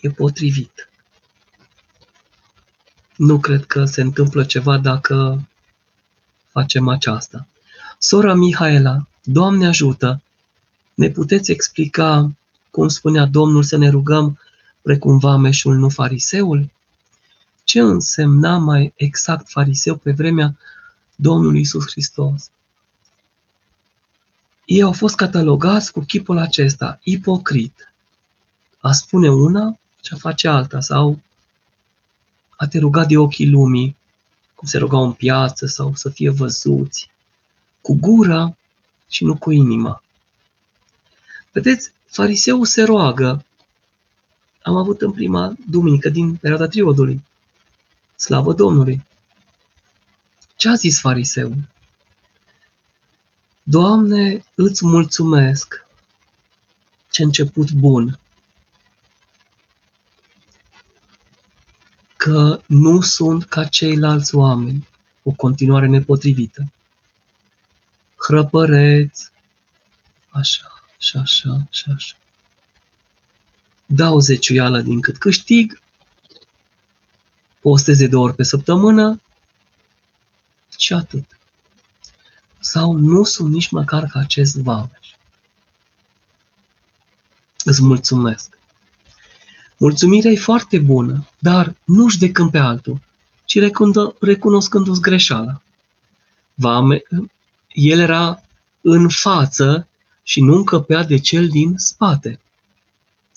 E 0.00 0.10
potrivit. 0.10 0.90
Nu 3.16 3.38
cred 3.40 3.64
că 3.64 3.84
se 3.84 4.00
întâmplă 4.00 4.44
ceva 4.44 4.78
dacă 4.78 5.48
facem 6.48 6.88
aceasta. 6.88 7.46
Sora 7.98 8.34
Mihaela, 8.34 9.08
Doamne 9.22 9.66
ajută, 9.66 10.22
ne 10.94 11.10
puteți 11.10 11.50
explica 11.50 12.32
cum 12.70 12.88
spunea 12.88 13.26
Domnul 13.26 13.62
să 13.62 13.76
ne 13.76 13.88
rugăm 13.88 14.38
precum 14.82 15.18
vameșul, 15.18 15.76
nu 15.76 15.88
fariseul? 15.88 16.70
Ce 17.68 17.80
însemna 17.80 18.58
mai 18.58 18.92
exact 18.96 19.48
fariseu 19.48 19.96
pe 19.96 20.12
vremea 20.12 20.58
Domnului 21.16 21.60
Isus 21.60 21.90
Hristos? 21.90 22.50
Ei 24.64 24.82
au 24.82 24.92
fost 24.92 25.14
catalogați 25.14 25.92
cu 25.92 26.00
chipul 26.00 26.38
acesta, 26.38 26.98
ipocrit. 27.02 27.92
A 28.80 28.92
spune 28.92 29.30
una 29.30 29.78
și 30.02 30.12
a 30.12 30.16
face 30.16 30.48
alta, 30.48 30.80
sau 30.80 31.20
a 32.56 32.66
te 32.66 32.78
ruga 32.78 33.04
de 33.04 33.16
ochii 33.16 33.50
lumii, 33.50 33.96
cum 34.54 34.68
se 34.68 34.78
rugau 34.78 35.04
în 35.04 35.12
piață, 35.12 35.66
sau 35.66 35.94
să 35.94 36.08
fie 36.08 36.30
văzuți, 36.30 37.10
cu 37.80 37.94
gura 37.94 38.56
și 39.08 39.24
nu 39.24 39.36
cu 39.36 39.50
inima. 39.50 40.02
Vedeți, 41.52 41.92
fariseul 42.06 42.64
se 42.64 42.82
roagă. 42.82 43.44
Am 44.62 44.76
avut 44.76 45.00
în 45.00 45.12
prima 45.12 45.54
duminică 45.66 46.08
din 46.08 46.36
perioada 46.36 46.68
triodului. 46.68 47.26
Slavă 48.20 48.52
Domnului! 48.52 49.06
Ce 50.56 50.68
a 50.68 50.74
zis 50.74 51.00
fariseul? 51.00 51.68
Doamne, 53.62 54.44
îți 54.54 54.86
mulțumesc! 54.86 55.86
Ce 57.10 57.22
început 57.22 57.70
bun! 57.70 58.18
Că 62.16 62.60
nu 62.66 63.00
sunt 63.00 63.44
ca 63.44 63.64
ceilalți 63.64 64.34
oameni, 64.34 64.88
o 65.22 65.30
continuare 65.30 65.86
nepotrivită. 65.86 66.72
Hrăpăreți, 68.16 69.30
așa, 70.28 70.84
și 70.98 71.16
așa, 71.16 71.66
și 71.70 71.90
așa. 71.94 72.16
Dau 73.86 74.18
zeciuială 74.18 74.80
din 74.80 75.00
cât 75.00 75.18
câștig, 75.18 75.80
posteze 77.68 78.06
de 78.06 78.16
ori 78.16 78.34
pe 78.34 78.42
săptămână 78.42 79.20
și 80.78 80.92
atât. 80.92 81.38
Sau 82.60 82.92
nu 82.92 83.24
sunt 83.24 83.52
nici 83.52 83.70
măcar 83.70 84.04
ca 84.04 84.18
acest 84.18 84.56
vameș. 84.56 85.08
Îți 87.64 87.82
mulțumesc. 87.82 88.58
Mulțumirea 89.76 90.30
e 90.30 90.36
foarte 90.36 90.78
bună, 90.78 91.28
dar 91.38 91.74
nu 91.84 92.08
judecând 92.08 92.50
pe 92.50 92.58
altul, 92.58 93.00
ci 93.44 93.58
recunoscându-ți 94.20 95.00
greșeala. 95.00 95.62
Vame, 96.54 97.02
el 97.68 97.98
era 97.98 98.42
în 98.80 99.08
față 99.08 99.88
și 100.22 100.40
nu 100.40 100.54
încăpea 100.54 101.04
de 101.04 101.18
cel 101.18 101.48
din 101.48 101.76
spate. 101.76 102.40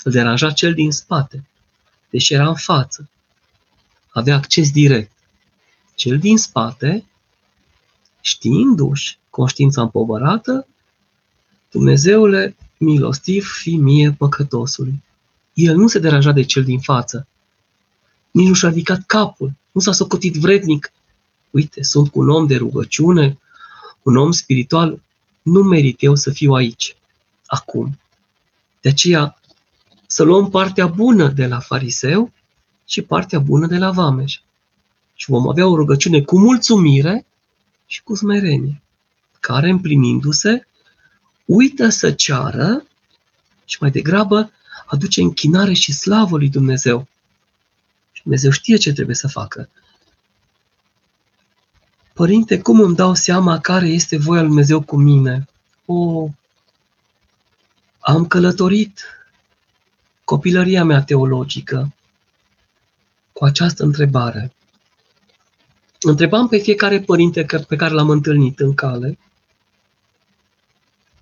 Îl 0.04 0.12
deranja 0.12 0.52
cel 0.52 0.74
din 0.74 0.92
spate, 0.92 1.48
deși 2.10 2.34
era 2.34 2.48
în 2.48 2.56
față. 2.56 3.10
Avea 4.12 4.36
acces 4.36 4.72
direct. 4.72 5.12
Cel 5.96 6.18
din 6.18 6.38
spate, 6.38 7.06
știindu-și 8.22 9.18
conștiința 9.30 9.82
împovărată, 9.82 10.66
Dumnezeule, 11.72 12.56
milostiv 12.78 13.46
fi 13.46 13.76
mie 13.76 14.12
păcătosului. 14.12 15.04
El 15.54 15.76
nu 15.76 15.88
se 15.88 16.00
deranja 16.00 16.32
de 16.32 16.44
cel 16.44 16.64
din 16.64 16.80
față. 16.80 17.28
Nici 18.32 18.48
nu 18.48 18.54
și-a 18.54 18.70
ridicat 18.70 19.04
capul. 19.06 19.52
Nu 19.72 19.82
s-a 19.82 19.92
socotit 19.92 20.36
vrednic. 20.36 20.92
Uite, 21.50 21.84
sunt 21.84 22.10
cu 22.10 22.20
un 22.20 22.30
om 22.30 22.48
de 22.48 22.56
rugăciune, 22.56 23.40
un 24.04 24.18
om 24.18 24.32
spiritual 24.32 25.02
nu 25.42 25.64
merit 25.64 26.04
eu 26.04 26.16
să 26.16 26.32
fiu 26.32 26.52
aici, 26.52 26.96
acum. 27.46 28.00
De 28.82 28.90
aceea, 28.90 29.40
să 30.08 30.24
luăm 30.24 30.50
partea 30.50 30.88
bună 30.88 31.28
de 31.28 31.48
la 31.48 31.60
fariseu 31.60 32.32
și 32.92 33.02
partea 33.02 33.40
bună 33.40 33.68
de 33.68 33.78
la 33.78 33.92
vameș. 33.92 34.40
Și 35.14 35.30
vom 35.30 35.50
avea 35.50 35.68
o 35.68 35.76
rugăciune 35.76 36.22
cu 36.22 36.40
mulțumire 36.40 37.26
și 37.86 38.04
cu 38.04 38.16
smerenie, 38.16 38.82
care, 39.40 39.70
împlinindu-se, 39.70 40.68
uită 41.46 41.90
să 41.90 42.12
ceară 42.12 42.86
și 43.66 43.78
mai 43.80 43.92
degrabă 43.92 44.52
aduce 44.86 45.22
închinare 45.22 45.74
și 45.74 45.94
slavă 45.94 46.38
lui 46.38 46.50
Dumnezeu. 46.50 47.08
Și 48.12 48.22
Dumnezeu 48.24 48.52
știe 48.52 48.78
ce 48.78 48.94
trebuie 48.94 49.16
să 49.16 49.28
facă. 49.28 49.70
Părinte, 52.14 52.60
cum 52.60 52.80
îmi 52.80 52.96
dau 52.96 53.14
seama 53.14 53.60
care 53.60 53.88
este 53.88 54.18
voia 54.18 54.40
lui 54.40 54.50
Dumnezeu 54.50 54.82
cu 54.82 54.98
mine? 54.98 55.48
O, 55.86 56.30
am 58.00 58.26
călătorit 58.26 59.02
copilăria 60.24 60.84
mea 60.84 61.04
teologică 61.04 61.94
cu 63.42 63.48
această 63.48 63.84
întrebare. 63.84 64.54
Întrebam 66.02 66.48
pe 66.48 66.58
fiecare 66.58 67.00
părinte 67.00 67.46
pe 67.68 67.76
care 67.76 67.94
l-am 67.94 68.10
întâlnit 68.10 68.60
în 68.60 68.74
cale, 68.74 69.18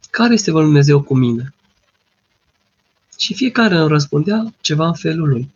care 0.10 0.34
este 0.34 0.52
voia 0.52 0.64
lui 0.64 0.72
Dumnezeu 0.72 1.02
cu 1.02 1.16
mine? 1.16 1.54
Și 3.18 3.34
fiecare 3.34 3.76
îmi 3.76 3.88
răspundea 3.88 4.54
ceva 4.62 4.88
în 4.88 4.94
felul 4.94 5.30
lui. 5.30 5.52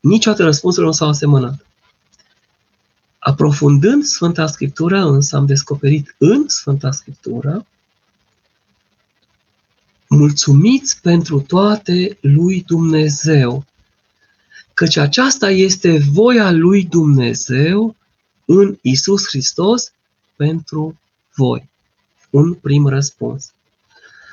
Niciodată 0.00 0.44
răspunsul 0.44 0.84
nu 0.84 0.92
s-au 0.92 1.08
asemănat. 1.08 1.66
Aprofundând 3.18 4.04
Sfânta 4.04 4.46
Scriptură, 4.46 4.98
însă 4.98 5.36
am 5.36 5.46
descoperit 5.46 6.14
în 6.18 6.48
Sfânta 6.48 6.90
Scriptură, 6.90 7.66
mulțumiți 10.08 11.00
pentru 11.00 11.40
toate 11.40 12.18
lui 12.20 12.62
Dumnezeu, 12.66 13.64
căci 14.78 14.96
aceasta 14.96 15.50
este 15.50 15.98
voia 15.98 16.50
lui 16.50 16.84
Dumnezeu 16.84 17.96
în 18.44 18.78
Isus 18.80 19.26
Hristos 19.26 19.92
pentru 20.36 20.98
voi. 21.34 21.68
Un 22.30 22.54
prim 22.54 22.86
răspuns. 22.86 23.52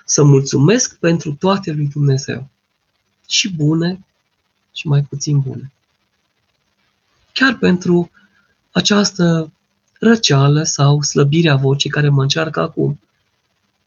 Să 0.06 0.24
mulțumesc 0.24 0.96
pentru 0.96 1.34
toate 1.34 1.72
lui 1.72 1.88
Dumnezeu. 1.88 2.48
Și 3.28 3.56
bune 3.56 4.06
și 4.74 4.88
mai 4.88 5.02
puțin 5.02 5.40
bune. 5.40 5.72
Chiar 7.34 7.58
pentru 7.58 8.12
această 8.72 9.52
răceală 10.00 10.64
sau 10.64 11.02
slăbirea 11.02 11.56
vocii 11.56 11.90
care 11.90 12.10
mă 12.10 12.22
încearcă 12.22 12.62
acum, 12.62 13.00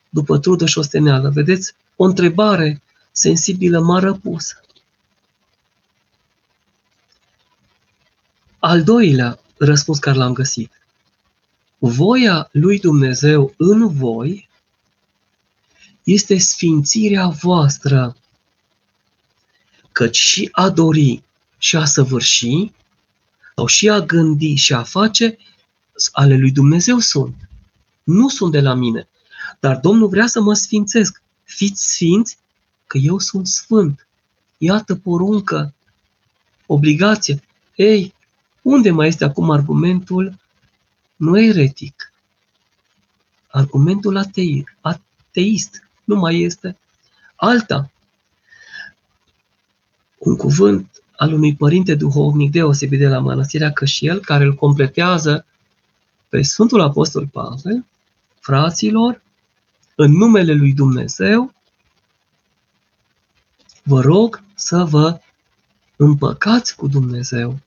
după 0.09 0.39
trudă 0.39 0.67
și 0.67 0.79
osteneală. 0.79 1.31
Vedeți? 1.31 1.75
O 1.97 2.05
întrebare 2.05 2.83
sensibilă 3.13 3.81
m-a 3.81 3.99
răpus. 3.99 4.57
Al 8.59 8.83
doilea 8.83 9.39
răspuns 9.57 9.99
care 9.99 10.17
l-am 10.17 10.33
găsit. 10.33 10.73
Voia 11.79 12.49
lui 12.53 12.79
Dumnezeu 12.79 13.55
în 13.57 13.89
voi 13.89 14.49
este 16.03 16.39
sfințirea 16.39 17.29
voastră. 17.29 18.17
Căci 19.93 20.17
și 20.17 20.49
a 20.53 20.71
dori 20.71 21.23
și 21.59 21.77
a 21.77 21.85
săvârși, 21.85 22.73
sau 23.55 23.67
și 23.67 23.89
a 23.89 24.01
gândi 24.01 24.55
și 24.55 24.73
a 24.73 24.83
face, 24.83 25.39
ale 26.13 26.37
lui 26.37 26.51
Dumnezeu 26.51 26.99
sunt. 26.99 27.49
Nu 28.03 28.29
sunt 28.29 28.53
de 28.53 28.61
la 28.61 28.75
mine. 28.75 29.09
Dar 29.61 29.77
Domnul 29.77 30.09
vrea 30.09 30.27
să 30.27 30.41
mă 30.41 30.55
sfințesc. 30.55 31.23
Fiți 31.45 31.93
sfinți 31.93 32.39
că 32.87 32.99
eu 32.99 33.19
sunt 33.19 33.47
sfânt. 33.47 34.07
Iată 34.59 34.97
poruncă, 34.97 35.75
obligație. 36.67 37.43
Ei, 37.75 38.15
unde 38.69 38.91
mai 38.91 39.07
este 39.07 39.25
acum 39.25 39.51
argumentul 39.51 40.39
nu 41.17 41.41
eretic? 41.41 42.13
Argumentul 43.49 44.17
atei, 44.17 44.65
ateist 44.81 45.89
nu 46.05 46.17
mai 46.17 46.41
este 46.41 46.79
alta. 47.37 47.91
Un 50.19 50.37
cuvânt 50.37 51.03
al 51.17 51.33
unui 51.33 51.57
părinte 51.57 51.95
duhovnic 51.95 52.51
deosebit 52.51 52.99
de 52.99 53.09
la 53.09 53.19
Mănăstirea 53.19 53.73
Cășiel, 53.73 54.21
care 54.21 54.45
îl 54.45 54.55
completează 54.55 55.47
pe 56.29 56.43
Sfântul 56.43 56.81
Apostol 56.81 57.27
Pavel, 57.27 57.85
fraților, 58.41 59.23
în 59.95 60.13
numele 60.13 60.53
lui 60.53 60.73
Dumnezeu, 60.73 61.53
vă 63.83 64.01
rog 64.01 64.43
să 64.55 64.85
vă 64.85 65.21
împăcați 65.97 66.77
cu 66.77 66.89
Dumnezeu. 66.89 67.59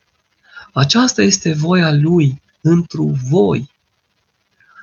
Aceasta 0.71 1.21
este 1.21 1.53
voia 1.53 1.91
Lui 1.93 2.41
întru 2.61 3.03
voi. 3.29 3.69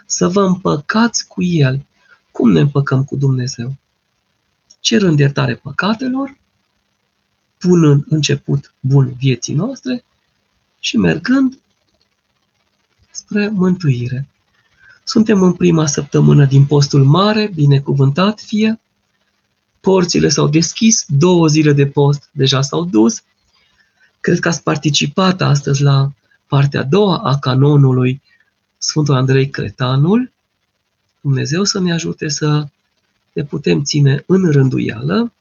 Să 0.07 0.29
vă 0.29 0.43
împăcați 0.43 1.27
cu 1.27 1.43
El. 1.43 1.87
Cum 2.31 2.51
ne 2.51 2.61
împăcăm 2.61 3.05
cu 3.05 3.17
Dumnezeu? 3.17 3.77
Cerând 4.81 5.19
iertare 5.19 5.55
păcatelor, 5.55 6.37
punând 7.59 8.05
început 8.09 8.75
bun 8.81 9.15
vieții 9.19 9.55
noastre 9.55 10.05
și 10.81 10.97
mergând 10.97 11.59
spre 13.11 13.49
mântuire. 13.49 14.29
Suntem 15.05 15.43
în 15.43 15.53
prima 15.53 15.87
săptămână 15.87 16.45
din 16.45 16.67
postul 16.67 17.05
mare, 17.05 17.51
binecuvântat 17.55 18.41
fie. 18.41 18.81
Porțile 19.81 20.29
s-au 20.29 20.49
deschis, 20.49 21.05
două 21.09 21.47
zile 21.47 21.73
de 21.73 21.87
post 21.87 22.29
deja 22.33 22.63
s-au 22.63 22.85
dus. 22.85 23.23
Cred 24.21 24.39
că 24.39 24.49
ați 24.49 24.63
participat 24.63 25.41
astăzi 25.41 25.83
la 25.83 26.11
partea 26.47 26.81
a 26.81 26.85
doua 26.85 27.19
a 27.19 27.39
canonului 27.39 28.23
Sfântul 28.79 29.15
Andrei 29.15 29.51
Cretanul. 29.51 30.33
Dumnezeu 31.21 31.65
să 31.65 31.81
ne 31.81 31.93
ajute 31.93 32.29
să 32.29 32.67
ne 33.33 33.45
putem 33.45 33.83
ține 33.83 34.25
în 34.27 34.51
rânduială 34.51 35.33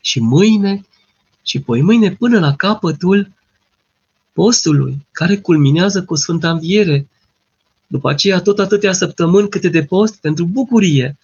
și 0.00 0.20
mâine 0.20 0.84
și 1.42 1.60
poi 1.60 1.82
mâine 1.82 2.12
până 2.12 2.38
la 2.38 2.56
capătul 2.56 3.32
postului, 4.32 5.06
care 5.12 5.36
culminează 5.36 6.04
cu 6.04 6.14
Sfânta 6.14 6.50
Înviere. 6.50 7.08
După 7.86 8.10
aceea 8.10 8.40
tot 8.40 8.58
atâtea 8.58 8.92
săptămâni 8.92 9.48
câte 9.48 9.68
de 9.68 9.84
post 9.84 10.20
pentru 10.20 10.44
bucurie 10.44 11.18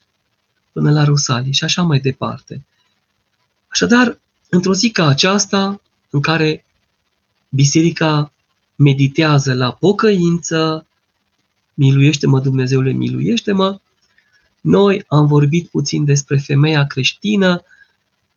până 0.72 0.92
la 0.92 1.04
Rusalii 1.04 1.52
și 1.52 1.64
așa 1.64 1.82
mai 1.82 1.98
departe. 1.98 2.64
Așadar, 3.68 4.18
într-o 4.48 4.74
zi 4.74 4.90
ca 4.90 5.06
aceasta, 5.06 5.80
în 6.10 6.20
care 6.20 6.64
biserica 7.48 8.32
meditează 8.76 9.54
la 9.54 9.72
pocăință, 9.72 10.86
miluiește-mă 11.74 12.40
Dumnezeule, 12.40 12.92
miluiește-mă, 12.92 13.80
noi 14.60 15.04
am 15.08 15.26
vorbit 15.26 15.68
puțin 15.68 16.04
despre 16.04 16.36
femeia 16.36 16.86
creștină 16.86 17.62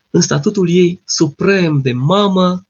în 0.09 0.21
statutul 0.21 0.69
ei 0.69 1.01
suprem 1.05 1.81
de 1.81 1.91
mamă, 1.91 2.65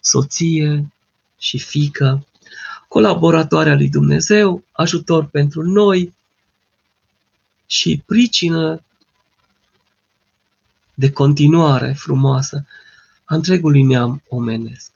soție 0.00 0.92
și 1.38 1.58
fică, 1.58 2.26
colaboratoarea 2.88 3.74
lui 3.74 3.88
Dumnezeu, 3.88 4.64
ajutor 4.72 5.24
pentru 5.24 5.62
noi 5.62 6.14
și 7.66 8.02
pricină 8.06 8.82
de 10.94 11.10
continuare 11.10 11.92
frumoasă 11.92 12.66
a 13.24 13.34
întregului 13.34 13.82
neam 13.82 14.22
omenesc. 14.28 14.90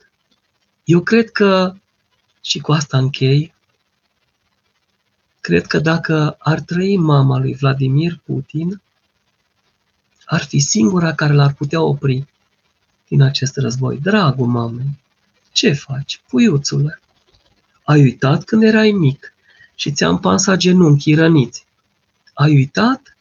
Eu 0.84 1.00
cred 1.00 1.30
că, 1.30 1.74
și 2.40 2.58
cu 2.58 2.72
asta 2.72 2.98
închei, 2.98 3.54
cred 5.40 5.66
că 5.66 5.78
dacă 5.78 6.36
ar 6.38 6.60
trăi 6.60 6.96
mama 6.96 7.38
lui 7.38 7.54
Vladimir 7.54 8.20
Putin, 8.24 8.80
ar 10.24 10.42
fi 10.42 10.58
singura 10.58 11.14
care 11.14 11.32
l-ar 11.32 11.52
putea 11.52 11.82
opri 11.82 12.26
din 13.08 13.22
acest 13.22 13.56
război. 13.56 13.98
Dragul 13.98 14.46
mamei, 14.46 14.98
ce 15.52 15.72
faci, 15.72 16.20
puiuțule? 16.28 17.00
Ai 17.84 18.02
uitat 18.02 18.44
când 18.44 18.62
erai 18.62 18.90
mic 18.90 19.34
și 19.74 19.92
ți-am 19.92 20.18
pansat 20.18 20.56
genunchii 20.56 21.14
răniți. 21.14 21.66
Ai 22.34 22.54
uitat 22.54 23.16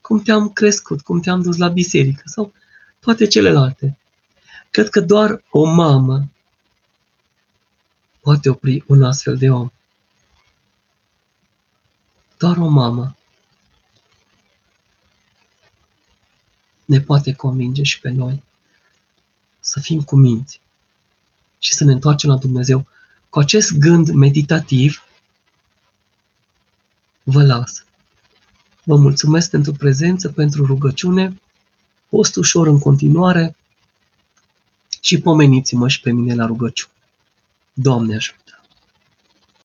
cum 0.00 0.20
te-am 0.20 0.48
crescut, 0.48 1.00
cum 1.00 1.20
te-am 1.20 1.42
dus 1.42 1.56
la 1.56 1.68
biserică 1.68 2.22
sau 2.24 2.52
toate 3.04 3.26
celelalte. 3.26 3.98
Cred 4.70 4.88
că 4.88 5.00
doar 5.00 5.44
o 5.50 5.64
mamă 5.64 6.28
poate 8.20 8.48
opri 8.48 8.84
un 8.86 9.02
astfel 9.02 9.36
de 9.36 9.50
om. 9.50 9.70
Doar 12.38 12.56
o 12.56 12.68
mamă 12.68 13.16
ne 16.84 17.00
poate 17.00 17.32
convinge 17.32 17.82
și 17.82 18.00
pe 18.00 18.10
noi 18.10 18.42
să 19.60 19.80
fim 19.80 20.02
cu 20.02 20.16
minți 20.16 20.60
și 21.58 21.74
să 21.74 21.84
ne 21.84 21.92
întoarcem 21.92 22.30
la 22.30 22.36
Dumnezeu. 22.36 22.86
Cu 23.28 23.38
acest 23.38 23.72
gând 23.72 24.08
meditativ, 24.08 25.04
vă 27.22 27.44
las. 27.44 27.84
Vă 28.84 28.96
mulțumesc 28.96 29.50
pentru 29.50 29.72
prezență, 29.72 30.28
pentru 30.28 30.66
rugăciune, 30.66 31.40
post 32.14 32.36
ușor 32.36 32.66
în 32.66 32.78
continuare 32.78 33.56
și 35.00 35.20
pomeniți-mă 35.20 35.88
și 35.88 36.00
pe 36.00 36.12
mine 36.12 36.34
la 36.34 36.46
rugăciune. 36.46 36.92
Doamne 37.72 38.14
ajută! 38.14 38.43